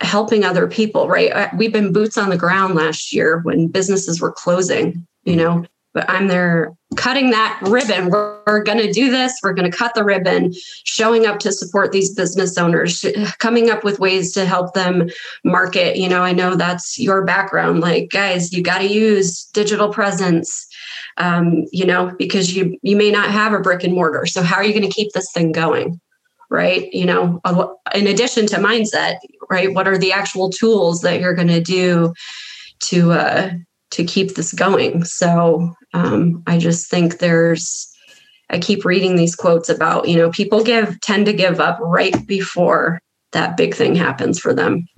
helping 0.00 0.44
other 0.44 0.68
people, 0.68 1.08
right? 1.08 1.32
Uh, 1.32 1.48
we've 1.56 1.72
been 1.72 1.92
boots 1.92 2.16
on 2.16 2.30
the 2.30 2.36
ground 2.36 2.76
last 2.76 3.12
year 3.12 3.40
when 3.42 3.68
businesses 3.68 4.20
were 4.20 4.32
closing. 4.32 5.06
You 5.24 5.36
know, 5.36 5.64
but 5.98 6.08
I'm 6.08 6.28
there 6.28 6.72
cutting 6.94 7.30
that 7.30 7.58
ribbon. 7.62 8.08
We're, 8.08 8.40
we're 8.46 8.62
going 8.62 8.78
to 8.78 8.92
do 8.92 9.10
this. 9.10 9.36
We're 9.42 9.52
going 9.52 9.68
to 9.68 9.76
cut 9.76 9.94
the 9.96 10.04
ribbon, 10.04 10.54
showing 10.84 11.26
up 11.26 11.40
to 11.40 11.50
support 11.50 11.90
these 11.90 12.14
business 12.14 12.56
owners, 12.56 13.04
coming 13.40 13.68
up 13.68 13.82
with 13.82 13.98
ways 13.98 14.32
to 14.34 14.46
help 14.46 14.74
them 14.74 15.10
market. 15.42 15.96
You 15.96 16.08
know, 16.08 16.22
I 16.22 16.30
know 16.30 16.54
that's 16.54 17.00
your 17.00 17.24
background. 17.24 17.80
Like, 17.80 18.10
guys, 18.10 18.52
you 18.52 18.62
got 18.62 18.78
to 18.78 18.86
use 18.86 19.46
digital 19.46 19.92
presence. 19.92 20.68
Um, 21.16 21.64
you 21.72 21.84
know, 21.84 22.14
because 22.16 22.54
you 22.54 22.78
you 22.82 22.94
may 22.94 23.10
not 23.10 23.32
have 23.32 23.52
a 23.52 23.58
brick 23.58 23.82
and 23.82 23.92
mortar. 23.92 24.24
So 24.24 24.40
how 24.40 24.54
are 24.54 24.64
you 24.64 24.72
going 24.72 24.88
to 24.88 24.94
keep 24.94 25.10
this 25.14 25.32
thing 25.32 25.50
going? 25.50 26.00
Right. 26.48 26.88
You 26.92 27.06
know, 27.06 27.40
in 27.92 28.06
addition 28.06 28.46
to 28.46 28.56
mindset, 28.58 29.16
right? 29.50 29.74
What 29.74 29.88
are 29.88 29.98
the 29.98 30.12
actual 30.12 30.48
tools 30.48 31.00
that 31.00 31.20
you're 31.20 31.34
going 31.34 31.48
to 31.48 31.60
do 31.60 32.14
to 32.82 33.12
uh, 33.12 33.50
to 33.90 34.04
keep 34.04 34.34
this 34.34 34.52
going. 34.52 35.04
So 35.04 35.74
um, 35.94 36.42
I 36.46 36.58
just 36.58 36.90
think 36.90 37.18
there's, 37.18 37.92
I 38.50 38.58
keep 38.58 38.84
reading 38.84 39.16
these 39.16 39.34
quotes 39.34 39.68
about, 39.68 40.08
you 40.08 40.16
know, 40.16 40.30
people 40.30 40.62
give, 40.64 41.00
tend 41.00 41.26
to 41.26 41.32
give 41.32 41.60
up 41.60 41.78
right 41.80 42.26
before 42.26 43.00
that 43.32 43.56
big 43.56 43.74
thing 43.74 43.94
happens 43.94 44.38
for 44.38 44.54
them. 44.54 44.88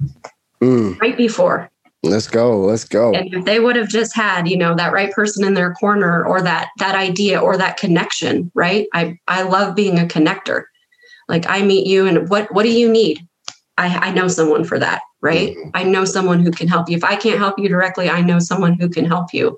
Mm. 0.63 1.01
Right 1.01 1.17
before. 1.17 1.71
Let's 2.03 2.29
go. 2.29 2.61
Let's 2.61 2.85
go. 2.85 3.15
And 3.15 3.33
if 3.35 3.45
they 3.45 3.61
would 3.61 3.77
have 3.77 3.89
just 3.89 4.17
had, 4.17 4.49
you 4.49 4.57
know, 4.57 4.75
that 4.75 4.93
right 4.93 5.13
person 5.13 5.45
in 5.45 5.55
their 5.55 5.75
corner 5.75 6.25
or 6.25 6.41
that 6.41 6.69
that 6.79 6.95
idea 6.95 7.39
or 7.39 7.57
that 7.59 7.77
connection, 7.77 8.51
right? 8.55 8.87
I 8.95 9.19
I 9.29 9.43
love 9.43 9.75
being 9.75 9.99
a 9.99 10.05
connector. 10.05 10.65
Like 11.29 11.45
I 11.47 11.63
meet 11.63 11.87
you 11.87 12.07
and 12.07 12.31
what 12.31 12.53
what 12.55 12.63
do 12.63 12.73
you 12.73 12.91
need? 12.91 13.27
I, 13.81 14.09
I 14.09 14.13
know 14.13 14.29
someone 14.29 14.65
for 14.65 14.79
that, 14.79 15.01
right? 15.23 15.57
Mm-hmm. 15.57 15.71
I 15.73 15.85
know 15.85 16.05
someone 16.05 16.41
who 16.41 16.51
can 16.51 16.69
help 16.69 16.91
you. 16.91 16.97
If 16.97 17.05
I 17.05 17.17
can't 17.17 17.39
help 17.39 17.59
you 17.59 17.69
directly, 17.69 18.11
I 18.11 18.21
know 18.21 18.39
someone 18.39 18.75
who 18.75 18.91
can 18.91 19.07
help 19.07 19.33
you. 19.33 19.57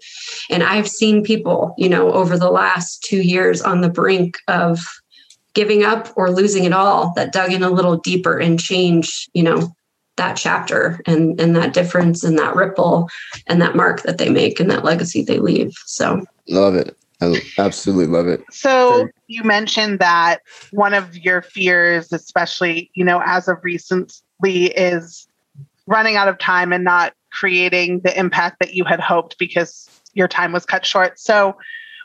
And 0.49 0.62
I've 0.62 0.89
seen 0.89 1.25
people, 1.25 1.75
you 1.77 1.89
know, 1.89 2.12
over 2.12 2.39
the 2.39 2.51
last 2.51 3.03
two 3.03 3.20
years 3.20 3.61
on 3.61 3.81
the 3.81 3.91
brink 3.91 4.39
of 4.47 4.79
giving 5.55 5.83
up 5.83 6.09
or 6.16 6.31
losing 6.31 6.64
it 6.64 6.73
all 6.73 7.12
that 7.16 7.33
dug 7.33 7.53
in 7.53 7.64
a 7.64 7.70
little 7.70 7.97
deeper 7.97 8.39
and 8.39 8.61
changed, 8.61 9.29
you 9.35 9.43
know, 9.43 9.75
that 10.16 10.37
chapter 10.37 11.01
and 11.07 11.41
and 11.41 11.57
that 11.57 11.73
difference 11.73 12.23
and 12.23 12.39
that 12.39 12.55
ripple 12.55 13.09
and 13.49 13.61
that 13.61 13.75
mark 13.75 14.03
that 14.03 14.18
they 14.18 14.29
make 14.29 14.61
and 14.61 14.70
that 14.70 14.85
legacy 14.85 15.23
they 15.23 15.39
leave. 15.39 15.73
So 15.87 16.25
love 16.49 16.75
it. 16.75 16.97
I 17.23 17.41
absolutely 17.59 18.07
love 18.07 18.27
it. 18.27 18.45
So 18.51 19.09
you 19.29 19.45
mentioned 19.45 19.99
that 20.01 20.39
one 20.73 20.95
of 20.95 21.16
your 21.16 21.43
fears, 21.43 22.12
especially, 22.12 22.91
you 22.95 23.05
know, 23.05 23.23
as 23.25 23.49
of 23.49 23.59
recently, 23.62 24.66
is 24.66 25.29
running 25.87 26.16
out 26.16 26.29
of 26.29 26.39
time 26.39 26.73
and 26.73 26.85
not 26.85 27.14
creating 27.31 28.01
the 28.01 28.18
impact 28.18 28.59
that 28.61 28.75
you 28.75 28.85
had 28.85 29.01
hoped 29.01 29.39
because 29.39 29.89
your 30.14 30.29
time 30.29 30.53
was 30.53 30.66
cut 30.66 30.85
short. 30.85 31.18
So 31.18 31.57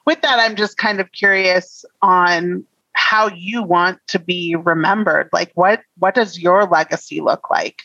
with 0.06 0.22
that, 0.22 0.40
I'm 0.40 0.56
just 0.56 0.78
kind 0.78 1.00
of 1.00 1.12
curious 1.12 1.84
on 2.02 2.66
how 2.94 3.30
you 3.30 3.62
want 3.62 4.00
to 4.08 4.20
be 4.20 4.56
remembered. 4.56 5.30
Like 5.32 5.52
what 5.56 5.82
what 5.98 6.16
does 6.16 6.40
your 6.40 6.66
legacy 6.66 7.22
look 7.22 7.50
like? 7.50 7.84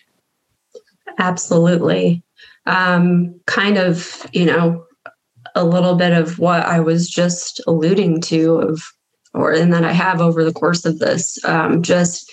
Absolutely. 1.18 2.22
Um, 2.66 3.40
kind 3.46 3.76
of, 3.76 4.26
you 4.32 4.46
know, 4.46 4.86
a 5.54 5.64
little 5.64 5.94
bit 5.94 6.12
of 6.12 6.38
what 6.38 6.64
I 6.64 6.80
was 6.80 7.08
just 7.08 7.60
alluding 7.66 8.20
to 8.22 8.56
of 8.56 8.82
or 9.34 9.52
and 9.52 9.72
that 9.72 9.84
I 9.84 9.92
have 9.92 10.20
over 10.20 10.44
the 10.44 10.52
course 10.52 10.84
of 10.84 10.98
this. 10.98 11.42
Um, 11.44 11.82
just 11.82 12.30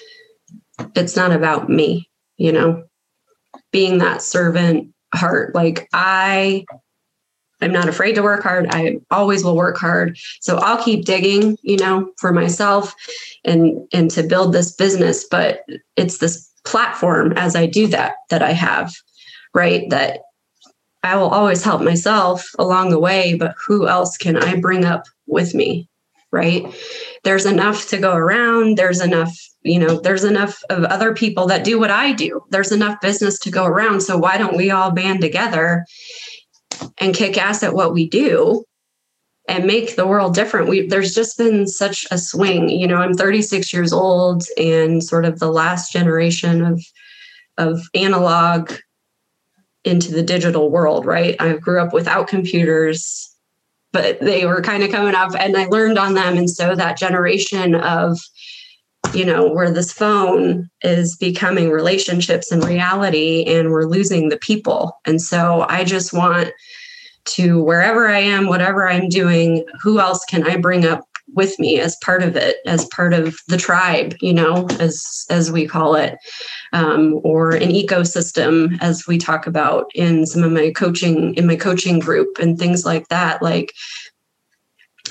it's 0.96 1.16
not 1.16 1.32
about 1.32 1.70
me, 1.70 2.10
you 2.38 2.52
know, 2.52 2.84
being 3.72 4.00
that 4.00 4.22
servant 4.22 4.94
heart. 5.14 5.56
Like 5.56 5.88
I 5.94 6.66
I'm 7.62 7.74
not 7.74 7.90
afraid 7.90 8.14
to 8.16 8.24
work 8.24 8.42
hard. 8.44 8.68
I 8.70 9.00
always 9.12 9.44
will 9.44 9.56
work 9.56 9.78
hard. 9.78 10.18
So 10.40 10.58
I'll 10.58 10.82
keep 10.82 11.06
digging, 11.06 11.58
you 11.62 11.78
know, 11.78 12.12
for 12.18 12.32
myself 12.32 12.94
and 13.44 13.88
and 13.94 14.10
to 14.12 14.24
build 14.24 14.54
this 14.54 14.74
business, 14.74 15.26
but 15.30 15.64
it's 15.96 16.20
this 16.20 16.50
platform 16.66 17.34
as 17.36 17.56
I 17.56 17.66
do 17.66 17.88
that 17.88 18.16
that 18.30 18.42
I 18.42 18.52
have, 18.52 18.94
right? 19.54 19.90
That 19.90 20.22
I 21.04 21.16
will 21.16 21.30
always 21.30 21.64
help 21.64 21.82
myself 21.82 22.50
along 22.60 22.90
the 22.90 23.00
way, 23.00 23.36
but 23.36 23.56
who 23.66 23.88
else 23.88 24.18
can 24.18 24.36
I 24.36 24.60
bring 24.60 24.86
up 24.86 25.04
with 25.28 25.54
me? 25.54 25.88
Right. 26.32 26.66
There's 27.24 27.46
enough 27.46 27.88
to 27.90 27.98
go 27.98 28.14
around. 28.14 28.78
There's 28.78 29.02
enough, 29.02 29.36
you 29.64 29.80
know, 29.80 30.00
there's 30.00 30.24
enough 30.24 30.62
of 30.70 30.84
other 30.84 31.14
people 31.14 31.48
that 31.48 31.64
do 31.64 31.80
what 31.80 31.90
I 31.90 32.12
do. 32.12 32.42
There's 32.52 32.72
enough 32.72 33.02
business 33.02 33.40
to 33.40 33.52
go 33.52 33.66
around. 33.66 34.02
So 34.02 34.18
why 34.18 34.38
don't 34.38 34.58
we 34.58 34.70
all 34.70 34.92
band 34.92 35.22
together 35.22 35.86
and 37.00 37.16
kick 37.16 37.38
ass 37.38 37.64
at 37.64 37.74
what 37.74 37.94
we 37.94 38.08
do 38.08 38.64
and 39.48 39.66
make 39.66 39.96
the 39.96 40.06
world 40.06 40.36
different. 40.36 40.70
We 40.70 40.88
there's 40.88 41.16
just 41.16 41.38
been 41.38 41.66
such 41.68 42.06
a 42.12 42.20
swing. 42.20 42.70
You 42.70 42.88
know, 42.88 42.98
I'm 42.98 43.16
36 43.16 43.74
years 43.74 43.92
old 43.92 44.44
and 44.58 45.04
sort 45.04 45.26
of 45.26 45.40
the 45.40 45.52
last 45.52 45.92
generation 45.92 46.64
of 46.64 46.82
of 47.58 47.82
analog 47.96 48.72
into 49.84 50.12
the 50.12 50.24
digital 50.24 50.70
world, 50.70 51.06
right? 51.06 51.36
I 51.40 51.54
grew 51.54 51.82
up 51.82 51.94
without 51.94 52.28
computers, 52.28 53.34
but 53.92 54.20
they 54.20 54.46
were 54.46 54.62
kind 54.62 54.84
of 54.84 54.92
coming 54.92 55.16
up 55.16 55.34
and 55.40 55.56
I 55.56 55.66
learned 55.66 55.98
on 55.98 56.14
them. 56.14 56.38
And 56.38 56.50
so 56.50 56.76
that 56.76 56.98
generation 56.98 57.76
of, 57.76 58.20
you 59.14 59.26
know, 59.26 59.48
where 59.48 59.72
this 59.72 59.92
phone 59.92 60.70
is 60.84 61.16
becoming 61.16 61.70
relationships 61.70 62.52
and 62.52 62.64
reality 62.64 63.44
and 63.46 63.72
we're 63.72 63.86
losing 63.86 64.30
the 64.30 64.38
people. 64.38 64.98
And 65.06 65.22
so 65.22 65.66
I 65.70 65.84
just 65.84 66.14
want 66.14 66.50
to 67.26 67.64
wherever 67.64 68.08
I 68.08 68.20
am, 68.20 68.48
whatever 68.48 68.88
I'm 68.88 69.08
doing, 69.10 69.66
who 69.82 70.00
else 70.00 70.24
can 70.26 70.44
I 70.44 70.58
bring 70.58 70.86
up 70.86 71.09
with 71.36 71.58
me 71.60 71.80
as 71.80 71.96
part 72.04 72.24
of 72.24 72.36
it 72.36 72.58
as 72.66 72.86
part 72.86 73.14
of 73.14 73.36
the 73.48 73.58
tribe 73.58 74.16
you 74.22 74.34
know 74.34 74.68
as 74.80 75.26
as 75.30 75.52
we 75.52 75.68
call 75.68 75.96
it 75.96 76.18
um, 76.74 77.20
or 77.24 77.52
an 77.52 77.70
ecosystem 77.70 78.78
as 78.82 79.08
we 79.08 79.18
talk 79.18 79.48
about 79.48 79.90
in 79.96 80.26
some 80.26 80.44
of 80.44 80.52
my 80.52 80.72
coaching 80.72 81.34
in 81.36 81.48
my 81.48 81.56
coaching 81.56 82.00
group 82.00 82.38
and 82.40 82.58
things 82.58 82.86
like 82.86 83.08
that. 83.08 83.42
Like 83.42 83.74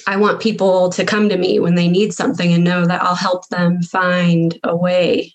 i 0.07 0.17
want 0.17 0.41
people 0.41 0.91
to 0.91 1.05
come 1.05 1.29
to 1.29 1.37
me 1.37 1.59
when 1.59 1.75
they 1.75 1.89
need 1.89 2.13
something 2.13 2.53
and 2.53 2.63
know 2.63 2.87
that 2.87 3.03
i'll 3.03 3.17
help 3.17 3.49
them 3.49 3.83
find 3.83 4.59
a 4.63 4.77
way 4.77 5.35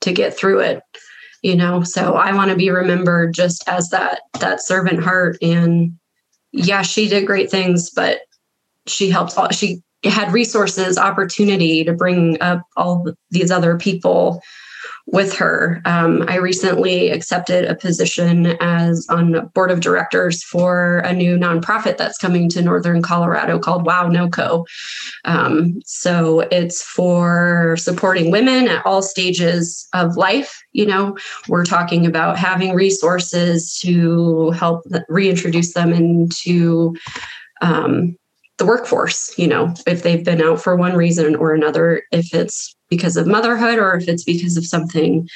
to 0.00 0.12
get 0.12 0.36
through 0.36 0.60
it 0.60 0.82
you 1.42 1.54
know? 1.54 1.82
So 1.82 2.14
i 2.14 2.34
want 2.34 2.50
to 2.50 2.56
be 2.56 2.70
remembered 2.70 3.32
just 3.32 3.66
as 3.68 3.88
that 3.90 4.20
that 4.40 4.60
servant 4.60 5.02
heart 5.02 5.38
and 5.40 5.98
yeah 6.52 6.82
she 6.82 7.08
did 7.08 7.26
great 7.26 7.50
things 7.50 7.90
but 7.90 8.20
she 8.86 9.08
helped 9.08 9.36
all 9.38 9.48
she 9.50 9.82
had 10.04 10.32
resources, 10.32 10.98
opportunity 10.98 11.84
to 11.84 11.92
bring 11.92 12.40
up 12.40 12.62
all 12.76 13.06
these 13.30 13.50
other 13.50 13.76
people 13.76 14.42
with 15.10 15.34
her. 15.34 15.80
Um, 15.84 16.24
I 16.28 16.36
recently 16.36 17.10
accepted 17.10 17.64
a 17.64 17.74
position 17.74 18.56
as 18.60 19.06
on 19.08 19.50
board 19.54 19.70
of 19.70 19.80
directors 19.80 20.42
for 20.42 20.98
a 20.98 21.12
new 21.14 21.38
nonprofit 21.38 21.96
that's 21.96 22.18
coming 22.18 22.48
to 22.50 22.62
Northern 22.62 23.00
Colorado 23.00 23.58
called 23.58 23.86
Wow 23.86 24.08
No 24.08 24.28
Co. 24.28 24.66
Um, 25.24 25.80
so 25.84 26.40
it's 26.52 26.82
for 26.82 27.76
supporting 27.78 28.30
women 28.30 28.68
at 28.68 28.84
all 28.84 29.00
stages 29.00 29.88
of 29.94 30.16
life. 30.16 30.62
You 30.72 30.86
know, 30.86 31.16
we're 31.48 31.64
talking 31.64 32.04
about 32.06 32.36
having 32.36 32.74
resources 32.74 33.78
to 33.80 34.50
help 34.50 34.84
reintroduce 35.08 35.72
them 35.72 35.92
into 35.92 36.94
um, 37.62 38.16
the 38.58 38.66
workforce, 38.66 39.36
you 39.38 39.46
know, 39.46 39.72
if 39.86 40.02
they've 40.02 40.24
been 40.24 40.42
out 40.42 40.60
for 40.60 40.76
one 40.76 40.94
reason 40.94 41.36
or 41.36 41.54
another, 41.54 42.02
if 42.12 42.34
it's 42.34 42.76
because 42.88 43.16
of 43.16 43.26
motherhood 43.26 43.78
or 43.78 43.94
if 43.94 44.08
it's 44.08 44.24
because 44.24 44.56
of 44.56 44.64
something 44.64 45.28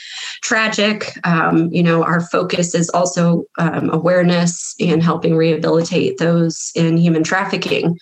tragic. 0.43 1.13
Um, 1.27 1.71
you 1.73 1.83
know, 1.83 2.03
our 2.03 2.21
focus 2.21 2.75
is 2.75 2.89
also 2.91 3.45
um, 3.59 3.91
awareness 3.91 4.75
and 4.81 5.03
helping 5.03 5.37
rehabilitate 5.37 6.19
those 6.19 6.73
in 6.75 6.97
human 6.97 7.23
trafficking, 7.23 7.99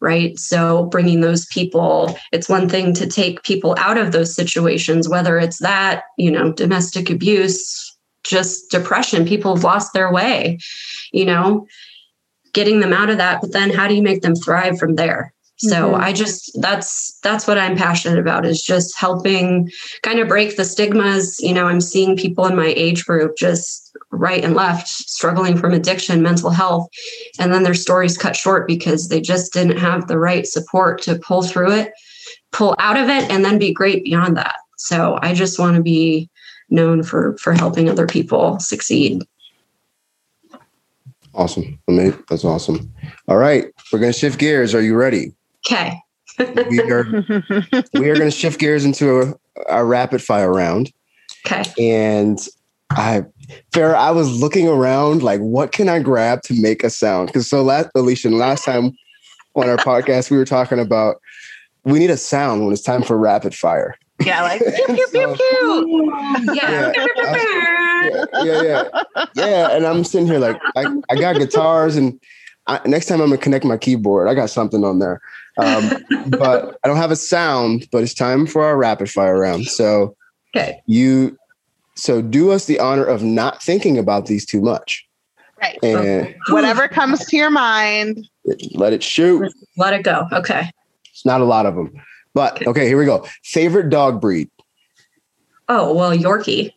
right? 0.00 0.38
So, 0.38 0.84
bringing 0.86 1.20
those 1.20 1.46
people, 1.46 2.16
it's 2.32 2.48
one 2.48 2.68
thing 2.68 2.92
to 2.94 3.06
take 3.06 3.42
people 3.42 3.74
out 3.78 3.96
of 3.96 4.12
those 4.12 4.34
situations, 4.34 5.08
whether 5.08 5.38
it's 5.38 5.58
that, 5.58 6.04
you 6.18 6.30
know, 6.30 6.52
domestic 6.52 7.10
abuse, 7.10 7.96
just 8.22 8.70
depression, 8.70 9.26
people 9.26 9.54
have 9.54 9.64
lost 9.64 9.94
their 9.94 10.12
way, 10.12 10.58
you 11.12 11.24
know, 11.24 11.66
getting 12.52 12.80
them 12.80 12.92
out 12.92 13.10
of 13.10 13.18
that. 13.18 13.40
But 13.40 13.52
then 13.52 13.70
how 13.70 13.88
do 13.88 13.94
you 13.94 14.02
make 14.02 14.22
them 14.22 14.34
thrive 14.34 14.78
from 14.78 14.96
there? 14.96 15.32
So 15.62 15.92
mm-hmm. 15.92 16.00
I 16.00 16.14
just 16.14 16.58
that's 16.62 17.18
that's 17.20 17.46
what 17.46 17.58
I'm 17.58 17.76
passionate 17.76 18.18
about 18.18 18.46
is 18.46 18.62
just 18.62 18.98
helping 18.98 19.70
kind 20.02 20.18
of 20.18 20.26
break 20.26 20.56
the 20.56 20.64
stigmas. 20.64 21.38
You 21.40 21.52
know, 21.52 21.66
I'm 21.66 21.82
seeing 21.82 22.16
people 22.16 22.46
in 22.46 22.56
my 22.56 22.68
age 22.68 23.04
group 23.04 23.36
just 23.36 23.94
right 24.10 24.42
and 24.42 24.54
left 24.54 24.88
struggling 24.88 25.58
from 25.58 25.74
addiction, 25.74 26.22
mental 26.22 26.48
health, 26.48 26.88
and 27.38 27.52
then 27.52 27.62
their 27.62 27.74
stories 27.74 28.16
cut 28.16 28.36
short 28.36 28.66
because 28.66 29.08
they 29.08 29.20
just 29.20 29.52
didn't 29.52 29.76
have 29.76 30.08
the 30.08 30.18
right 30.18 30.46
support 30.46 31.02
to 31.02 31.18
pull 31.18 31.42
through 31.42 31.72
it, 31.72 31.92
pull 32.52 32.74
out 32.78 32.96
of 32.96 33.10
it, 33.10 33.30
and 33.30 33.44
then 33.44 33.58
be 33.58 33.72
great 33.72 34.02
beyond 34.02 34.38
that. 34.38 34.56
So 34.78 35.18
I 35.20 35.34
just 35.34 35.58
want 35.58 35.76
to 35.76 35.82
be 35.82 36.30
known 36.70 37.02
for 37.02 37.36
for 37.36 37.52
helping 37.52 37.90
other 37.90 38.06
people 38.06 38.58
succeed. 38.60 39.26
Awesome. 41.34 41.78
That's 42.28 42.44
awesome. 42.44 42.92
All 43.28 43.36
right. 43.36 43.66
We're 43.92 43.98
going 43.98 44.12
to 44.12 44.18
shift 44.18 44.38
gears. 44.38 44.74
Are 44.74 44.82
you 44.82 44.96
ready? 44.96 45.32
Okay. 45.66 45.98
we 46.38 46.80
are 46.80 47.04
we 47.94 48.08
are 48.10 48.16
going 48.16 48.30
to 48.30 48.36
shift 48.36 48.58
gears 48.58 48.84
into 48.84 49.20
a, 49.20 49.34
a 49.68 49.84
rapid 49.84 50.22
fire 50.22 50.52
round. 50.52 50.92
Okay. 51.46 51.64
And 51.78 52.38
I, 52.90 53.24
Farah, 53.72 53.94
I 53.94 54.10
was 54.10 54.40
looking 54.40 54.68
around 54.68 55.22
like, 55.22 55.40
what 55.40 55.72
can 55.72 55.88
I 55.88 56.00
grab 56.00 56.42
to 56.42 56.60
make 56.60 56.82
a 56.82 56.90
sound? 56.90 57.28
Because 57.28 57.48
so 57.48 57.62
last, 57.62 57.88
Alicia, 57.94 58.30
last 58.30 58.64
time 58.64 58.92
on 59.54 59.68
our 59.68 59.76
podcast, 59.76 60.30
we 60.30 60.36
were 60.36 60.44
talking 60.44 60.78
about 60.78 61.16
we 61.84 61.98
need 61.98 62.10
a 62.10 62.16
sound 62.16 62.64
when 62.64 62.72
it's 62.72 62.82
time 62.82 63.02
for 63.02 63.16
rapid 63.16 63.54
fire. 63.54 63.94
Yeah, 64.20 64.42
like 64.42 64.60
pew, 64.86 64.86
pew, 64.86 65.06
pew, 65.12 65.34
pew. 65.34 66.54
Yeah. 66.54 66.92
Yeah. 66.94 67.06
yeah, 67.24 68.62
yeah, 68.62 68.62
yeah, 68.62 69.24
yeah. 69.34 69.76
And 69.76 69.86
I'm 69.86 70.04
sitting 70.04 70.26
here 70.26 70.38
like 70.38 70.60
I, 70.76 70.86
I 71.10 71.16
got 71.16 71.36
guitars, 71.36 71.96
and 71.96 72.20
I, 72.66 72.80
next 72.86 73.06
time 73.06 73.20
I'm 73.20 73.28
gonna 73.28 73.38
connect 73.38 73.64
my 73.64 73.76
keyboard. 73.76 74.28
I 74.28 74.34
got 74.34 74.50
something 74.50 74.84
on 74.84 74.98
there. 74.98 75.20
Um, 75.58 75.90
but 76.28 76.78
I 76.84 76.88
don't 76.88 76.96
have 76.96 77.10
a 77.10 77.16
sound, 77.16 77.88
but 77.90 78.02
it's 78.02 78.14
time 78.14 78.46
for 78.46 78.64
our 78.64 78.76
rapid 78.76 79.10
fire 79.10 79.38
round. 79.38 79.66
So 79.66 80.16
okay. 80.54 80.80
you 80.86 81.38
so 81.94 82.22
do 82.22 82.50
us 82.50 82.64
the 82.66 82.78
honor 82.78 83.04
of 83.04 83.22
not 83.22 83.62
thinking 83.62 83.98
about 83.98 84.26
these 84.26 84.46
too 84.46 84.60
much. 84.60 85.06
Right. 85.60 85.78
And 85.82 86.34
whatever 86.48 86.88
comes 86.88 87.26
to 87.26 87.36
your 87.36 87.50
mind. 87.50 88.26
Let 88.72 88.94
it 88.94 89.02
shoot. 89.02 89.52
Let 89.76 89.92
it 89.92 90.02
go. 90.02 90.26
Okay. 90.32 90.70
It's 91.12 91.26
not 91.26 91.42
a 91.42 91.44
lot 91.44 91.66
of 91.66 91.74
them. 91.74 91.92
But 92.34 92.66
okay, 92.66 92.86
here 92.86 92.98
we 92.98 93.04
go. 93.04 93.26
Favorite 93.42 93.90
dog 93.90 94.20
breed? 94.20 94.50
Oh, 95.68 95.94
well, 95.94 96.12
Yorkie. 96.12 96.72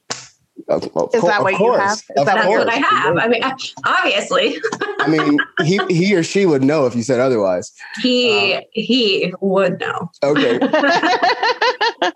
Of, 0.69 0.83
of 0.95 1.09
is 1.13 1.23
that 1.23 1.41
what 1.41 1.55
course. 1.55 1.75
you 1.75 1.81
have? 1.81 1.97
Is 1.97 2.09
of 2.17 2.25
that 2.25 2.45
course. 2.45 2.65
what 2.65 2.69
I 2.73 2.77
have? 2.77 3.17
I 3.17 3.27
mean, 3.27 3.43
obviously. 3.85 4.57
I 4.99 5.07
mean, 5.07 5.39
he 5.63 5.79
he 5.89 6.15
or 6.15 6.23
she 6.23 6.45
would 6.45 6.63
know 6.63 6.85
if 6.85 6.95
you 6.95 7.03
said 7.03 7.19
otherwise. 7.19 7.71
He 8.01 8.53
um, 8.53 8.61
he 8.71 9.33
would 9.41 9.79
know. 9.79 10.11
Okay. 10.23 10.59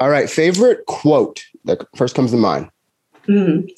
All 0.00 0.10
right. 0.10 0.28
Favorite 0.30 0.86
quote 0.86 1.42
that 1.64 1.84
first 1.96 2.14
comes 2.14 2.30
to 2.32 2.36
mind. 2.36 2.70
Mm. 3.26 3.68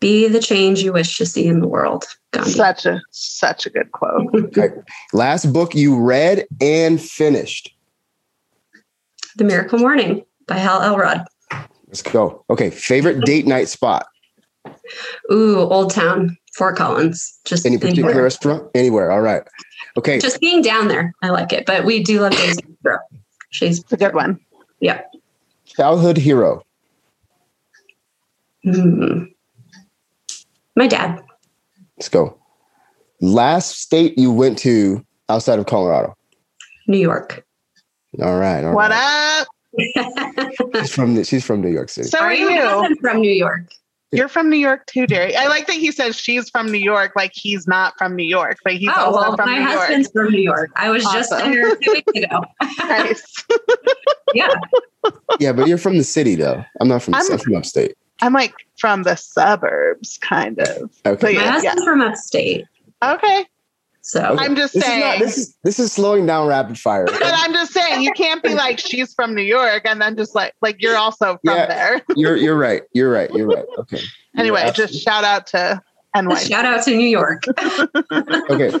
Be 0.00 0.26
the 0.26 0.40
change 0.40 0.80
you 0.82 0.94
wish 0.94 1.18
to 1.18 1.26
see 1.26 1.46
in 1.46 1.60
the 1.60 1.68
world. 1.68 2.06
Gandhi. 2.32 2.50
Such 2.50 2.86
a 2.86 3.00
such 3.10 3.66
a 3.66 3.70
good 3.70 3.92
quote. 3.92 4.34
okay. 4.34 4.70
Last 5.12 5.52
book 5.52 5.74
you 5.74 6.00
read 6.00 6.46
and 6.60 7.00
finished. 7.00 7.74
The 9.36 9.44
Miracle 9.44 9.78
Morning 9.78 10.24
by 10.46 10.56
Hal 10.56 10.82
Elrod. 10.82 11.24
Let's 11.86 12.02
go. 12.02 12.44
Okay. 12.50 12.70
Favorite 12.70 13.24
date 13.24 13.46
night 13.46 13.68
spot? 13.68 14.06
Ooh, 15.32 15.58
Old 15.58 15.90
Town, 15.90 16.36
Fort 16.54 16.76
Collins. 16.76 17.38
Just 17.44 17.66
any 17.66 17.78
particular 17.78 18.10
anywhere. 18.10 18.24
restaurant? 18.24 18.70
Anywhere. 18.74 19.10
All 19.10 19.20
right. 19.20 19.42
Okay. 19.96 20.18
Just 20.20 20.40
being 20.40 20.62
down 20.62 20.88
there. 20.88 21.12
I 21.22 21.30
like 21.30 21.52
it. 21.52 21.66
But 21.66 21.84
we 21.84 22.02
do 22.02 22.20
love 22.20 22.32
Days 22.32 22.58
She's 23.50 23.84
a 23.90 23.96
good 23.96 24.14
one. 24.14 24.38
Yeah. 24.80 25.02
Childhood 25.64 26.16
hero. 26.16 26.64
Mm. 28.64 29.32
My 30.76 30.86
dad. 30.86 31.20
Let's 31.96 32.08
go. 32.08 32.38
Last 33.20 33.80
state 33.80 34.18
you 34.18 34.32
went 34.32 34.58
to 34.58 35.04
outside 35.28 35.58
of 35.58 35.66
Colorado? 35.66 36.16
New 36.86 36.98
York. 36.98 37.44
All 38.20 38.38
right. 38.38 38.64
All 38.64 38.74
what 38.74 38.90
right. 38.90 39.40
up? 39.40 39.48
she's 40.74 40.92
from 40.92 41.14
the, 41.14 41.24
she's 41.24 41.44
from 41.44 41.60
New 41.60 41.70
York 41.70 41.88
City. 41.88 42.08
So 42.08 42.18
are 42.18 42.34
you? 42.34 42.48
I'm 42.48 42.96
from 42.96 43.20
New 43.20 43.32
York. 43.32 43.70
You're 44.12 44.28
from 44.28 44.50
New 44.50 44.56
York 44.56 44.86
too, 44.86 45.06
Derry. 45.06 45.36
I 45.36 45.46
like 45.46 45.68
that 45.68 45.76
he 45.76 45.92
says 45.92 46.16
she's 46.16 46.50
from 46.50 46.72
New 46.72 46.78
York, 46.78 47.12
like 47.14 47.30
he's 47.32 47.68
not 47.68 47.96
from 47.96 48.16
New 48.16 48.26
York, 48.26 48.58
but 48.64 48.72
he's 48.72 48.90
oh, 48.92 49.04
also 49.04 49.20
well, 49.20 49.36
from 49.36 49.48
my 49.48 49.58
New 49.58 49.64
husband's 49.64 50.10
York. 50.12 50.26
from 50.26 50.34
New 50.34 50.42
York. 50.42 50.70
I 50.74 50.90
was 50.90 51.04
awesome. 51.06 51.20
just 51.20 51.30
there 51.30 51.76
two 51.76 51.92
weeks 51.92 52.12
ago. 52.16 52.42
nice. 52.78 53.34
yeah. 54.34 54.52
Yeah, 55.38 55.52
but 55.52 55.68
you're 55.68 55.78
from 55.78 55.96
the 55.96 56.04
city, 56.04 56.34
though. 56.34 56.64
I'm 56.80 56.88
not 56.88 57.02
from. 57.02 57.14
I'm, 57.14 57.22
I'm 57.30 57.38
from 57.38 57.54
upstate. 57.54 57.96
I'm 58.20 58.32
like 58.32 58.54
from 58.78 59.04
the 59.04 59.14
suburbs, 59.14 60.18
kind 60.18 60.58
of. 60.58 60.90
Okay. 61.06 61.34
My 61.34 61.42
husband's 61.42 61.80
yeah. 61.80 61.84
from 61.84 62.00
upstate. 62.00 62.66
Okay. 63.02 63.46
So 64.02 64.24
okay. 64.24 64.44
I'm 64.44 64.56
just 64.56 64.74
this 64.74 64.84
saying 64.84 65.02
is 65.02 65.04
not, 65.04 65.18
this 65.18 65.38
is 65.38 65.56
this 65.62 65.78
is 65.78 65.92
slowing 65.92 66.26
down 66.26 66.46
rapid 66.48 66.78
fire. 66.78 67.06
But 67.10 67.22
I'm 67.22 67.52
just 67.52 67.72
saying 67.72 68.02
you 68.02 68.12
can't 68.12 68.42
be 68.42 68.54
like 68.54 68.78
she's 68.78 69.12
from 69.14 69.34
New 69.34 69.42
York 69.42 69.82
and 69.84 70.00
then 70.00 70.16
just 70.16 70.34
like 70.34 70.54
like 70.62 70.80
you're 70.80 70.96
also 70.96 71.38
from 71.44 71.56
yeah, 71.56 71.66
there. 71.66 72.02
you're 72.16 72.36
you're 72.36 72.56
right. 72.56 72.82
You're 72.92 73.10
right. 73.10 73.30
You're 73.32 73.46
right. 73.46 73.66
Okay. 73.78 74.00
Anyway, 74.36 74.62
yeah, 74.64 74.70
just 74.70 74.94
shout 74.94 75.24
out 75.24 75.46
to 75.48 75.82
NY. 76.14 76.34
Shout 76.36 76.64
out 76.64 76.84
to 76.84 76.96
New 76.96 77.08
York. 77.08 77.42
okay. 78.50 78.72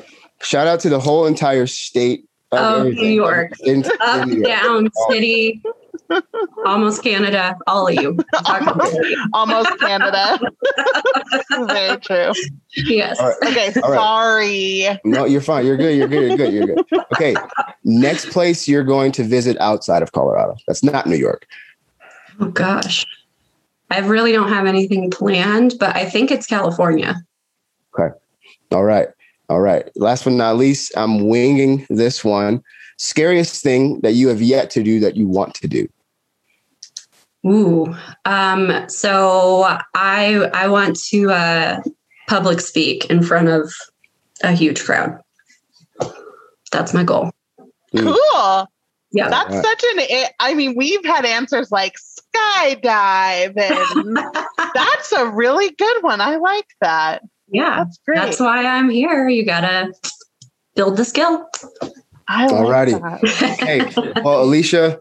Shout 0.42 0.66
out 0.66 0.80
to 0.80 0.88
the 0.88 1.00
whole 1.00 1.26
entire 1.26 1.66
state 1.66 2.24
of 2.52 2.86
oh, 2.86 2.90
New 2.90 3.08
York. 3.08 3.52
In, 3.60 3.84
Up, 4.00 4.22
in 4.22 4.28
New 4.30 4.34
York. 4.36 4.46
down, 4.46 4.88
city, 5.10 5.62
almost 6.64 7.02
Canada, 7.02 7.56
all 7.66 7.88
of 7.88 7.94
you. 7.94 8.18
almost, 8.46 8.96
almost 9.32 9.78
Canada. 9.80 10.40
Very 11.66 11.98
true. 11.98 12.32
Yes. 12.76 13.20
Right. 13.20 13.36
Okay. 13.44 13.80
All 13.82 13.92
sorry. 13.92 14.84
Right. 14.88 15.00
No, 15.04 15.24
you're 15.24 15.40
fine. 15.40 15.66
You're 15.66 15.76
good. 15.76 15.96
You're 15.96 16.08
good. 16.08 16.28
You're 16.28 16.36
good. 16.36 16.52
You're 16.52 16.66
good. 16.66 17.04
Okay. 17.14 17.34
Next 17.84 18.30
place 18.30 18.68
you're 18.68 18.84
going 18.84 19.12
to 19.12 19.24
visit 19.24 19.56
outside 19.60 20.02
of 20.02 20.12
Colorado. 20.12 20.56
That's 20.66 20.82
not 20.82 21.06
New 21.06 21.16
York. 21.16 21.46
Oh 22.40 22.48
gosh. 22.48 23.06
I 23.90 23.98
really 24.00 24.32
don't 24.32 24.48
have 24.48 24.66
anything 24.66 25.10
planned, 25.10 25.74
but 25.78 25.96
I 25.96 26.08
think 26.08 26.30
it's 26.30 26.46
California. 26.46 27.16
Okay. 27.98 28.14
All 28.72 28.84
right. 28.84 29.08
All 29.48 29.60
right. 29.60 29.90
Last 29.96 30.24
but 30.24 30.32
not 30.34 30.56
least, 30.56 30.92
I'm 30.96 31.26
winging 31.26 31.86
this 31.90 32.24
one. 32.24 32.62
Scariest 33.02 33.62
thing 33.62 33.98
that 34.00 34.12
you 34.12 34.28
have 34.28 34.42
yet 34.42 34.68
to 34.72 34.82
do 34.82 35.00
that 35.00 35.16
you 35.16 35.26
want 35.26 35.54
to 35.54 35.66
do? 35.66 35.88
Ooh. 37.46 37.96
Um, 38.26 38.86
so 38.88 39.64
I 39.94 40.50
I 40.52 40.68
want 40.68 41.00
to 41.04 41.30
uh, 41.30 41.80
public 42.28 42.60
speak 42.60 43.06
in 43.06 43.22
front 43.22 43.48
of 43.48 43.72
a 44.42 44.52
huge 44.52 44.84
crowd. 44.84 45.18
That's 46.72 46.92
my 46.92 47.02
goal. 47.02 47.30
Cool. 47.96 48.68
Yeah. 49.12 49.30
That's 49.30 49.54
right. 49.54 49.64
such 49.64 49.82
an 49.82 50.28
I 50.38 50.52
mean, 50.52 50.74
we've 50.76 51.02
had 51.02 51.24
answers 51.24 51.72
like 51.72 51.94
skydive 51.96 53.56
and 53.56 54.18
that's 54.74 55.12
a 55.12 55.26
really 55.30 55.70
good 55.70 56.02
one. 56.02 56.20
I 56.20 56.36
like 56.36 56.68
that. 56.82 57.22
Yeah. 57.50 57.76
That's 57.78 57.98
great. 58.04 58.16
That's 58.16 58.40
why 58.40 58.66
I'm 58.66 58.90
here. 58.90 59.26
You 59.26 59.46
gotta 59.46 59.94
build 60.76 60.98
the 60.98 61.06
skill. 61.06 61.48
I 62.30 62.46
Alrighty. 62.46 62.94
okay. 63.54 64.20
Well, 64.22 64.44
Alicia, 64.44 65.00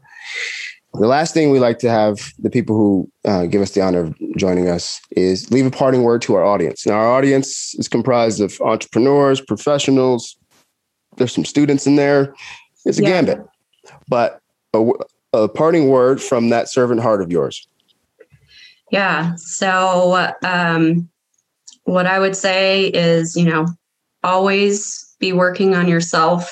The 0.96 1.08
last 1.08 1.36
thing 1.36 1.52
we 1.52 1.60
like 1.60 1.78
to 1.80 1.90
have 1.90 2.34
the 2.40 2.50
people 2.50 2.76
who 2.76 3.12
uh, 3.24 3.46
give 3.46 3.62
us 3.62 3.72
the 3.72 3.82
honor 3.82 4.00
of 4.00 4.16
joining 4.36 4.68
us 4.68 5.00
is 5.12 5.52
leave 5.52 5.68
a 5.68 5.72
parting 5.72 6.02
word 6.02 6.24
to 6.24 6.34
our 6.34 6.44
audience. 6.44 6.88
Now, 6.88 6.94
our 6.94 7.12
audience 7.12 7.76
is 7.76 7.88
comprised 7.88 8.42
of 8.42 8.60
entrepreneurs, 8.62 9.40
professionals. 9.42 10.36
There's 11.18 11.32
some 11.32 11.46
students 11.46 11.86
in 11.86 11.98
there. 11.98 12.34
It's 12.86 12.98
a 12.98 13.04
yeah. 13.04 13.10
gambit, 13.10 13.46
but 14.08 14.42
a, 14.74 14.90
a 15.34 15.48
parting 15.48 15.90
word 15.90 16.24
from 16.24 16.50
that 16.50 16.68
servant 16.68 17.02
heart 17.02 17.22
of 17.22 17.32
yours. 17.32 17.68
Yeah. 18.92 19.36
So, 19.36 20.34
um, 20.44 21.08
what 21.84 22.08
I 22.08 22.18
would 22.18 22.36
say 22.36 22.88
is, 22.88 23.36
you 23.36 23.46
know, 23.46 23.68
always 24.24 25.16
be 25.20 25.34
working 25.34 25.76
on 25.76 25.88
yourself, 25.88 26.52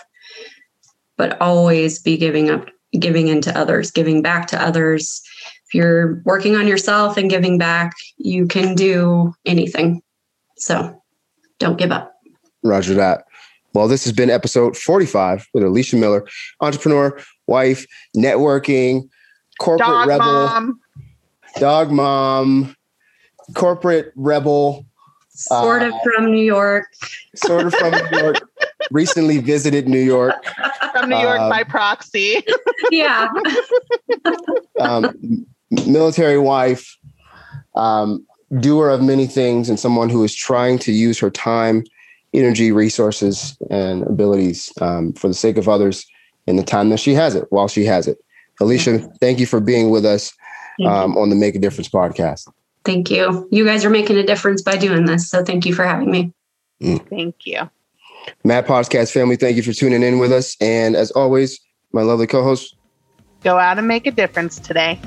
but 1.18 1.39
always 1.41 1.99
be 1.99 2.18
giving 2.18 2.49
up, 2.49 2.68
giving 2.99 3.28
into 3.28 3.55
others, 3.57 3.91
giving 3.91 4.22
back 4.22 4.47
to 4.47 4.61
others. 4.61 5.22
If 5.68 5.74
you're 5.74 6.22
working 6.24 6.55
on 6.55 6.68
yourself 6.68 7.18
and 7.18 7.30
giving 7.30 7.57
back, 7.57 7.93
you 8.18 8.47
can 8.47 8.76
do 8.76 9.34
anything. 9.45 10.01
So 10.57 11.01
don't 11.59 11.78
give 11.78 11.91
up. 11.91 12.13
Roger 12.63 12.93
that. 12.93 13.26
Well, 13.74 13.88
this 13.88 14.03
has 14.05 14.13
been 14.13 14.30
episode 14.30 14.78
45 14.78 15.47
with 15.53 15.63
Alicia 15.63 15.97
Miller, 15.97 16.26
entrepreneur, 16.61 17.20
wife, 17.47 17.86
networking, 18.15 19.09
corporate 19.59 20.07
rebel. 20.07 20.07
dog 20.07 20.07
rebel, 20.07 20.47
mom. 20.47 20.80
dog 21.59 21.91
mom, 21.91 22.76
corporate 23.53 24.13
rebel, 24.15 24.86
Sort 25.38 25.84
of 25.84 25.93
uh, 25.93 25.99
from 26.03 26.32
New 26.32 26.43
York. 26.43 26.88
Sort 27.36 27.68
of 27.68 27.74
from 27.76 27.91
New 27.91 28.20
York. 28.20 28.38
Recently 28.91 29.39
visited 29.39 29.88
New 29.88 29.99
York. 30.01 30.35
From 30.93 31.09
New 31.09 31.17
York 31.17 31.39
um, 31.39 31.49
by 31.49 31.63
proxy. 31.63 32.43
yeah. 32.91 33.29
um, 34.79 35.45
military 35.71 36.38
wife, 36.38 36.97
um, 37.75 38.25
doer 38.59 38.89
of 38.89 39.01
many 39.01 39.27
things, 39.27 39.69
and 39.69 39.79
someone 39.79 40.09
who 40.09 40.23
is 40.23 40.33
trying 40.33 40.79
to 40.79 40.91
use 40.91 41.19
her 41.19 41.29
time, 41.29 41.83
energy, 42.33 42.71
resources, 42.71 43.57
and 43.69 44.03
abilities 44.03 44.71
um, 44.81 45.13
for 45.13 45.27
the 45.27 45.33
sake 45.33 45.57
of 45.57 45.67
others 45.67 46.05
in 46.45 46.55
the 46.55 46.63
time 46.63 46.89
that 46.89 46.99
she 46.99 47.13
has 47.13 47.35
it, 47.35 47.45
while 47.49 47.67
she 47.67 47.85
has 47.85 48.07
it. 48.07 48.17
Alicia, 48.59 48.99
thank 49.19 49.39
you 49.39 49.45
for 49.45 49.59
being 49.59 49.89
with 49.89 50.05
us 50.05 50.33
um, 50.85 51.17
on 51.17 51.29
the 51.29 51.35
Make 51.35 51.55
a 51.55 51.59
Difference 51.59 51.89
podcast. 51.89 52.47
Thank 52.83 53.11
you. 53.11 53.47
You 53.51 53.65
guys 53.65 53.83
are 53.83 53.89
making 53.89 54.17
a 54.17 54.23
difference 54.23 54.61
by 54.61 54.77
doing 54.77 55.05
this. 55.05 55.29
So 55.29 55.43
thank 55.43 55.65
you 55.65 55.73
for 55.73 55.83
having 55.83 56.09
me. 56.09 56.33
Mm. 56.81 57.07
Thank 57.09 57.45
you. 57.45 57.69
Mad 58.43 58.65
Podcast 58.65 59.11
family, 59.11 59.36
thank 59.36 59.57
you 59.57 59.63
for 59.63 59.73
tuning 59.73 60.03
in 60.03 60.19
with 60.19 60.32
us. 60.32 60.55
And 60.61 60.95
as 60.95 61.11
always, 61.11 61.59
my 61.93 62.01
lovely 62.01 62.28
co 62.28 62.43
host, 62.43 62.75
go 63.43 63.57
out 63.57 63.78
and 63.78 63.88
make 63.88 64.07
a 64.07 64.11
difference 64.11 64.59
today. 64.59 64.99